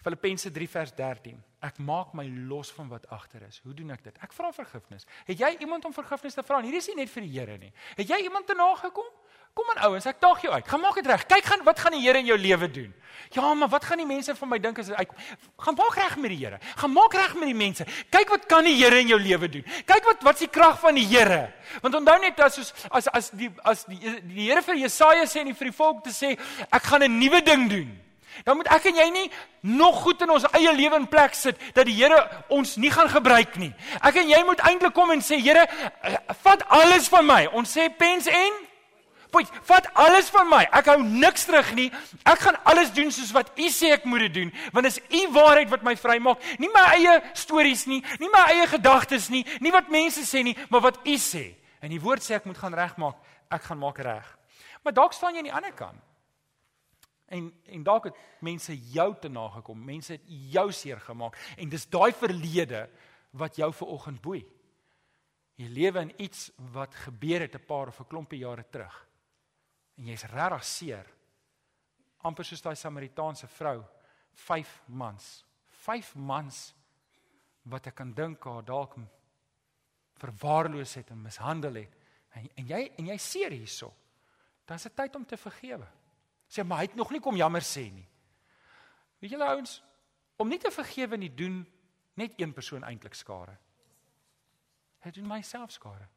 Filippense 0.00 0.48
3 0.56 0.68
vers 0.72 0.92
13. 0.96 1.36
Ek 1.68 1.78
maak 1.84 2.14
my 2.16 2.24
los 2.48 2.70
van 2.72 2.88
wat 2.88 3.04
agter 3.12 3.42
is. 3.44 3.58
Hoe 3.66 3.74
doen 3.76 3.92
ek 3.92 4.06
dit? 4.06 4.20
Ek 4.24 4.32
vra 4.32 4.48
vergifnis. 4.56 5.04
Het 5.28 5.42
jy 5.42 5.50
iemand 5.66 5.84
om 5.84 5.92
vergifnis 5.92 6.38
te 6.38 6.44
vra? 6.46 6.62
Hierdie 6.64 6.80
is 6.80 6.88
nie 6.88 7.02
net 7.02 7.12
vir 7.12 7.26
die 7.26 7.32
Here 7.34 7.58
nie. 7.60 7.72
Het 7.98 8.14
jy 8.14 8.22
iemand 8.24 8.48
te 8.48 8.56
nagekom? 8.56 9.10
Kom 9.54 9.66
aan 9.74 9.82
ouens, 9.88 10.06
ek 10.06 10.20
daag 10.22 10.42
jou 10.44 10.52
uit. 10.54 10.66
Gaan 10.68 10.80
maak 10.80 10.94
dit 11.00 11.06
reg. 11.10 11.26
Kyk 11.26 11.44
gaan 11.44 11.62
wat 11.66 11.80
gaan 11.82 11.94
die 11.96 12.02
Here 12.04 12.18
in 12.18 12.28
jou 12.28 12.38
lewe 12.38 12.68
doen? 12.70 12.90
Ja, 13.34 13.54
maar 13.54 13.68
wat 13.68 13.84
gaan 13.84 13.98
die 13.98 14.06
mense 14.06 14.34
van 14.34 14.48
my 14.48 14.58
dink 14.62 14.78
as 14.78 14.90
uitkom? 14.90 15.16
Gaan 15.58 15.76
maak 15.78 15.96
reg 15.98 16.16
met 16.22 16.30
die 16.30 16.38
Here. 16.38 16.58
Gaan 16.76 16.92
maak 16.94 17.14
reg 17.18 17.34
met 17.34 17.50
die 17.50 17.56
mense. 17.58 17.86
Kyk 18.14 18.30
wat 18.30 18.46
kan 18.50 18.64
die 18.64 18.76
Here 18.78 19.00
in 19.02 19.10
jou 19.10 19.18
lewe 19.20 19.50
doen? 19.50 19.64
Kyk 19.86 20.06
wat 20.06 20.22
wat 20.26 20.38
is 20.38 20.46
die 20.46 20.52
krag 20.54 20.78
van 20.82 20.94
die 20.98 21.06
Here? 21.06 21.48
Want 21.82 21.98
onthou 21.98 22.18
net 22.22 22.38
as 22.46 22.60
soos 22.60 22.70
as 22.90 23.10
as 23.10 23.32
die 23.34 23.50
as 23.66 23.84
die 23.90 23.98
die 24.22 24.46
Here 24.46 24.62
vir 24.62 24.78
Jesaja 24.84 25.26
sê 25.26 25.42
en 25.42 25.54
vir 25.54 25.70
die 25.70 25.76
volk 25.76 26.04
te 26.06 26.14
sê, 26.14 26.36
ek 26.70 26.88
gaan 26.90 27.02
'n 27.02 27.18
nuwe 27.18 27.42
ding 27.42 27.68
doen. 27.70 27.90
Dan 28.44 28.56
moet 28.56 28.70
ek 28.70 28.86
en 28.86 28.96
jy 28.96 29.10
nie 29.10 29.30
nog 29.60 30.00
goed 30.02 30.22
in 30.22 30.30
ons 30.30 30.46
eie 30.52 30.72
lewe 30.72 30.96
in 30.96 31.06
plek 31.06 31.34
sit 31.34 31.58
dat 31.74 31.86
die 31.86 31.94
Here 31.94 32.22
ons 32.48 32.76
nie 32.76 32.90
gaan 32.90 33.08
gebruik 33.08 33.56
nie. 33.56 33.74
Ek 34.00 34.16
en 34.16 34.28
jy 34.28 34.42
moet 34.44 34.60
eintlik 34.60 34.94
kom 34.94 35.10
en 35.10 35.20
sê 35.20 35.40
Here, 35.42 35.66
vat 36.42 36.62
alles 36.68 37.08
van 37.08 37.26
my. 37.26 37.46
Ons 37.52 37.76
sê 37.76 37.90
pens 37.90 38.26
en 38.26 38.69
Poet, 39.30 39.50
vat 39.62 39.86
alles 39.94 40.30
van 40.34 40.48
my. 40.50 40.64
Ek 40.74 40.90
hou 40.90 40.98
niks 41.02 41.44
terug 41.48 41.72
nie. 41.74 41.88
Ek 42.24 42.42
gaan 42.42 42.58
alles 42.64 42.92
doen 42.96 43.12
soos 43.14 43.32
wat 43.36 43.52
U 43.58 43.68
sê 43.70 43.92
ek 43.94 44.04
moet 44.04 44.26
dit 44.26 44.34
doen, 44.34 44.52
want 44.74 44.88
dit 44.88 44.96
is 44.96 45.22
U 45.22 45.32
waarheid 45.32 45.70
wat 45.70 45.86
my 45.86 45.94
vrymaak. 45.96 46.42
Nie 46.58 46.70
my 46.74 46.84
eie 46.96 47.16
stories 47.38 47.86
nie, 47.86 48.02
nie 48.18 48.30
my 48.32 48.44
eie 48.54 48.66
gedagtes 48.66 49.30
nie, 49.30 49.44
nie 49.60 49.72
wat 49.74 49.90
mense 49.92 50.24
sê 50.26 50.42
nie, 50.46 50.56
maar 50.68 50.84
wat 50.90 51.00
U 51.06 51.16
sê. 51.16 51.46
En 51.80 51.92
die 51.92 52.00
woord 52.00 52.24
sê 52.24 52.36
ek 52.36 52.46
moet 52.48 52.58
gaan 52.60 52.76
regmaak. 52.76 53.18
Ek 53.50 53.64
gaan 53.66 53.80
maak 53.80 53.98
reg. 53.98 54.26
Maar 54.84 54.94
dalk 54.94 55.12
staan 55.16 55.34
jy 55.34 55.42
aan 55.42 55.50
die 55.50 55.58
ander 55.58 55.74
kant. 55.76 56.00
En 57.30 57.50
en 57.70 57.82
dalk 57.86 58.08
het 58.10 58.16
mense 58.42 58.74
jou 58.92 59.14
te 59.20 59.28
nagekom. 59.30 59.84
Mense 59.84 60.16
het 60.16 60.24
jou 60.26 60.70
seer 60.74 61.00
gemaak 61.00 61.36
en 61.56 61.70
dis 61.70 61.86
daai 61.86 62.12
verlede 62.12 62.88
wat 63.38 63.56
jou 63.56 63.70
ver 63.72 63.92
oggend 63.94 64.20
boei. 64.22 64.42
Jy 65.60 65.68
lewe 65.68 66.02
in 66.06 66.12
iets 66.18 66.48
wat 66.72 66.94
gebeur 67.04 67.40
het 67.40 67.54
'n 67.54 67.66
paar 67.66 67.88
of 67.88 68.00
'n 68.00 68.08
klompie 68.08 68.38
jare 68.38 68.64
terug. 68.70 69.06
En 70.00 70.08
jy's 70.08 70.24
regtig 70.32 70.64
seer. 70.64 71.06
amper 72.24 72.44
soos 72.44 72.60
daai 72.60 72.76
Samaritaanse 72.76 73.46
vrou, 73.48 73.78
5 74.32 74.72
mans. 74.88 75.28
5 75.84 76.14
mans 76.16 76.58
wat 77.72 77.86
ek 77.88 77.96
kan 77.96 78.12
dink 78.16 78.44
haar 78.44 78.64
dalk 78.64 78.98
verwaarloos 80.20 80.94
het 80.98 81.10
en 81.14 81.22
mishandel 81.22 81.80
het. 81.80 81.96
En, 82.36 82.48
en 82.60 82.68
jy 82.68 82.80
en 83.00 83.08
jy 83.12 83.16
seer 83.20 83.56
hierso. 83.56 83.88
Dan 84.68 84.76
is 84.76 84.86
dit 84.88 84.96
tyd 84.96 85.16
om 85.16 85.24
te 85.26 85.36
vergewe. 85.40 85.88
Sê 86.50 86.64
maar 86.64 86.82
hy 86.82 86.90
het 86.90 86.98
nog 86.98 87.12
nie 87.14 87.22
kom 87.24 87.38
jammer 87.40 87.64
sê 87.64 87.86
nie. 87.92 88.06
Weet 89.20 89.34
julle 89.34 89.48
ouens, 89.52 89.80
om 90.40 90.48
nie 90.48 90.60
te 90.60 90.72
vergewe 90.72 91.18
nie 91.20 91.32
doen 91.36 91.60
net 92.20 92.36
een 92.40 92.52
persoon 92.56 92.84
eintlik 92.84 93.16
skade. 93.16 93.56
Dit 95.04 95.16
doen 95.16 95.28
myself 95.28 95.72
skade. 95.72 96.08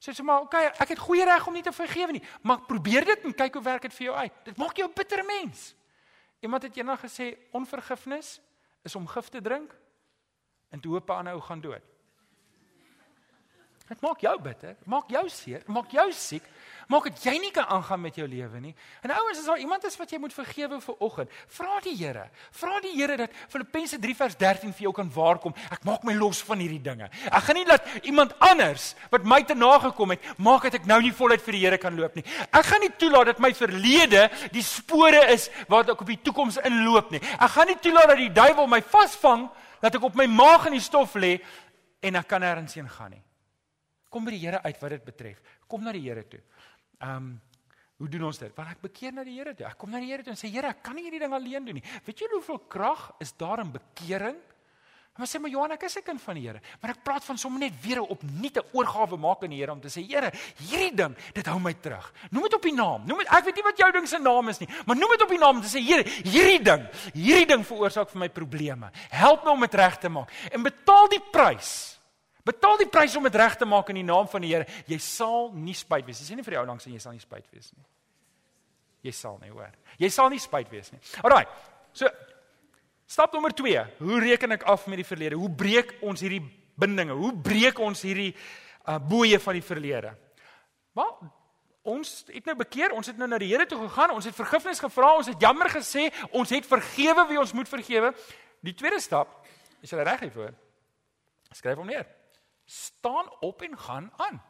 Sê 0.00 0.14
so 0.16 0.24
maar, 0.24 0.40
okay, 0.40 0.70
ek 0.80 0.94
het 0.94 0.98
goeie 0.98 1.24
reg 1.28 1.46
om 1.46 1.52
nie 1.52 1.62
te 1.62 1.72
vergewe 1.76 2.12
nie, 2.16 2.22
maar 2.42 2.62
probeer 2.64 3.04
dit 3.04 3.24
en 3.28 3.34
kyk 3.36 3.58
hoe 3.58 3.62
werk 3.62 3.82
dit 3.84 3.94
vir 3.98 4.06
jou 4.06 4.16
uit. 4.16 4.38
Dit 4.44 4.56
maak 4.56 4.76
jou 4.76 4.88
'n 4.88 4.94
bitter 4.96 5.24
mens. 5.24 5.74
Iemand 6.40 6.62
het 6.62 6.76
eendag 6.76 7.00
gesê 7.00 7.36
onvergifnis 7.52 8.40
is 8.82 8.96
om 8.96 9.06
gif 9.06 9.28
te 9.28 9.40
drink 9.40 9.76
en 10.70 10.80
te 10.80 10.88
hoop 10.88 11.10
'n 11.10 11.12
ander 11.12 11.32
ou 11.32 11.40
gaan 11.40 11.60
dood. 11.60 11.84
Dit 13.90 14.04
maak 14.04 14.20
jou 14.22 14.36
bitter, 14.38 14.76
maak 14.86 15.08
jou 15.10 15.24
seer, 15.34 15.64
maak 15.66 15.90
jou 15.90 16.04
siek, 16.14 16.44
maak 16.90 17.08
dit 17.08 17.24
jy 17.26 17.32
nie 17.42 17.48
kan 17.50 17.66
aangaan 17.74 17.98
met 17.98 18.14
jou 18.20 18.26
lewe 18.30 18.60
nie. 18.62 18.70
En 19.02 19.10
ouens, 19.16 19.38
as 19.40 19.48
daar 19.48 19.58
iemand 19.58 19.86
is 19.88 19.96
wat 19.98 20.12
jy 20.14 20.18
moet 20.22 20.34
vergewe 20.34 20.76
vir 20.84 21.00
oggend, 21.02 21.32
vra 21.56 21.78
die 21.82 21.96
Here. 21.98 22.28
Vra 22.54 22.76
die 22.84 22.92
Here 22.94 23.16
dat 23.18 23.32
Filippense 23.50 23.98
3 23.98 24.14
vers 24.20 24.36
13 24.38 24.74
vir 24.78 24.84
jou 24.86 24.92
kan 24.94 25.08
waarkom. 25.10 25.56
Ek 25.74 25.82
maak 25.88 26.04
my 26.06 26.14
los 26.14 26.38
van 26.46 26.62
hierdie 26.62 26.78
dinge. 26.84 27.08
Ek 27.26 27.48
gaan 27.48 27.58
nie 27.58 27.64
laat 27.66 27.88
iemand 28.06 28.36
anders 28.38 28.92
wat 29.10 29.26
my 29.26 29.40
te 29.42 29.56
nagekom 29.58 30.14
het, 30.14 30.28
maak 30.38 30.68
dat 30.68 30.78
ek 30.78 30.86
nou 30.90 31.00
nie 31.02 31.10
voluit 31.18 31.42
vir 31.46 31.58
die 31.58 31.62
Here 31.64 31.80
kan 31.82 31.98
loop 31.98 32.14
nie. 32.14 32.24
Ek 32.46 32.68
gaan 32.68 32.84
nie 32.84 32.92
toelaat 32.94 33.32
dat 33.32 33.42
my 33.42 33.50
verlede 33.58 34.28
die 34.54 34.62
spore 34.66 35.24
is 35.34 35.48
wat 35.72 35.90
ek 35.90 36.04
op 36.06 36.12
die 36.12 36.20
toekoms 36.28 36.60
inloop 36.62 37.10
nie. 37.10 37.22
Ek 37.40 37.56
gaan 37.56 37.66
nie 37.72 37.80
toelaat 37.82 38.14
dat 38.14 38.22
die 38.22 38.30
duiwel 38.38 38.70
my 38.70 38.80
vasvang 38.86 39.48
dat 39.82 39.98
ek 39.98 40.06
op 40.06 40.14
my 40.14 40.28
maag 40.30 40.70
in 40.70 40.78
die 40.78 40.86
stof 40.86 41.18
lê 41.18 41.40
en 42.06 42.22
ek 42.22 42.30
kan 42.30 42.46
nêrens 42.46 42.78
heen 42.78 42.86
gaan 42.86 43.16
nie. 43.16 43.24
Kom 44.10 44.26
by 44.26 44.34
die 44.34 44.42
Here 44.42 44.62
uit 44.62 44.82
wat 44.82 44.90
dit 44.96 45.06
betref. 45.06 45.40
Kom 45.70 45.86
na 45.86 45.94
die 45.94 46.04
Here 46.08 46.26
toe. 46.28 46.42
Ehm 47.00 47.16
um, 47.16 47.30
hoe 48.00 48.08
doen 48.08 48.22
ons 48.30 48.38
dit? 48.40 48.52
Want 48.56 48.70
ek 48.72 48.78
bekeer 48.80 49.12
na 49.12 49.22
die 49.24 49.34
Here 49.36 49.52
toe. 49.52 49.66
Ek 49.68 49.76
kom 49.76 49.90
na 49.92 50.00
die 50.00 50.08
Here 50.08 50.24
toe 50.24 50.32
en 50.32 50.38
sê 50.40 50.48
Here, 50.48 50.70
ek 50.72 50.82
kan 50.82 50.96
nie 50.96 51.04
hierdie 51.04 51.20
ding 51.20 51.34
alleen 51.36 51.66
doen 51.68 51.76
nie. 51.76 51.84
Weet 52.06 52.22
jy 52.22 52.30
hoeveel 52.32 52.62
krag 52.72 53.10
is 53.20 53.34
daar 53.36 53.60
in 53.60 53.74
bekering? 53.74 54.38
Maar 55.20 55.28
sê 55.28 55.36
maar 55.42 55.50
Johan, 55.50 55.72
ek 55.74 55.82
is 55.84 55.96
'n 55.98 56.02
kind 56.02 56.22
van 56.22 56.34
die 56.34 56.46
Here, 56.46 56.60
maar 56.80 56.92
ek 56.92 57.02
praat 57.04 57.24
van 57.24 57.36
sommer 57.36 57.60
net 57.60 57.74
weer 57.82 58.00
op 58.00 58.22
nuute 58.22 58.64
oorgawe 58.72 59.18
maak 59.18 59.42
aan 59.42 59.50
die 59.50 59.58
Here 59.58 59.72
om 59.72 59.80
te 59.80 59.88
sê 59.88 60.00
Here, 60.00 60.32
hierdie 60.56 60.94
ding, 60.94 61.16
dit 61.34 61.46
hou 61.46 61.58
my 61.58 61.74
terug. 61.74 62.12
Noem 62.30 62.42
dit 62.42 62.54
op 62.54 62.62
die 62.62 62.72
naam. 62.72 63.06
Noem 63.06 63.18
dit 63.18 63.28
ek 63.28 63.44
weet 63.44 63.56
nie 63.56 63.62
wat 63.62 63.76
jou 63.76 63.92
ding 63.92 64.08
se 64.08 64.18
naam 64.18 64.48
is 64.48 64.60
nie, 64.60 64.68
maar 64.86 64.96
noem 64.96 65.10
dit 65.10 65.22
op 65.22 65.28
die 65.28 65.38
naam 65.38 65.56
om 65.56 65.62
te 65.62 65.68
sê 65.68 65.82
Here, 65.84 66.04
hierdie 66.24 66.62
ding, 66.62 66.88
hierdie 67.12 67.46
ding 67.46 67.64
veroorsaak 67.66 68.08
vir 68.08 68.18
my 68.18 68.28
probleme. 68.28 68.90
Help 69.10 69.44
my 69.44 69.50
om 69.50 69.60
dit 69.60 69.74
reg 69.74 69.98
te 69.98 70.08
maak 70.08 70.30
en 70.52 70.62
betaal 70.62 71.08
die 71.08 71.22
prys. 71.32 71.99
Betaal 72.50 72.80
die 72.80 72.88
prys 72.90 73.14
om 73.18 73.26
dit 73.28 73.36
reg 73.38 73.54
te 73.58 73.68
maak 73.68 73.92
in 73.92 74.00
die 74.00 74.06
naam 74.06 74.28
van 74.30 74.42
die 74.42 74.50
Here. 74.50 74.66
Jy 74.90 74.98
sal 75.04 75.50
nie 75.54 75.76
spyt 75.76 76.08
wees. 76.08 76.22
Sê 76.24 76.36
nie 76.38 76.46
vir 76.46 76.58
jou 76.58 76.66
langs 76.66 76.88
en 76.88 76.96
jy 76.96 77.02
sal 77.02 77.14
nie 77.14 77.22
spyt 77.22 77.46
wees 77.52 77.70
nie. 77.76 77.86
Jy 79.06 79.12
sal 79.16 79.38
nie 79.40 79.52
hoor. 79.52 79.70
Jy 80.00 80.10
sal 80.12 80.32
nie 80.32 80.42
spyt 80.42 80.72
wees 80.72 80.90
nie. 80.92 81.00
Alraai. 81.22 81.44
So 81.96 82.10
stap 83.10 83.34
nommer 83.34 83.54
2. 83.56 83.84
Hoe 84.00 84.18
reken 84.24 84.56
ek 84.58 84.66
af 84.70 84.88
met 84.90 85.00
die 85.02 85.06
verlede? 85.06 85.38
Hoe 85.38 85.50
breek 85.62 85.96
ons 86.06 86.24
hierdie 86.24 86.42
bindinge? 86.80 87.16
Hoe 87.16 87.32
breek 87.34 87.78
ons 87.82 88.02
hierdie 88.06 88.32
uh 88.88 88.98
boeye 88.98 89.38
van 89.42 89.58
die 89.58 89.64
verlede? 89.64 90.14
Maar 90.98 91.30
ons 91.90 92.14
het 92.28 92.46
nou 92.50 92.58
bekeer, 92.58 92.92
ons 92.96 93.06
het 93.08 93.18
nou 93.18 93.28
na 93.30 93.38
die 93.40 93.48
Here 93.52 93.64
toe 93.66 93.78
gegaan, 93.86 94.12
ons 94.14 94.26
het 94.28 94.36
vergifnis 94.36 94.82
gevra, 94.82 95.14
ons 95.16 95.30
het 95.30 95.40
jammer 95.40 95.70
gesê, 95.72 96.10
ons 96.36 96.50
het 96.52 96.66
vergewe 96.68 97.24
wie 97.30 97.40
ons 97.40 97.54
moet 97.56 97.70
vergewe. 97.70 98.12
Die 98.66 98.74
tweede 98.76 99.00
stap, 99.00 99.38
is 99.80 99.94
jy 99.94 100.02
reg 100.04 100.26
hiervoor? 100.26 100.56
Skryf 101.56 101.78
hom 101.80 101.88
neer 101.88 102.08
staan 102.70 103.26
op 103.40 103.62
en 103.62 103.78
gaan 103.78 104.12
aan. 104.16 104.42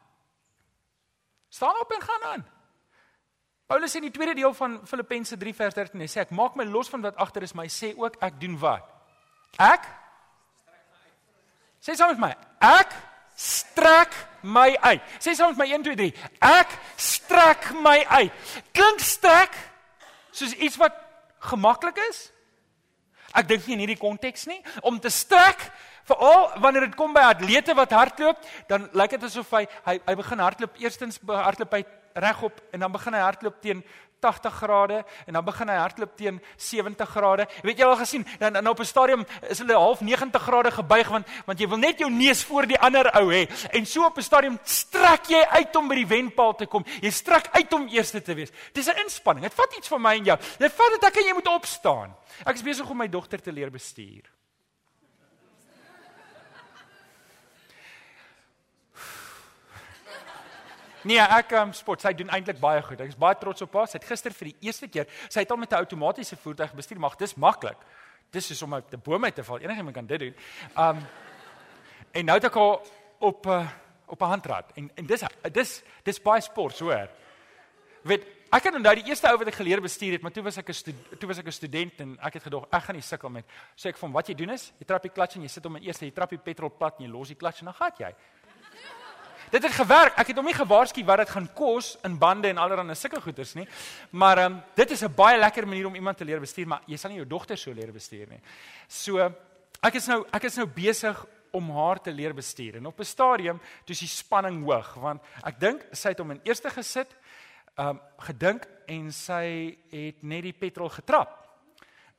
Staan 1.49 1.79
op 1.79 1.91
en 1.91 2.01
gaan 2.01 2.23
aan. 2.23 2.47
Paulus 3.65 3.95
in 3.95 4.01
die 4.01 4.11
tweede 4.11 4.33
deel 4.33 4.53
van 4.53 4.87
Filippense 4.87 5.37
3 5.37 5.55
vers 5.55 5.73
13 5.73 6.07
sê 6.07 6.21
ek 6.21 6.33
maak 6.35 6.55
my 6.55 6.67
los 6.67 6.89
van 6.91 7.01
wat 7.01 7.15
agter 7.15 7.41
is, 7.47 7.55
hy 7.55 7.69
sê 7.71 7.93
ook 7.97 8.19
ek 8.21 8.39
doen 8.39 8.57
wat? 8.59 8.85
Ek 9.57 9.87
Sê 11.81 11.95
saam 11.97 12.11
met 12.13 12.19
my, 12.21 12.29
ek 12.61 12.91
strek 13.33 14.13
my 14.45 14.67
uit. 14.85 15.01
Sê 15.17 15.33
saam 15.33 15.55
met 15.55 15.63
my 15.63 15.67
1 15.73 15.85
2 15.87 15.95
3. 15.97 16.11
Ek 16.45 16.75
strek 16.93 17.71
my 17.81 17.95
uit. 18.05 18.51
Klink 18.69 19.01
strek 19.01 19.57
soos 20.29 20.53
iets 20.61 20.77
wat 20.77 20.93
gemaklik 21.49 21.97
is? 22.11 22.27
Ek 23.33 23.47
dink 23.49 23.65
nie 23.65 23.79
in 23.79 23.81
hierdie 23.87 23.97
konteks 23.97 24.45
nie. 24.45 24.59
Om 24.85 24.99
te 25.01 25.09
strek 25.09 25.71
Veral 26.11 26.51
wanneer 26.59 26.87
dit 26.89 26.95
kom 26.99 27.13
by 27.15 27.23
atlete 27.31 27.73
wat 27.77 27.93
hardloop, 27.95 28.39
dan 28.67 28.89
lyk 28.97 29.15
dit 29.15 29.27
asof 29.29 29.51
hy 29.55 29.65
hy 29.87 29.97
hy 30.05 30.15
begin 30.19 30.43
hardloop 30.43 30.79
eerstens 30.83 31.19
hardloop 31.27 31.75
hy 31.77 31.83
regop 32.19 32.57
en 32.75 32.83
dan 32.83 32.91
begin 32.91 33.15
hy 33.15 33.21
hardloop 33.23 33.61
teen 33.63 33.83
80 34.21 34.53
grade 34.53 34.97
en 35.25 35.37
dan 35.37 35.45
begin 35.45 35.69
hy 35.71 35.77
hardloop 35.79 36.11
teen 36.19 36.41
70 36.57 37.09
grade. 37.09 37.47
Weet 37.65 37.79
jy 37.79 37.87
al 37.87 37.95
gesien, 37.97 38.25
dan, 38.39 38.53
dan 38.53 38.67
op 38.67 38.79
'n 38.79 38.85
stadium 38.85 39.25
is 39.49 39.63
hulle 39.63 39.73
half 39.73 40.01
90 40.01 40.41
grade 40.41 40.71
gebuig 40.71 41.07
want 41.07 41.27
want 41.45 41.59
jy 41.59 41.67
wil 41.67 41.77
net 41.77 41.99
jou 41.99 42.09
neus 42.11 42.43
voor 42.43 42.67
die 42.67 42.79
ander 42.79 43.07
ou 43.15 43.31
hê. 43.31 43.47
En 43.71 43.85
so 43.85 44.05
op 44.05 44.17
'n 44.17 44.21
stadium 44.21 44.59
strek 44.63 45.25
jy 45.31 45.41
uit 45.41 45.75
om 45.75 45.87
by 45.87 45.95
die 45.95 46.07
wenpaal 46.07 46.55
te 46.55 46.65
kom. 46.65 46.85
Jy 47.01 47.09
strek 47.11 47.47
uit 47.51 47.73
om 47.73 47.87
eerste 47.87 48.21
te 48.21 48.33
wees. 48.33 48.51
Dis 48.73 48.87
'n 48.87 48.99
inspanning. 48.99 49.45
Dit 49.45 49.53
vat 49.53 49.77
iets 49.77 49.87
van 49.87 50.01
my 50.01 50.15
en 50.17 50.23
jou. 50.23 50.37
Dit 50.59 50.73
vat 50.73 50.91
dit 50.91 51.03
ek 51.03 51.15
en 51.15 51.25
jy 51.25 51.33
moet 51.33 51.47
opstaan. 51.47 52.15
Ek 52.45 52.55
is 52.55 52.63
besig 52.63 52.89
om 52.89 52.97
my 52.97 53.07
dogter 53.07 53.41
te 53.41 53.51
leer 53.51 53.71
bestuur. 53.71 54.40
Nee, 61.03 61.17
ek 61.17 61.51
um, 61.57 61.73
sport. 61.73 62.01
Sy 62.01 62.13
doen 62.13 62.29
eintlik 62.29 62.59
baie 62.61 62.81
goed. 62.85 62.99
Ek 63.01 63.09
is 63.13 63.17
baie 63.17 63.37
trots 63.41 63.61
op 63.65 63.73
haar. 63.73 63.87
Sy 63.89 63.97
het 63.97 64.05
gister 64.05 64.33
vir 64.37 64.51
die 64.51 64.67
eerste 64.67 64.87
keer, 64.87 65.09
sy 65.29 65.39
het 65.45 65.51
al 65.51 65.57
met 65.57 65.71
'n 65.71 65.81
outomatiese 65.81 66.37
voertuig 66.37 66.73
bestuur, 66.73 66.99
maar 66.99 67.15
dis 67.17 67.35
maklik. 67.35 67.77
Dis 68.31 68.51
is 68.51 68.61
om 68.61 68.73
op 68.73 68.93
'n 68.93 69.01
boom 69.03 69.23
uit 69.23 69.35
te 69.35 69.43
val. 69.43 69.59
Enigiemand 69.59 69.95
kan 69.95 70.05
dit 70.05 70.19
doen. 70.19 70.35
Um 70.77 70.97
en 72.11 72.25
nou 72.25 72.35
het 72.37 72.45
ek 72.45 72.53
haar 72.53 72.79
op 73.19 73.45
uh, 73.45 73.67
op 74.05 74.21
'n 74.21 74.25
handrad 74.25 74.71
en 74.75 74.91
en 74.95 75.05
dis 75.05 75.23
dis 75.51 75.83
dis 76.03 76.21
baie 76.21 76.41
sport, 76.41 76.79
hoor. 76.79 77.09
Weet, 78.01 78.25
ek 78.49 78.63
het 78.63 78.77
nou 78.77 78.95
die 78.95 79.05
eerste 79.07 79.27
ou 79.29 79.37
wat 79.37 79.47
ek 79.47 79.53
geleer 79.53 79.81
bestuur 79.81 80.11
het, 80.11 80.21
maar 80.21 80.31
toe 80.31 80.43
was 80.43 80.57
ek 80.57 80.69
'n 80.69 81.17
toe 81.19 81.27
was 81.27 81.37
ek 81.37 81.47
'n 81.47 81.51
student 81.51 81.99
en 81.99 82.17
ek 82.19 82.33
het 82.33 82.43
gedog 82.43 82.67
ek 82.71 82.83
gaan 82.83 82.95
nie 82.95 83.01
sukkel 83.01 83.29
met. 83.29 83.45
So 83.75 83.89
ek 83.89 83.97
van 83.97 84.11
wat 84.11 84.27
jy 84.27 84.33
doen 84.33 84.49
is, 84.49 84.73
jy 84.79 84.85
trap 84.85 85.01
die 85.01 85.11
klats 85.11 85.35
en 85.35 85.41
jy 85.41 85.47
sit 85.47 85.63
hom 85.63 85.75
in 85.75 85.83
eerste, 85.83 86.05
jy 86.05 86.11
trap 86.11 86.29
die 86.29 86.37
petrol 86.37 86.69
plat 86.69 86.99
en 86.99 87.05
jy 87.05 87.11
los 87.11 87.27
die 87.27 87.35
klats 87.35 87.59
en 87.59 87.65
dan 87.65 87.73
gaan 87.73 87.91
jy. 87.97 88.15
Dit 89.51 89.65
het 89.67 89.73
gewerk. 89.75 90.15
Ek 90.15 90.29
het 90.31 90.37
hom 90.39 90.47
nie 90.47 90.55
gewaarsku 90.55 91.03
wat 91.03 91.25
dit 91.25 91.31
gaan 91.33 91.47
kos 91.53 91.97
in 92.07 92.13
bande 92.19 92.47
en 92.47 92.59
allerlei 92.61 92.95
sulke 92.95 93.19
goeders 93.19 93.51
nie. 93.57 93.65
Maar 94.15 94.37
ehm 94.37 94.53
um, 94.53 94.61
dit 94.75 94.91
is 94.91 95.03
'n 95.03 95.13
baie 95.15 95.39
lekker 95.39 95.67
manier 95.67 95.87
om 95.87 95.95
iemand 95.95 96.17
te 96.17 96.25
leer 96.25 96.39
bestuur, 96.39 96.67
maar 96.67 96.81
jy 96.87 96.97
sal 96.97 97.09
nie 97.09 97.17
jou 97.17 97.27
dogter 97.27 97.57
so 97.57 97.73
leer 97.73 97.91
bestuur 97.91 98.27
nie. 98.29 98.39
So 98.87 99.19
ek 99.81 99.93
is 99.95 100.07
nou 100.07 100.25
ek 100.31 100.43
is 100.43 100.55
nou 100.55 100.65
besig 100.65 101.25
om 101.51 101.69
haar 101.69 102.01
te 102.01 102.11
leer 102.11 102.33
bestuur. 102.33 102.75
En 102.75 102.85
op 102.85 102.99
'n 102.99 103.03
stadium 103.03 103.57
toe 103.57 103.93
is 103.93 103.99
die 103.99 104.07
spanning 104.07 104.63
hoog 104.63 104.93
want 104.93 105.21
ek 105.43 105.59
dink 105.59 105.81
sy 105.91 106.09
het 106.09 106.19
hom 106.19 106.31
in 106.31 106.41
eerste 106.43 106.69
gesit, 106.69 107.15
ehm 107.75 107.87
um, 107.87 108.01
gedink 108.19 108.67
en 108.87 109.11
sy 109.11 109.77
het 109.91 110.23
net 110.23 110.43
die 110.43 110.53
petrol 110.53 110.89
getrap. 110.89 111.37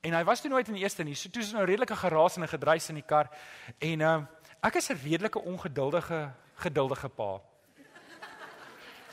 En 0.03 0.13
hy 0.13 0.25
was 0.25 0.41
toe 0.41 0.51
nooit 0.51 0.69
in 0.69 0.75
die 0.75 0.83
eerste 0.83 1.03
nie. 1.03 1.15
So 1.15 1.31
toe 1.31 1.43
is 1.43 1.53
nou 1.53 1.65
redelike 1.65 1.97
geraas 1.97 2.37
en 2.37 2.43
'n 2.43 2.49
gedruis 2.49 2.89
in 2.89 2.95
die 2.95 3.07
kar. 3.07 3.31
En 3.79 4.01
ehm 4.01 4.15
um, 4.15 4.29
ek 4.61 4.75
is 4.75 4.91
'n 4.91 5.01
redelike 5.03 5.41
ongeduldige 5.41 6.42
geduldige 6.63 7.09
pa. 7.09 7.41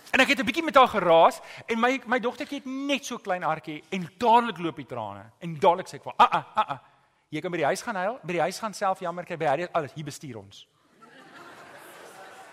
En 0.10 0.20
ek 0.20 0.28
het 0.28 0.40
'n 0.40 0.46
bietjie 0.46 0.64
met 0.64 0.76
haar 0.76 0.88
geraas 0.88 1.40
en 1.66 1.80
my 1.80 2.02
my 2.06 2.20
dogtertjie 2.20 2.58
het 2.58 2.66
net 2.66 3.06
so 3.06 3.18
klein 3.18 3.44
hartjie 3.44 3.84
en 3.90 4.10
dadelik 4.18 4.58
loop 4.58 4.76
die 4.76 4.86
trane. 4.86 5.24
En 5.40 5.60
dadelik 5.60 5.88
sê 5.88 5.94
ek 5.96 6.04
vir, 6.04 6.14
"A 6.18 6.28
a 6.34 6.46
a 6.58 6.72
a. 6.74 6.82
Jy 7.30 7.42
kan 7.42 7.52
by 7.52 7.58
die 7.58 7.66
huis 7.66 7.82
gaan 7.82 7.96
huil, 7.96 8.20
by 8.24 8.34
die 8.34 8.42
huis 8.42 8.60
gaan 8.60 8.74
self 8.74 9.00
jammer 9.00 9.24
kry, 9.24 9.38
by 9.38 9.46
hy 9.46 9.68
alles 9.72 9.94
hier 9.94 10.06
bestuur 10.06 10.38
ons." 10.38 10.68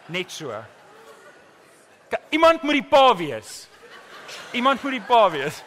Net 0.06 0.30
so. 0.30 0.64
Ka, 2.10 2.18
iemand 2.30 2.62
moet 2.62 2.72
die 2.72 2.84
pa 2.84 3.16
wees. 3.16 3.68
Iemand 4.52 4.82
moet 4.82 4.92
die 4.92 5.00
pa 5.00 5.30
wees. 5.30 5.62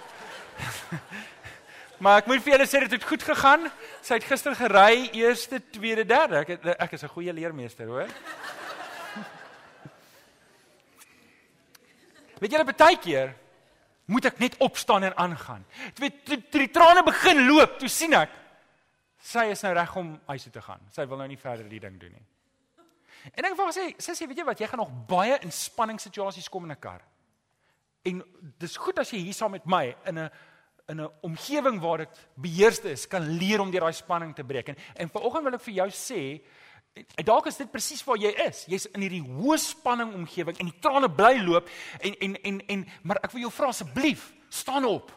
maar 2.04 2.18
ek 2.18 2.26
moet 2.26 2.44
vir 2.44 2.54
julle 2.54 2.68
sê 2.68 2.80
dit 2.80 2.92
het 2.92 3.04
goed 3.04 3.24
gegaan. 3.24 3.72
Sy 4.02 4.14
het 4.14 4.24
gister 4.24 4.56
gery, 4.56 5.10
eerste, 5.12 5.60
tweede, 5.72 6.06
derde. 6.06 6.36
Ek 6.36 6.48
het, 6.48 6.66
ek 6.80 6.92
is 6.92 7.04
'n 7.04 7.08
goeie 7.08 7.34
leermeester, 7.34 7.88
hoor. 7.88 8.08
Weet 12.40 12.52
julle 12.52 12.66
baie 12.72 12.98
keer 12.98 13.36
moet 14.10 14.26
ek 14.26 14.40
net 14.40 14.58
opstaan 14.58 15.04
en 15.04 15.16
aangaan. 15.22 15.66
Jy 15.94 16.02
weet 16.02 16.26
toe, 16.26 16.38
toe 16.50 16.62
die 16.64 16.74
trane 16.74 17.04
begin 17.06 17.46
loop, 17.46 17.78
toe 17.80 17.90
sien 17.90 18.16
ek 18.18 18.36
sy 19.20 19.50
is 19.52 19.62
nou 19.66 19.74
reg 19.76 19.96
om 20.00 20.14
huis 20.32 20.46
toe 20.48 20.54
te 20.56 20.64
gaan. 20.64 20.82
Sy 20.96 21.06
wil 21.06 21.20
nou 21.22 21.28
nie 21.28 21.40
verder 21.40 21.68
die 21.70 21.82
ding 21.84 21.98
doen 22.00 22.14
nie. 22.16 22.26
En 23.36 23.46
ek 23.50 23.58
wou 23.60 23.68
sê, 23.76 23.90
sussie, 24.00 24.28
weet 24.30 24.40
jy 24.42 24.46
wat, 24.48 24.62
jy 24.64 24.70
gaan 24.72 24.80
nog 24.80 24.94
baie 25.10 25.36
in 25.44 25.52
spanningssituasies 25.52 26.48
kom 26.50 26.64
in 26.64 26.72
'n 26.72 26.80
kar. 26.80 27.02
En 28.08 28.24
dis 28.58 28.78
goed 28.78 29.00
as 29.00 29.12
jy 29.12 29.20
hier 29.20 29.34
saam 29.34 29.52
met 29.52 29.66
my 29.66 29.96
in 30.06 30.20
'n 30.20 30.30
in 30.90 31.02
'n 31.02 31.12
omgewing 31.22 31.80
waar 31.80 31.98
dit 31.98 32.28
beheerste 32.34 32.90
is, 32.92 33.08
kan 33.08 33.22
leer 33.22 33.62
om 33.62 33.72
deur 33.72 33.82
daai 33.82 33.94
spanning 33.94 34.34
te 34.36 34.44
breek. 34.44 34.70
En, 34.70 34.76
en 34.96 35.10
vanoggend 35.10 35.44
wil 35.44 35.54
ek 35.54 35.62
vir 35.62 35.74
jou 35.74 35.90
sê, 35.90 36.42
En 36.94 37.26
dalk 37.26 37.46
is 37.46 37.58
dit 37.58 37.72
presies 37.72 38.04
waar 38.04 38.18
jy 38.18 38.32
is. 38.48 38.66
Jy's 38.68 38.88
in 38.94 39.04
hierdie 39.06 39.24
hoë 39.24 39.58
spanning 39.62 40.14
omgewing 40.18 40.58
en 40.60 40.72
die 40.72 40.80
trane 40.84 41.10
bly 41.12 41.38
loop 41.44 41.70
en 42.00 42.18
en 42.20 42.36
en 42.42 42.60
en 42.68 42.86
maar 43.04 43.22
ek 43.24 43.36
wil 43.36 43.46
jou 43.48 43.54
vra 43.54 43.72
asseblief, 43.74 44.30
staan 44.50 44.86
op. 44.86 45.14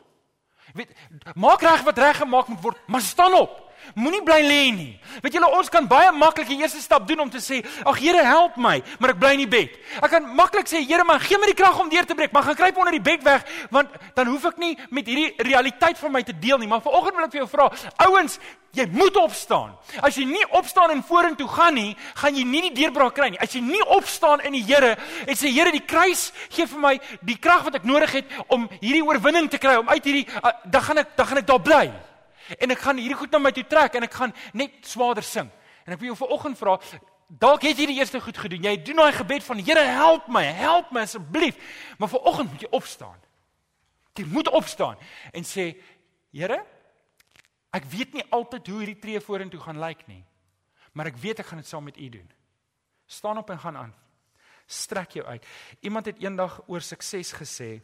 Weet, 0.77 0.93
maak 1.35 1.63
reg 1.65 1.83
wat 1.85 1.99
reg 1.99 2.23
gemaak 2.23 2.49
moet 2.49 2.63
word, 2.63 2.79
maar 2.87 3.03
staan 3.05 3.35
op. 3.35 3.72
Moenie 3.95 4.23
bly 4.23 4.41
lê 4.43 4.63
nie. 4.75 5.01
Weet 5.23 5.37
julle 5.37 5.51
ons 5.59 5.69
kan 5.69 5.87
baie 5.89 6.11
maklik 6.13 6.49
die 6.49 6.61
eerste 6.63 6.81
stap 6.81 7.07
doen 7.09 7.21
om 7.21 7.31
te 7.31 7.39
sê, 7.39 7.65
"Ag 7.85 7.99
Here, 7.99 8.25
help 8.25 8.57
my," 8.57 8.83
maar 8.99 9.11
ek 9.11 9.19
bly 9.19 9.33
in 9.33 9.39
die 9.39 9.49
bed. 9.49 9.71
Ek 10.03 10.11
kan 10.11 10.35
maklik 10.35 10.67
sê, 10.67 10.87
"Here, 10.87 11.05
man, 11.05 11.21
gee 11.21 11.39
my 11.39 11.47
die 11.47 11.55
krag 11.55 11.79
om 11.79 11.89
deur 11.89 12.05
te 12.05 12.15
breek," 12.15 12.33
maar 12.33 12.43
gaan 12.43 12.55
kruip 12.55 12.77
onder 12.77 12.93
die 12.93 13.01
bed 13.01 13.23
weg, 13.23 13.45
want 13.71 13.89
dan 14.15 14.27
hoef 14.27 14.45
ek 14.45 14.59
nie 14.59 14.79
met 14.91 15.07
hierdie 15.07 15.35
realiteit 15.37 15.99
van 15.99 16.13
my 16.13 16.23
te 16.23 16.39
deel 16.39 16.59
nie. 16.59 16.69
Maar 16.69 16.81
vanoggend 16.81 17.15
wil 17.15 17.25
ek 17.25 17.31
vir 17.31 17.41
jou 17.41 17.49
vra, 17.49 17.73
ouens, 17.97 18.39
jy 18.73 18.87
moet 18.91 19.17
opstaan. 19.17 19.75
As 20.01 20.17
jy 20.17 20.25
nie 20.25 20.45
opstaan 20.57 20.91
en 20.91 21.03
vorentoe 21.05 21.49
gaan 21.49 21.75
nie, 21.75 21.97
gaan 22.15 22.35
jy 22.35 22.45
nie 22.45 22.63
die 22.71 22.75
deurbraak 22.83 23.15
kry 23.15 23.29
nie. 23.35 23.41
As 23.41 23.53
jy 23.53 23.61
nie 23.61 23.83
opstaan 23.85 24.41
in 24.41 24.53
die 24.53 24.65
Here 24.65 24.97
en 25.27 25.37
sê, 25.37 25.53
"Here, 25.53 25.71
die 25.71 25.85
kruis 25.85 26.33
gee 26.49 26.67
vir 26.67 26.79
my 26.79 27.01
die 27.21 27.37
krag 27.37 27.65
wat 27.65 27.75
ek 27.75 27.85
nodig 27.85 28.13
het 28.13 28.25
om 28.49 28.69
hierdie 28.81 29.05
oorwinning 29.05 29.51
te 29.51 29.59
kry, 29.59 29.77
om 29.77 29.89
uit 29.89 30.05
hierdie 30.05 30.27
uh, 30.43 30.51
dan 30.65 30.83
gaan 30.83 30.99
ek 30.99 31.17
dan 31.17 31.27
gaan 31.27 31.39
ek 31.39 31.47
daar 31.47 31.61
bly." 31.61 32.12
En 32.59 32.75
ek 32.75 32.85
gaan 32.85 33.01
hierdie 33.01 33.19
goed 33.19 33.33
na 33.33 33.41
my 33.43 33.53
toe 33.55 33.67
trek 33.69 33.95
en 33.99 34.07
ek 34.07 34.15
gaan 34.21 34.35
net 34.53 34.81
swaarder 34.87 35.27
sing. 35.27 35.51
En 35.87 35.95
ek 35.95 36.01
wil 36.03 36.13
jou 36.13 36.19
vanoggend 36.23 36.59
vra, 36.59 36.77
dalk 37.29 37.65
het 37.67 37.79
jy 37.81 37.89
die 37.91 37.99
eerste 37.99 38.21
goed 38.23 38.39
gedoen. 38.39 38.67
Jy 38.69 38.77
doen 38.87 39.03
daai 39.03 39.15
gebed 39.17 39.45
van 39.47 39.63
Here, 39.63 39.85
help 39.97 40.29
my, 40.29 40.45
help 40.57 40.93
my 40.93 41.07
asseblief. 41.07 41.59
Maar 41.99 42.13
vanoggend 42.13 42.53
moet 42.53 42.67
jy 42.67 42.71
opstaan. 42.71 43.19
Jy 44.19 44.27
moet 44.29 44.51
opstaan 44.53 45.01
en 45.33 45.47
sê, 45.49 45.73
Here, 46.33 46.61
ek 47.73 47.89
weet 47.93 48.15
nie 48.17 48.25
altyd 48.33 48.69
hoe 48.69 48.83
hierdie 48.83 49.01
tree 49.01 49.21
vorentoe 49.21 49.61
gaan 49.61 49.81
lyk 49.81 50.07
nie. 50.09 50.23
Maar 50.93 51.13
ek 51.13 51.21
weet 51.21 51.41
ek 51.41 51.49
gaan 51.49 51.63
dit 51.63 51.69
saam 51.69 51.85
met 51.89 51.97
U 51.97 52.09
doen. 52.13 52.29
Staan 53.09 53.41
op 53.41 53.51
en 53.51 53.61
gaan 53.61 53.77
aan. 53.77 53.95
Strek 54.67 55.17
jou 55.17 55.25
uit. 55.27 55.47
Iemand 55.81 56.07
het 56.07 56.21
eendag 56.21 56.61
oor 56.67 56.81
sukses 56.81 57.33
gesê. 57.37 57.81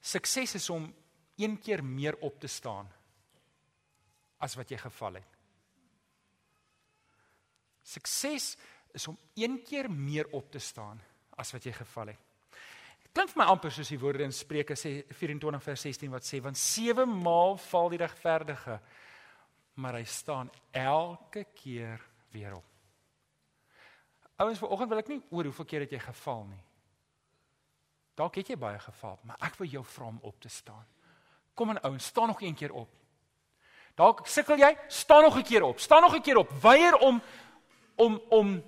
Sukses 0.00 0.54
is 0.56 0.70
om 0.70 0.88
een 1.40 1.58
keer 1.58 1.82
meer 1.84 2.18
op 2.20 2.38
te 2.40 2.48
staan 2.48 2.88
as 4.40 4.56
wat 4.56 4.70
jy 4.70 4.78
geval 4.80 5.20
het. 5.20 5.38
Sukses 7.82 8.54
is 8.92 9.06
om 9.08 9.18
een 9.34 9.60
keer 9.64 9.90
meer 9.90 10.28
op 10.36 10.50
te 10.52 10.58
staan 10.58 11.00
as 11.40 11.52
wat 11.52 11.64
jy 11.64 11.72
geval 11.72 12.12
het. 12.12 12.26
Dit 13.02 13.12
klink 13.16 13.32
vir 13.32 13.42
my 13.42 13.48
amper 13.50 13.72
soos 13.74 13.90
die 13.90 13.98
woorde 13.98 14.24
in 14.24 14.34
Spreuke 14.34 14.76
sê 14.78 15.00
24 15.18 15.62
vers 15.64 15.86
16 15.88 16.12
wat 16.12 16.26
sê 16.26 16.40
want 16.44 16.58
sewe 16.60 17.06
maal 17.08 17.56
val 17.70 17.90
die 17.92 18.00
regverdige 18.00 18.78
maar 19.80 19.96
hy 19.96 20.04
staan 20.04 20.50
elke 20.76 21.46
keer 21.56 22.02
weer 22.30 22.54
op. 22.54 22.66
Ouens, 24.40 24.60
vanoggend 24.60 24.92
wil 24.92 25.00
ek 25.02 25.10
nie 25.12 25.20
oor 25.30 25.48
hoeveel 25.50 25.68
keer 25.68 25.84
het 25.84 25.94
jy 25.94 26.00
geval 26.04 26.46
nie. 26.48 26.62
Dalk 28.16 28.38
het 28.40 28.52
jy 28.52 28.56
baie 28.60 28.78
geval, 28.80 29.18
maar 29.24 29.40
ek 29.46 29.56
wil 29.60 29.68
jou 29.68 29.82
vra 29.84 30.08
om 30.10 30.20
op 30.28 30.40
te 30.40 30.52
staan. 30.52 30.84
Kom 31.54 31.70
aan 31.70 31.80
ouens, 31.80 32.04
staan 32.04 32.26
nog 32.26 32.42
een 32.42 32.54
keer 32.54 32.72
op. 32.72 32.88
Dalk 33.94 34.26
sukkel 34.26 34.56
jy, 34.56 34.76
staan 34.88 35.22
nog 35.22 35.36
'n 35.36 35.42
keer 35.42 35.62
op. 35.62 35.80
Staan 35.80 36.00
nog 36.00 36.14
'n 36.14 36.20
keer 36.20 36.36
op. 36.36 36.50
Weier 36.60 36.96
om 36.96 37.22
om 37.94 38.20
om 38.28 38.62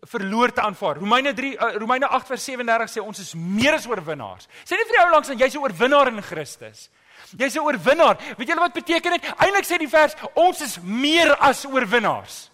verloor 0.00 0.52
te 0.52 0.60
aanvaar. 0.60 0.96
Romeine 0.96 1.32
3 1.34 1.52
uh, 1.52 1.74
Romeine 1.74 2.06
8 2.06 2.26
vers 2.26 2.44
37 2.44 2.90
sê 2.90 3.02
ons 3.02 3.18
is 3.18 3.34
meer 3.34 3.74
as 3.74 3.86
oorwinnaars. 3.86 4.46
Sê 4.64 4.76
net 4.76 4.86
vir 4.86 5.00
jou 5.00 5.10
langs 5.10 5.30
aan 5.30 5.38
jy's 5.38 5.54
'n 5.54 5.58
oorwinnaar 5.58 6.08
in 6.08 6.22
Christus. 6.22 6.90
Jy's 7.36 7.56
'n 7.56 7.60
oorwinnaar. 7.60 8.16
Weet 8.36 8.48
julle 8.48 8.60
wat 8.60 8.72
beteken 8.72 9.10
dit? 9.10 9.24
Eintlik 9.36 9.64
sê 9.64 9.78
die 9.78 9.88
vers 9.88 10.14
ons 10.34 10.60
is 10.60 10.78
meer 10.82 11.36
as 11.36 11.64
oorwinnaars. 11.64 12.50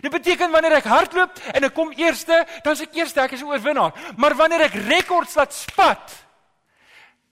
Dit 0.00 0.12
beteken 0.12 0.50
wanneer 0.50 0.72
ek 0.72 0.84
hardloop 0.84 1.38
en 1.54 1.64
ek 1.64 1.74
kom 1.74 1.92
eerste, 1.96 2.46
dan 2.62 2.72
is 2.72 2.80
ek 2.80 2.94
eerste, 2.94 3.20
ek 3.20 3.32
is 3.32 3.42
'n 3.42 3.48
oorwinnaar. 3.48 3.92
Maar 4.16 4.34
wanneer 4.34 4.60
ek 4.60 4.74
rekords 4.74 5.34
laat 5.34 5.54
spat, 5.54 6.27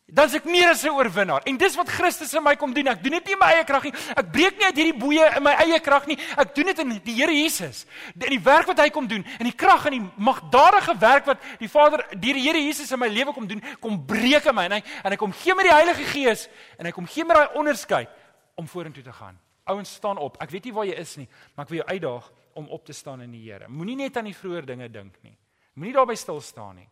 dan 0.07 0.29
is 0.31 0.37
ek 0.39 0.45
meer 0.47 0.71
as 0.71 0.85
'n 0.85 0.95
oorwinnaar. 0.95 1.43
En 1.43 1.57
dis 1.57 1.75
wat 1.75 1.89
Christus 1.89 2.33
in 2.35 2.43
my 2.43 2.55
kom 2.57 2.73
doen. 2.73 2.87
Ek 2.87 3.03
doen 3.03 3.13
dit 3.13 3.25
nie 3.25 3.33
in 3.33 3.39
my 3.39 3.47
eie 3.53 3.65
krag 3.65 3.83
nie. 3.83 3.93
Ek 4.15 4.31
breek 4.31 4.57
nie 4.57 4.65
uit 4.65 4.77
hierdie 4.77 4.99
boeye 4.99 5.37
in 5.37 5.43
my 5.43 5.53
eie 5.53 5.81
krag 5.81 6.07
nie. 6.07 6.17
Ek 6.37 6.55
doen 6.55 6.65
dit 6.65 6.79
in 6.79 6.89
die 7.03 7.15
Here 7.15 7.33
Jesus. 7.33 7.87
In 8.15 8.31
die 8.31 8.41
werk 8.41 8.67
wat 8.67 8.79
hy 8.79 8.91
kom 8.91 9.09
doen, 9.09 9.25
in 9.39 9.45
die 9.45 9.53
krag 9.55 9.87
en 9.87 9.93
die 9.93 10.11
magdadige 10.17 10.99
werk 10.99 11.27
wat 11.27 11.43
die 11.59 11.69
Vader 11.69 12.07
deur 12.11 12.35
die 12.35 12.43
Here 12.43 12.59
Jesus 12.59 12.93
in 12.93 12.99
my 12.99 13.09
lewe 13.09 13.33
kom 13.33 13.47
doen, 13.47 13.61
kom 13.81 14.07
breek 14.07 14.47
in 14.47 14.55
my 14.55 14.65
en 14.65 14.73
hy 14.73 14.83
en 15.03 15.11
hy 15.11 15.17
kom 15.17 15.33
gee 15.33 15.55
my 15.55 15.63
die 15.63 15.75
Heilige 15.75 16.05
Gees 16.05 16.49
en 16.79 16.87
hy 16.87 16.93
kom 16.93 17.07
gee 17.07 17.25
my 17.25 17.35
daai 17.35 17.59
onderskeid 17.59 18.09
om 18.55 18.67
vorentoe 18.67 19.03
te 19.03 19.13
gaan. 19.13 19.39
Ouens 19.65 19.93
staan 19.93 20.19
op. 20.19 20.37
Ek 20.41 20.51
weet 20.51 20.65
nie 20.65 20.73
waar 20.73 20.87
jy 20.87 20.95
is 20.95 21.17
nie, 21.17 21.29
maar 21.57 21.67
ek 21.67 21.71
wil 21.71 21.83
jou 21.83 21.89
uitdaag 21.89 22.33
om 22.55 22.69
op 22.69 22.85
te 22.87 22.93
staan 22.93 23.21
in 23.23 23.33
die 23.33 23.51
Here. 23.51 23.69
Moenie 23.69 23.97
net 23.97 24.17
aan 24.17 24.25
die 24.25 24.35
vroeë 24.35 24.65
dinge 24.65 24.89
dink 24.89 25.19
nie. 25.23 25.37
Moenie 25.75 25.95
daarby 25.95 26.15
stil 26.15 26.41
staan 26.41 26.77
nie. 26.77 26.89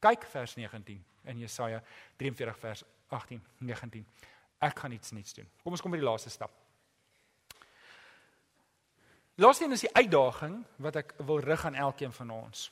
Kyk 0.00 0.24
vers 0.32 0.56
19 0.56 1.04
in 1.30 1.40
Jesaja 1.42 1.82
43 2.16 2.58
vers 2.58 2.84
18 3.08 3.42
19. 3.58 4.04
Ek 4.64 4.78
gaan 4.78 4.92
iets 4.92 5.12
nuuts 5.12 5.34
doen. 5.34 5.48
Kom 5.62 5.74
ons 5.76 5.82
kom 5.82 5.92
by 5.92 6.00
die 6.00 6.06
laaste 6.06 6.32
stap. 6.32 6.52
Laaste 9.34 9.66
is 9.66 9.82
die 9.82 9.94
uitdaging 9.94 10.60
wat 10.78 10.96
ek 11.00 11.16
wil 11.26 11.40
rig 11.42 11.64
aan 11.66 11.74
elkeen 11.74 12.12
van 12.14 12.30
ons. 12.30 12.68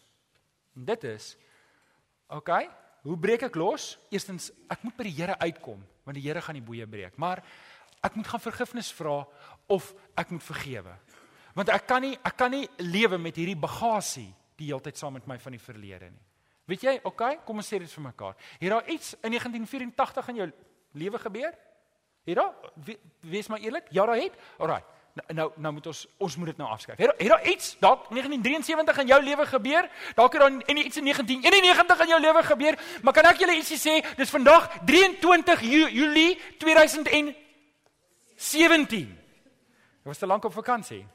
En 0.79 0.85
dit 0.87 1.05
is 1.11 1.35
OK, 2.33 2.51
hoe 3.03 3.17
breek 3.19 3.43
ek 3.49 3.57
los? 3.59 3.97
Eerstens, 4.15 4.53
ek 4.71 4.85
moet 4.87 4.95
by 4.97 5.05
die 5.09 5.17
Here 5.17 5.35
uitkom, 5.43 5.83
want 6.07 6.17
die 6.17 6.23
Here 6.25 6.41
gaan 6.41 6.57
die 6.57 6.65
boeye 6.65 6.87
breek. 6.87 7.19
Maar 7.21 7.43
ek 8.03 8.15
moet 8.17 8.31
gaan 8.31 8.45
vergifnis 8.45 8.93
vra 8.95 9.25
of 9.67 9.91
ek 10.19 10.31
moet 10.31 10.47
vergewe. 10.47 10.95
Want 11.59 11.73
ek 11.75 11.85
kan 11.91 12.07
nie 12.07 12.15
ek 12.15 12.39
kan 12.39 12.55
nie 12.55 12.69
lewe 12.81 13.19
met 13.21 13.37
hierdie 13.37 13.59
bagasie 13.59 14.31
die 14.57 14.71
hele 14.71 14.81
tyd 14.85 14.97
saam 14.97 15.19
met 15.19 15.27
my 15.27 15.37
van 15.43 15.57
die 15.57 15.63
verlede 15.63 16.13
nie. 16.15 16.25
Weet 16.65 16.83
jy, 16.87 17.01
OK, 17.03 17.23
kom 17.45 17.57
ons 17.59 17.69
sê 17.69 17.79
dit 17.83 17.91
vir 17.91 18.03
mekaar. 18.03 18.35
Het 18.59 18.71
daar 18.71 18.89
iets 18.89 19.15
in 19.21 19.31
1984 19.35 20.29
in 20.29 20.37
jou 20.43 20.49
lewe 20.93 21.19
gebeur? 21.19 21.55
Het 22.25 22.37
daar 22.39 22.55
wees 23.21 23.47
maar 23.51 23.59
eerlik? 23.59 23.87
Ja, 23.91 24.07
daar 24.07 24.17
het. 24.21 24.33
Alraai. 24.59 24.83
Nou, 25.13 25.35
nou 25.35 25.51
nou 25.57 25.73
moet 25.77 25.87
ons 25.87 26.07
ons 26.17 26.37
moet 26.37 26.47
dit 26.47 26.57
nou 26.57 26.71
afskryf. 26.71 26.97
Het, 26.97 27.11
het 27.19 27.29
daar 27.29 27.49
iets 27.49 27.77
dalk 27.79 28.09
1973 28.09 28.99
in 28.99 29.07
jou 29.07 29.23
lewe 29.23 29.47
gebeur? 29.47 29.91
Dalk 30.15 30.33
het 30.33 30.41
daar 30.41 30.51
en 30.51 30.77
iets 30.77 30.97
in 30.97 31.05
1991 31.05 32.01
in 32.01 32.09
jou 32.09 32.21
lewe 32.21 32.43
gebeur, 32.43 32.79
maar 33.03 33.13
kan 33.13 33.25
ek 33.29 33.43
julle 33.43 33.57
ietsie 33.59 33.77
sê? 33.77 34.01
Dis 34.17 34.31
vandag 34.33 34.71
23 34.89 35.61
Julie 35.69 36.41
2017. 36.59 37.37
Jy 40.03 40.09
was 40.09 40.19
te 40.19 40.27
lank 40.27 40.45
op 40.49 40.53
vakansie. 40.53 41.07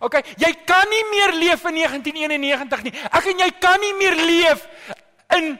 OK, 0.00 0.20
jy 0.38 0.52
kan 0.68 0.88
nie 0.90 1.04
meer 1.10 1.34
leef 1.38 1.64
in 1.68 1.80
1991 1.82 2.86
nie. 2.86 2.94
Ek 3.10 3.28
en 3.32 3.44
jy 3.44 3.50
kan 3.60 3.80
nie 3.82 3.94
meer 3.98 4.16
leef 4.20 4.64
in 5.36 5.54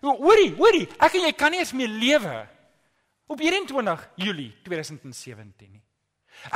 hoorie, 0.00 0.52
hoorie, 0.56 0.86
ek 0.98 1.18
en 1.18 1.28
jy 1.28 1.32
kan 1.36 1.52
nie 1.52 1.60
eens 1.60 1.74
meer 1.76 1.92
lewe 1.92 2.40
op 3.30 3.40
21 3.40 4.08
Julie 4.16 4.50
2017 4.66 5.70
nie. 5.70 5.82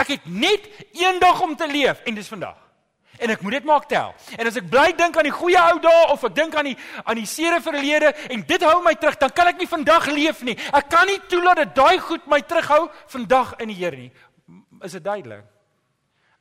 Ek 0.00 0.14
het 0.14 0.26
net 0.26 0.68
een 0.96 1.18
dag 1.20 1.42
om 1.44 1.56
te 1.56 1.66
leef 1.68 2.00
en 2.08 2.16
dis 2.16 2.28
vandag. 2.28 2.60
En 3.18 3.30
ek 3.30 3.42
moet 3.46 3.60
dit 3.60 3.66
maak 3.68 3.84
tel. 3.86 4.14
En 4.34 4.48
as 4.48 4.56
ek 4.58 4.66
bly 4.70 4.88
dink 4.98 5.16
aan 5.16 5.28
die 5.28 5.34
goeie 5.34 5.60
ou 5.60 5.78
dae 5.82 6.06
of 6.10 6.24
ek 6.26 6.34
dink 6.34 6.56
aan 6.58 6.72
die 6.72 6.76
aan 7.04 7.20
die 7.20 7.28
sere 7.30 7.60
verlede 7.62 8.10
en 8.32 8.42
dit 8.48 8.66
hou 8.66 8.80
my 8.82 8.94
terug, 8.98 9.18
dan 9.20 9.30
kan 9.30 9.52
ek 9.52 9.60
nie 9.62 9.70
vandag 9.70 10.08
leef 10.10 10.42
nie. 10.46 10.56
Ek 10.74 10.88
kan 10.90 11.06
nie 11.06 11.20
toelaat 11.30 11.62
dat 11.62 11.76
daai 11.76 11.98
goed 12.02 12.26
my 12.30 12.40
terughou 12.42 12.88
vandag 13.12 13.54
in 13.62 13.70
die 13.70 13.78
Here 13.78 13.96
nie. 13.96 14.10
Is 14.82 14.96
dit 14.98 15.04
duidelik? 15.04 15.53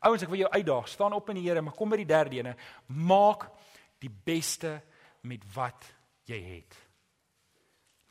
Ouens, 0.04 0.24
ek 0.26 0.32
wil 0.32 0.44
jou 0.44 0.52
uitdaag. 0.52 0.88
Staan 0.92 1.16
op 1.16 1.30
in 1.32 1.40
die 1.40 1.46
Here, 1.48 1.62
maar 1.64 1.76
kom 1.78 1.92
by 1.94 2.00
die 2.02 2.10
derde 2.10 2.40
ene. 2.42 2.56
Maak 2.88 3.48
die 4.04 4.12
beste 4.12 4.82
met 5.24 5.46
wat 5.56 5.86
jy 6.28 6.40
het. 6.44 6.80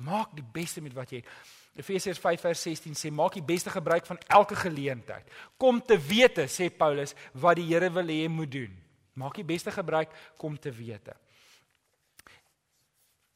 Maak 0.02 0.32
die 0.36 0.46
beste 0.54 0.82
met 0.84 0.94
wat 0.96 1.12
jy 1.12 1.20
het. 1.20 1.34
Efesiërs 1.76 2.20
5:16 2.20 2.96
sê 2.96 3.10
maak 3.10 3.32
die 3.32 3.44
beste 3.44 3.70
gebruik 3.70 4.06
van 4.06 4.18
elke 4.28 4.56
geleentheid. 4.56 5.28
Kom 5.56 5.80
te 5.80 5.96
wete, 5.96 6.44
sê 6.48 6.68
Paulus, 6.68 7.14
wat 7.32 7.56
die 7.56 7.66
Here 7.66 7.90
wil 7.90 8.04
hê 8.04 8.22
jy 8.22 8.28
moet 8.28 8.50
doen. 8.50 8.74
Maak 9.14 9.34
die 9.34 9.44
beste 9.44 9.70
gebruik 9.70 10.12
kom 10.36 10.58
te 10.58 10.70
wete. 10.70 11.16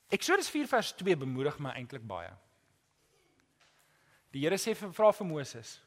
Eksodus 0.09 0.50
4:2 0.50 1.16
bemoedig 1.16 1.59
my 1.59 1.70
eintlik 1.70 2.07
baie. 2.07 2.32
Die 4.32 4.44
Here 4.44 4.57
sê 4.57 4.74
vra 4.74 5.12
vir 5.12 5.26
Moses. 5.26 5.80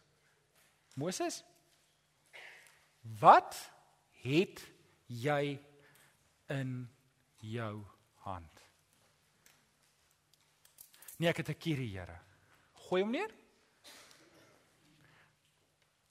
Moses, 0.96 1.44
wat 3.02 3.58
het 4.22 4.62
jy 5.06 5.60
in 6.48 6.90
jou 7.38 7.86
hand? 8.26 8.64
Nee, 11.18 11.30
ek 11.30 11.38
het 11.38 11.50
'n 11.50 11.58
kierie, 11.58 11.98
Here. 11.98 12.20
Gooi 12.74 13.02
hom 13.02 13.12
neer. 13.12 13.30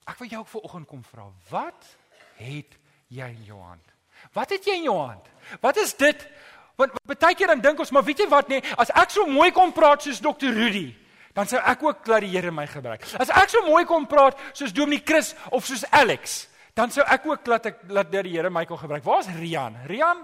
Ek 0.05 0.19
wil 0.19 0.29
jou 0.29 0.41
ook 0.41 0.49
vanoggend 0.49 0.87
kom 0.87 1.05
vra, 1.05 1.33
wat 1.51 1.97
het 2.37 2.79
jy 3.09 3.29
in 3.29 3.45
jou 3.45 3.61
hand? 3.61 3.85
Wat 4.33 4.51
het 4.51 4.65
jy 4.65 4.73
in 4.73 4.83
jou 4.83 4.97
hand? 4.97 5.27
Wat 5.61 5.77
is 5.77 5.97
dit? 5.97 6.29
Want 6.77 6.93
baie 7.19 7.35
keer 7.35 7.47
dan 7.47 7.61
dink 7.61 7.79
ons, 7.79 7.91
maar 7.91 8.05
weet 8.07 8.19
jy 8.19 8.29
wat 8.31 8.49
nee, 8.49 8.63
as 8.79 8.93
ek 8.95 9.11
so 9.11 9.27
mooi 9.27 9.51
kom 9.53 9.73
praat 9.73 10.03
soos 10.03 10.21
Dr. 10.21 10.53
Rudy, 10.55 10.95
dan 11.35 11.49
sou 11.51 11.59
ek 11.59 11.83
ook 11.83 12.05
dat 12.07 12.21
die 12.21 12.31
Here 12.31 12.53
my 12.55 12.67
gebruik. 12.67 13.03
As 13.19 13.33
ek 13.35 13.51
so 13.51 13.65
mooi 13.67 13.85
kom 13.89 14.07
praat 14.07 14.39
soos 14.53 14.73
Dominee 14.73 15.03
Chris 15.05 15.35
of 15.51 15.67
soos 15.67 15.85
Alex, 15.91 16.47
dan 16.79 16.93
sou 16.95 17.03
ek 17.03 17.27
ook 17.27 17.45
dat 17.47 17.73
ek 17.73 17.81
dat 17.91 18.11
die 18.13 18.37
Here 18.37 18.51
my 18.51 18.65
kon 18.67 18.79
gebruik. 18.79 19.03
Waar 19.05 19.25
is 19.25 19.31
Rian? 19.35 19.77
Rian? 19.91 20.23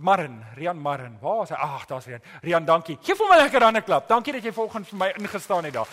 Marin, 0.00 0.42
Rian 0.58 0.76
Marin. 0.76 1.16
Waar 1.22 1.44
is 1.46 1.54
hy? 1.54 1.56
Ag, 1.56 1.86
daar's 1.86 2.08
Rian. 2.10 2.20
Rian, 2.42 2.64
dankie. 2.66 2.98
Geef 3.00 3.18
hom 3.18 3.32
'n 3.32 3.38
lekker 3.38 3.62
hande 3.62 3.80
klap. 3.80 4.08
Dankie 4.08 4.32
dat 4.32 4.44
jy 4.44 4.52
vanoggend 4.52 4.88
vir 4.88 4.98
my 4.98 5.12
ingestaan 5.16 5.64
het 5.64 5.72
daar. 5.72 5.88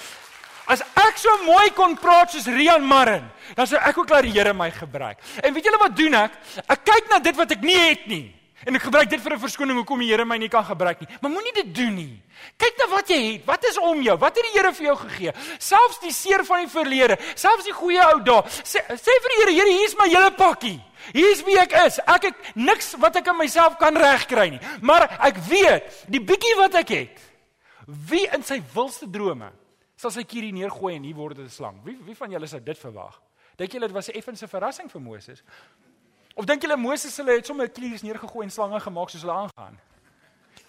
As 0.67 0.81
ek 0.81 1.17
so 1.17 1.29
mooi 1.45 1.71
kon 1.71 1.95
praat 1.95 2.31
soos 2.31 2.45
Rian 2.45 2.83
Marin, 2.83 3.29
dan 3.55 3.67
sou 3.67 3.79
ek 3.79 3.97
ook 3.97 4.09
laat 4.09 4.23
die 4.23 4.31
Here 4.31 4.53
my 4.53 4.71
gebruik. 4.71 5.17
En 5.43 5.53
weet 5.53 5.63
julle 5.63 5.77
wat 5.77 5.95
doen 5.95 6.13
ek? 6.13 6.31
Ek 6.67 6.83
kyk 6.83 7.09
na 7.09 7.19
dit 7.19 7.35
wat 7.35 7.51
ek 7.51 7.61
nie 7.61 7.79
het 7.79 8.07
nie. 8.07 8.40
En 8.65 8.75
ek 8.77 8.83
gebruik 8.85 9.09
dit 9.09 9.21
vir 9.21 9.33
'n 9.33 9.39
verskoning 9.39 9.77
hoekom 9.77 9.99
die 9.99 10.09
Here 10.09 10.25
my 10.25 10.37
nie 10.37 10.49
kan 10.49 10.63
gebruik 10.63 10.99
nie. 10.99 11.09
Maar 11.21 11.31
moenie 11.31 11.53
dit 11.53 11.75
doen 11.75 11.95
nie. 11.95 12.21
Kyk 12.57 12.77
na 12.77 12.87
wat 12.95 13.07
jy 13.07 13.33
het. 13.33 13.45
Wat 13.45 13.63
is 13.65 13.77
om 13.77 14.01
jou? 14.01 14.17
Wat 14.17 14.35
het 14.35 14.45
die 14.45 14.59
Here 14.59 14.73
vir 14.73 14.85
jou 14.85 14.95
gegee? 14.97 15.33
Selfs 15.57 15.99
die 15.99 16.11
seer 16.11 16.45
van 16.45 16.65
die 16.65 16.71
verlede, 16.71 17.17
selfs 17.35 17.65
die 17.65 17.73
goeie 17.73 18.01
ou 18.13 18.19
dae. 18.19 18.41
Sê, 18.63 18.79
sê 18.87 19.11
vir 19.21 19.29
die 19.29 19.39
Here, 19.39 19.51
Here, 19.51 19.71
hier 19.71 19.85
is 19.85 19.95
my 19.97 20.09
hele 20.09 20.31
pakkie. 20.31 20.81
Hier's 21.13 21.43
wie 21.43 21.57
ek 21.57 21.73
is. 21.87 21.99
Ek 22.05 22.23
het 22.29 22.55
niks 22.55 22.93
wat 23.01 23.15
ek 23.15 23.27
in 23.27 23.37
myself 23.37 23.77
kan 23.77 23.97
regkry 23.97 24.49
nie. 24.49 24.61
Maar 24.81 25.09
ek 25.19 25.37
weet, 25.49 26.05
die 26.07 26.21
bietjie 26.21 26.55
wat 26.57 26.75
ek 26.75 26.89
het, 26.89 27.19
wie 27.87 28.27
in 28.31 28.43
sy 28.43 28.61
wilste 28.75 29.09
drome 29.09 29.51
sal 30.01 30.13
sy 30.13 30.23
kierie 30.25 30.53
neergooi 30.53 30.95
en 30.95 31.03
hier 31.05 31.17
word 31.17 31.37
dit 31.37 31.45
'n 31.45 31.49
slang. 31.49 31.83
Wie 31.83 31.97
wie 32.05 32.15
van 32.15 32.31
julle 32.31 32.47
sou 32.47 32.59
dit 32.59 32.77
verwag? 32.77 33.21
Dink 33.57 33.71
julle 33.71 33.87
dit 33.87 33.95
was 33.95 34.09
'n 34.09 34.17
effense 34.17 34.47
verrassing 34.47 34.89
vir 34.89 35.01
Moses? 35.01 35.43
Of 36.35 36.45
dink 36.45 36.63
julle 36.63 36.77
Moses 36.79 37.17
hulle 37.17 37.35
het 37.37 37.45
sommer 37.45 37.69
kliers 37.69 38.01
neergegooi 38.01 38.45
en 38.45 38.51
slange 38.51 38.79
gemaak 38.79 39.09
soos 39.09 39.25
hulle 39.25 39.35
aangaan? 39.35 39.79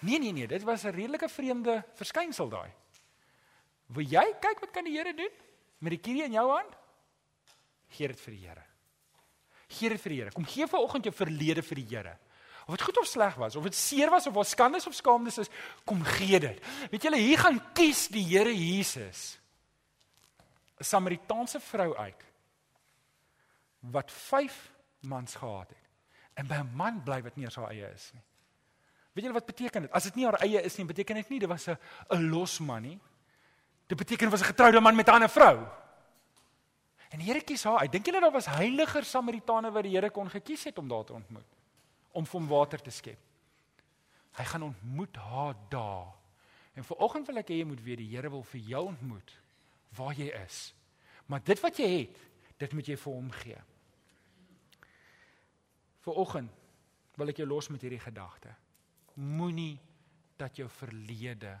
Nee 0.03 0.19
nee 0.19 0.33
nee, 0.35 0.47
dit 0.47 0.63
was 0.63 0.83
'n 0.83 0.91
redelike 0.91 1.29
vreemde 1.29 1.83
verskynsel 1.95 2.49
daai. 2.49 2.71
Wil 3.87 4.05
jy 4.07 4.25
kyk 4.39 4.59
wat 4.59 4.71
kan 4.71 4.83
die 4.83 4.97
Here 4.97 5.13
doen 5.13 5.31
met 5.79 5.89
die 5.89 5.99
kierie 5.99 6.23
in 6.23 6.31
jou 6.31 6.49
hand? 6.49 6.75
Gee 7.89 8.07
dit 8.07 8.19
vir 8.19 8.33
die 8.33 8.47
Here. 8.47 8.63
Gee 9.67 9.89
dit 9.89 10.01
vir 10.01 10.09
die 10.09 10.19
Here. 10.19 10.31
Kom 10.31 10.45
gee 10.45 10.67
vanoggend 10.67 11.03
jou 11.03 11.13
verlede 11.13 11.61
vir 11.61 11.75
die 11.75 11.87
Here. 11.95 12.17
Of 12.65 12.77
dit 12.77 12.81
goed 12.81 12.97
of 12.97 13.07
sleg 13.07 13.35
was, 13.35 13.55
of 13.55 13.63
dit 13.63 13.75
seer 13.75 14.09
was 14.09 14.27
of 14.27 14.33
wat 14.33 14.47
skandes 14.47 14.87
of 14.87 14.95
skaamdes 14.95 15.37
is, 15.37 15.49
kom 15.85 16.03
gee 16.03 16.39
dit. 16.39 16.59
Weet 16.91 17.03
julle, 17.03 17.19
hier 17.19 17.39
gaan 17.39 17.59
kies 17.73 18.07
die 18.07 18.23
Here 18.23 18.53
Jesus 18.53 19.39
'n 20.79 20.83
Samaritaanse 20.83 21.59
vrou 21.59 21.95
uit 21.95 22.23
wat 23.79 24.11
5 24.11 24.72
mans 25.03 25.35
gehad 25.35 25.69
het. 25.69 25.89
En 26.33 26.47
by 26.47 26.55
'n 26.61 26.75
man 26.75 27.03
bly 27.03 27.21
wat 27.21 27.35
nie 27.35 27.45
haar 27.45 27.69
eie 27.69 27.91
is 27.93 28.11
nie. 28.13 28.23
Weet 29.13 29.25
julle 29.25 29.33
wat 29.33 29.45
beteken 29.45 29.81
dit? 29.81 29.91
As 29.91 30.03
dit 30.03 30.15
nie 30.15 30.25
haar 30.25 30.41
eie 30.41 30.61
is 30.61 30.77
nie, 30.77 30.85
beteken 30.85 31.15
dit 31.15 31.29
nie 31.29 31.39
dit 31.39 31.49
was 31.49 31.67
'n 31.67 31.77
'n 32.09 32.29
los 32.29 32.59
man 32.59 32.81
nie. 32.81 32.99
Dit 33.87 33.97
beteken 33.97 34.29
was 34.29 34.41
'n 34.41 34.45
getroude 34.53 34.79
man 34.79 34.95
met 34.95 35.07
'n 35.07 35.11
ander 35.11 35.29
vrou. 35.29 35.67
En 37.09 37.19
die 37.19 37.27
Here 37.27 37.41
kies 37.41 37.63
haar. 37.63 37.83
Ek 37.83 37.91
dink 37.91 38.05
julle 38.05 38.21
daar 38.21 38.31
was 38.31 38.45
heiliger 38.45 39.05
Samaritane 39.05 39.71
wat 39.71 39.83
die 39.83 39.93
Here 39.93 40.09
kon 40.09 40.29
gekies 40.29 40.63
het 40.63 40.77
om 40.77 40.87
daar 40.87 41.03
te 41.03 41.13
ontmoet 41.13 41.45
om 42.11 42.25
vir 42.25 42.39
hom 42.39 42.47
water 42.47 42.81
te 42.81 42.91
skep. 42.91 43.17
Hy 44.37 44.43
gaan 44.43 44.63
ontmoet 44.63 45.15
haar 45.15 45.55
daar. 45.69 46.13
En 46.73 46.83
vanoggend 46.83 47.27
wil 47.27 47.37
ek 47.37 47.49
hê 47.49 47.57
jy 47.61 47.65
moet 47.65 47.81
weet 47.81 47.97
die 47.97 48.09
Here 48.15 48.29
wil 48.29 48.43
vir 48.43 48.59
jou 48.59 48.85
ontmoet 48.85 49.39
waar 49.97 50.13
jy 50.13 50.29
is. 50.45 50.73
Maar 51.25 51.43
dit 51.43 51.59
wat 51.59 51.77
jy 51.77 51.89
het, 51.99 52.17
dit 52.57 52.73
moet 52.73 52.87
jy 52.87 52.97
vir 52.97 53.13
hom 53.13 53.31
gee. 53.31 53.61
Vanoggend 56.03 56.51
wil 57.17 57.31
ek 57.31 57.39
jou 57.43 57.47
los 57.47 57.69
met 57.69 57.83
hierdie 57.85 58.01
gedagte. 58.01 58.53
Moenie 59.15 59.77
dat 60.37 60.57
jou 60.57 60.67
verlede 60.69 61.53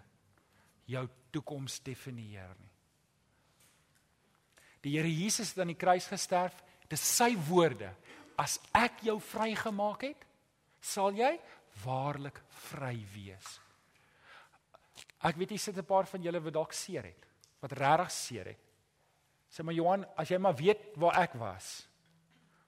jou 0.89 1.03
toekoms 1.31 1.79
definieer 1.85 2.53
nie. 2.59 2.71
Die 4.83 4.97
Here 4.97 5.07
Jesus 5.07 5.53
het 5.53 5.63
aan 5.63 5.71
die 5.71 5.79
kruis 5.79 6.09
gesterf. 6.11 6.57
Dit 6.83 6.97
is 6.97 7.05
sy 7.07 7.31
woorde. 7.47 7.93
As 8.35 8.57
ek 8.75 9.05
jou 9.07 9.15
vrygemaak 9.23 10.09
het, 10.09 10.25
sal 10.83 11.15
jy 11.15 11.31
waarlik 11.85 12.41
vry 12.67 12.97
wees. 13.13 13.59
Ek 15.23 15.39
weet 15.39 15.55
jy 15.55 15.57
sit 15.57 15.77
'n 15.77 15.87
paar 15.87 16.05
van 16.05 16.21
julle 16.21 16.39
wat 16.43 16.53
dalk 16.53 16.73
seer 16.73 17.03
het, 17.03 17.25
wat 17.61 17.71
regtig 17.71 18.11
seer 18.11 18.45
het. 18.45 18.59
Sê 19.49 19.63
maar 19.63 19.73
Johan, 19.73 20.05
as 20.17 20.29
jy 20.29 20.37
maar 20.37 20.55
weet 20.55 20.97
waar 20.97 21.21
ek 21.21 21.33
was. 21.33 21.87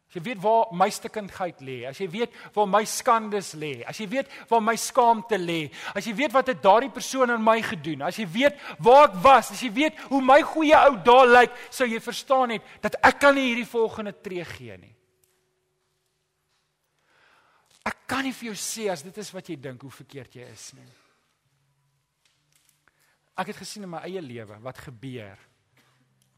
As 0.06 0.20
jy 0.20 0.22
weet 0.30 0.42
waar 0.44 0.70
my 0.78 0.88
stukkendheid 0.94 1.62
lê, 1.66 1.76
as 1.90 2.00
jy 2.00 2.06
weet 2.14 2.36
waar 2.56 2.68
my 2.70 2.84
skandes 2.88 3.54
lê, 3.58 3.82
as 3.90 3.98
jy 4.00 4.06
weet 4.12 4.30
waar 4.52 4.62
my 4.64 4.76
skaamte 4.80 5.40
lê, 5.42 5.66
as 5.98 6.06
jy 6.08 6.14
weet 6.16 6.36
wat 6.36 6.52
het 6.54 6.62
daardie 6.64 6.92
persoon 6.94 7.34
aan 7.34 7.44
my 7.44 7.58
gedoen, 7.66 8.06
as 8.06 8.20
jy 8.22 8.28
weet 8.30 8.62
waar 8.86 9.10
ek 9.10 9.18
was, 9.26 9.52
as 9.56 9.64
jy 9.66 9.72
weet 9.76 10.00
hoe 10.12 10.22
my 10.24 10.40
goeie 10.46 10.78
ou 10.78 10.96
dae 11.04 11.26
lyk, 11.32 11.58
sou 11.74 11.90
jy 11.90 12.00
verstaan 12.04 12.56
het 12.56 12.76
dat 12.86 13.00
ek 13.02 13.20
kan 13.26 13.36
nie 13.36 13.50
hierdie 13.50 13.68
volgende 13.68 14.14
tree 14.14 14.46
gee 14.56 14.78
nie. 14.78 14.94
Ek 17.86 18.06
kan 18.10 18.24
nie 18.26 18.34
vir 18.34 18.54
jou 18.54 18.58
sê 18.62 18.88
as 18.94 19.04
dit 19.06 19.18
is 19.22 19.34
wat 19.34 19.50
jy 19.50 19.58
dink 19.62 19.84
hoe 19.84 19.94
verkeerd 19.94 20.38
jy 20.38 20.48
is 20.54 20.72
nie. 20.78 20.92
Ek 23.36 23.52
het 23.52 23.58
gesien 23.60 23.84
in 23.84 23.92
my 23.92 24.06
eie 24.08 24.22
lewe 24.24 24.62
wat 24.64 24.80
gebeur 24.86 25.42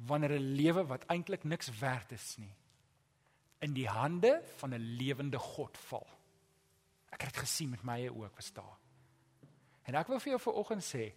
wanneer 0.08 0.34
'n 0.38 0.56
lewe 0.56 0.84
wat 0.88 1.06
eintlik 1.10 1.44
niks 1.44 1.70
werd 1.80 2.12
is 2.12 2.38
nie 2.38 2.54
in 3.60 3.74
die 3.74 3.88
hande 3.88 4.42
van 4.58 4.74
'n 4.74 4.98
lewende 4.98 5.40
God 5.40 5.78
val. 5.78 6.08
Ek 7.12 7.22
het 7.22 7.34
dit 7.34 7.42
gesien 7.44 7.70
met 7.70 7.84
my 7.84 7.94
eie 7.94 8.12
oë 8.12 8.30
was 8.36 8.54
daar. 8.54 8.78
En 9.84 9.96
ek 9.96 10.08
wil 10.08 10.20
vir 10.20 10.32
jou 10.32 10.40
vanoggend 10.40 10.84
sê, 10.84 11.14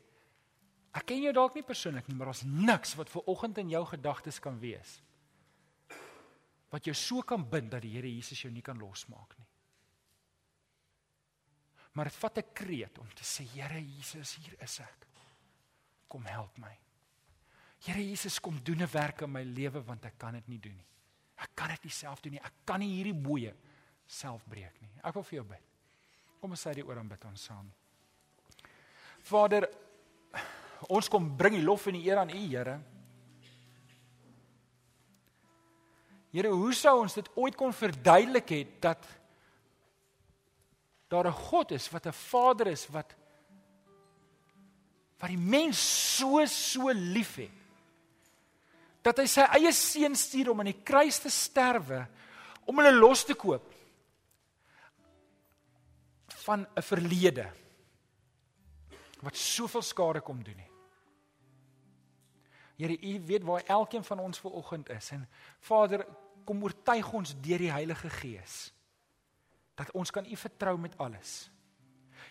ek 0.95 1.07
ken 1.07 1.23
jou 1.23 1.33
dalk 1.33 1.55
nie 1.55 1.63
persoonlik 1.63 2.09
nie, 2.09 2.17
maar 2.17 2.27
daar's 2.27 2.45
niks 2.45 2.95
wat 2.95 3.11
vanoggend 3.11 3.59
in 3.59 3.69
jou 3.69 3.87
gedagtes 3.87 4.39
kan 4.39 4.59
wees 4.59 5.03
wat 6.71 6.87
jou 6.87 6.95
so 6.95 7.25
kan 7.27 7.45
bind 7.51 7.71
dat 7.73 7.83
die 7.85 7.97
Here 7.97 8.11
Jesus 8.11 8.45
jou 8.45 8.51
nie 8.53 8.65
kan 8.65 8.79
losmaak 8.79 9.35
nie. 9.39 9.49
Maar 11.99 12.07
dit 12.07 12.19
vat 12.23 12.39
'n 12.39 12.53
kreet 12.55 12.99
om 12.99 13.09
te 13.15 13.25
sê 13.25 13.45
Here 13.45 13.81
Jesus, 13.81 14.37
hier 14.37 14.55
is 14.63 14.79
ek. 14.81 15.07
Kom 16.09 16.25
help 16.25 16.59
my. 16.59 16.79
Here 17.81 17.99
Jesus, 17.99 18.41
kom 18.41 18.63
doen 18.63 18.83
'n 18.83 18.93
werk 18.93 19.23
in 19.23 19.33
my 19.33 19.43
lewe 19.43 19.83
want 19.83 20.05
ek 20.05 20.19
kan 20.19 20.35
dit 20.35 20.49
nie 20.49 20.59
doen 20.59 20.77
nie. 20.77 20.87
Ek 21.41 21.53
kan 21.57 21.73
dit 21.73 21.89
nie 21.89 21.95
self 21.95 22.21
doen 22.21 22.37
nie. 22.37 22.45
Ek 22.45 22.65
kan 22.69 22.81
nie 22.83 22.93
hierdie 22.99 23.17
boeye 23.17 23.55
self 24.11 24.45
breek 24.51 24.77
nie. 24.83 24.91
Ek 25.03 25.15
wil 25.17 25.27
vir 25.27 25.41
jou 25.41 25.47
bid. 25.53 25.67
Kom 26.41 26.57
ons 26.57 26.65
sê 26.67 26.75
dit 26.77 26.87
oor 26.87 27.01
aan 27.01 27.09
bid 27.09 27.25
ons 27.29 27.47
saam. 27.51 27.69
Vader, 29.29 29.67
ons 30.89 31.09
kom 31.13 31.29
bring 31.37 31.59
die 31.59 31.65
lof 31.65 31.87
en 31.91 31.99
die 31.99 32.07
eer 32.09 32.23
aan 32.23 32.33
U, 32.33 32.41
Here. 32.49 32.79
Here, 36.31 36.53
hoe 36.55 36.75
sou 36.79 36.95
ons 37.03 37.17
dit 37.19 37.31
ooit 37.35 37.57
kon 37.59 37.73
verduidelik 37.75 38.53
het 38.55 38.77
dat 38.85 39.09
daar 41.11 41.27
'n 41.27 41.41
God 41.51 41.73
is 41.73 41.91
wat 41.91 42.07
'n 42.07 42.13
Vader 42.13 42.67
is 42.69 42.87
wat 42.87 43.17
wat 45.19 45.29
die 45.29 45.39
mens 45.39 45.79
so 46.17 46.45
so 46.47 46.89
liefhet 46.93 47.60
dat 49.03 49.19
hy 49.19 49.27
sy 49.27 49.45
eie 49.57 49.73
seun 49.73 50.17
stuur 50.17 50.51
om 50.53 50.61
aan 50.61 50.73
die 50.73 50.83
kruis 50.85 51.19
te 51.23 51.31
sterwe 51.33 52.05
om 52.69 52.79
hulle 52.81 52.93
los 52.99 53.25
te 53.25 53.35
koop 53.35 53.67
van 56.45 56.67
'n 56.77 56.83
verlede 56.83 57.47
wat 59.21 59.37
soveel 59.37 59.83
skade 59.83 60.21
kom 60.21 60.43
doen 60.43 60.57
nie. 60.57 60.71
Here, 62.77 62.97
U 62.97 63.21
weet 63.27 63.45
waar 63.45 63.63
elkeen 63.67 64.05
van 64.05 64.19
ons 64.19 64.39
ver 64.39 64.51
oggend 64.51 64.89
is 64.89 65.11
en 65.11 65.29
Vader, 65.59 66.07
kom 66.45 66.63
oortuig 66.63 67.13
ons 67.13 67.35
deur 67.41 67.59
die 67.59 67.73
Heilige 67.73 68.11
Gees 68.11 68.73
dat 69.75 69.91
ons 69.93 70.11
kan 70.11 70.27
U 70.27 70.37
vertrou 70.37 70.79
met 70.79 70.97
alles. 70.99 71.51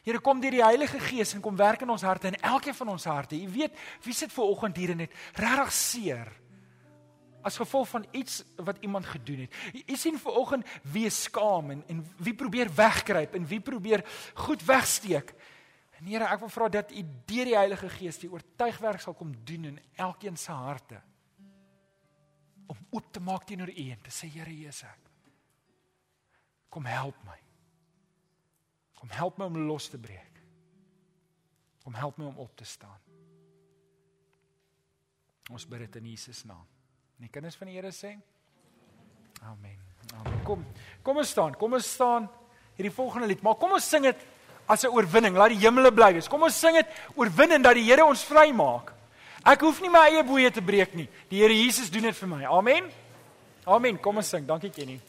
Here 0.03 0.20
kom 0.20 0.39
deur 0.41 0.51
die 0.51 0.63
Heilige 0.63 0.99
Gees 0.99 1.34
en 1.34 1.41
kom 1.41 1.55
werk 1.55 1.82
in 1.82 1.89
ons 1.89 2.01
harte 2.01 2.28
en 2.28 2.41
elkeen 2.41 2.76
van 2.76 2.89
ons 2.89 3.03
harte. 3.09 3.36
U 3.36 3.49
weet 3.49 3.78
wie 4.03 4.13
sit 4.13 4.34
ver 4.34 4.43
oggend 4.43 4.78
hier 4.78 4.89
en 4.89 4.97
net 4.97 5.13
regtig 5.34 5.72
seer 5.74 6.32
as 7.42 7.58
gevolg 7.58 7.88
van 7.90 8.06
iets 8.12 8.44
wat 8.56 8.78
iemand 8.82 9.06
gedoen 9.06 9.46
het. 9.46 9.56
U 9.88 9.96
sien 9.96 10.20
ver 10.20 10.32
oggend 10.32 10.68
wie 10.84 11.06
is 11.06 11.24
skaam 11.24 11.72
en 11.72 11.84
en 11.88 12.04
wie 12.18 12.36
probeer 12.36 12.72
wegkruip 12.76 13.36
en 13.36 13.48
wie 13.48 13.62
probeer 13.62 14.04
goed 14.34 14.66
wegsteek. 14.66 15.34
En 16.00 16.06
Here, 16.06 16.26
ek 16.32 16.40
wil 16.40 16.50
vra 16.50 16.70
dat 16.70 16.92
U 16.92 17.04
deur 17.26 17.46
die 17.46 17.58
Heilige 17.58 17.90
Gees 17.90 18.22
die 18.22 18.32
oortuigwerk 18.32 19.02
sal 19.04 19.14
kom 19.14 19.34
doen 19.44 19.66
in 19.74 19.80
elkeen 19.96 20.38
se 20.38 20.52
harte 20.52 21.02
om 22.70 22.78
oop 22.90 23.12
te 23.12 23.20
maak 23.20 23.48
teenoor 23.50 23.72
U 23.74 23.90
en 23.92 24.02
te 24.02 24.14
sê 24.14 24.30
Here 24.32 24.54
Jesus 24.54 24.88
ek 24.88 25.10
kom 26.70 26.86
help 26.86 27.18
my. 27.26 27.38
Kom 29.00 29.10
help 29.10 29.38
my 29.38 29.48
om 29.50 29.58
los 29.66 29.90
te 29.90 29.98
breek. 29.98 30.42
Kom 31.84 31.96
help 31.98 32.18
my 32.18 32.28
om 32.30 32.38
op 32.38 32.56
te 32.58 32.68
staan. 32.68 33.00
Ons 35.50 35.66
bid 35.66 35.88
dit 35.88 35.96
in 36.02 36.12
Jesus 36.12 36.44
naam. 36.46 36.68
En 37.20 37.28
die 37.28 37.32
kinders 37.34 37.57
van 37.59 37.67
die 37.67 37.76
Here 37.76 37.91
sê 37.91 38.13
Amen. 39.43 39.76
Amen. 40.15 40.43
Kom. 40.47 40.63
Kom 41.03 41.20
ons 41.20 41.32
staan. 41.32 41.55
Kom 41.59 41.74
ons 41.76 41.88
staan 41.88 42.30
hierdie 42.78 42.93
volgende 42.95 43.28
lied. 43.28 43.41
Maar 43.43 43.57
kom 43.59 43.76
ons 43.76 43.89
sing 43.89 44.07
dit 44.07 44.24
as 44.67 44.84
'n 44.84 44.93
oorwinning. 44.95 45.36
Laat 45.36 45.51
die 45.51 45.59
hemele 45.59 45.91
bly 45.91 46.13
wees. 46.13 46.28
Kom 46.28 46.43
ons 46.43 46.59
sing 46.59 46.76
dit 46.76 46.88
oorwinnend 47.15 47.63
dat 47.63 47.76
die 47.76 47.84
Here 47.84 48.05
ons 48.05 48.24
vrymaak. 48.24 48.93
Ek 49.45 49.61
hoef 49.61 49.82
nie 49.82 49.89
my 49.89 50.07
eie 50.09 50.24
boeye 50.24 50.51
te 50.51 50.61
breek 50.61 50.95
nie. 50.95 51.09
Die 51.30 51.39
Here 51.39 51.53
Jesus 51.53 51.89
doen 51.89 52.03
dit 52.03 52.15
vir 52.15 52.28
my. 52.28 52.45
Amen. 52.45 52.91
Amen. 53.65 53.99
Kom 53.99 54.17
ons 54.17 54.30
sing. 54.30 54.45
Dankie 54.45 54.72
Kenny. 54.72 54.99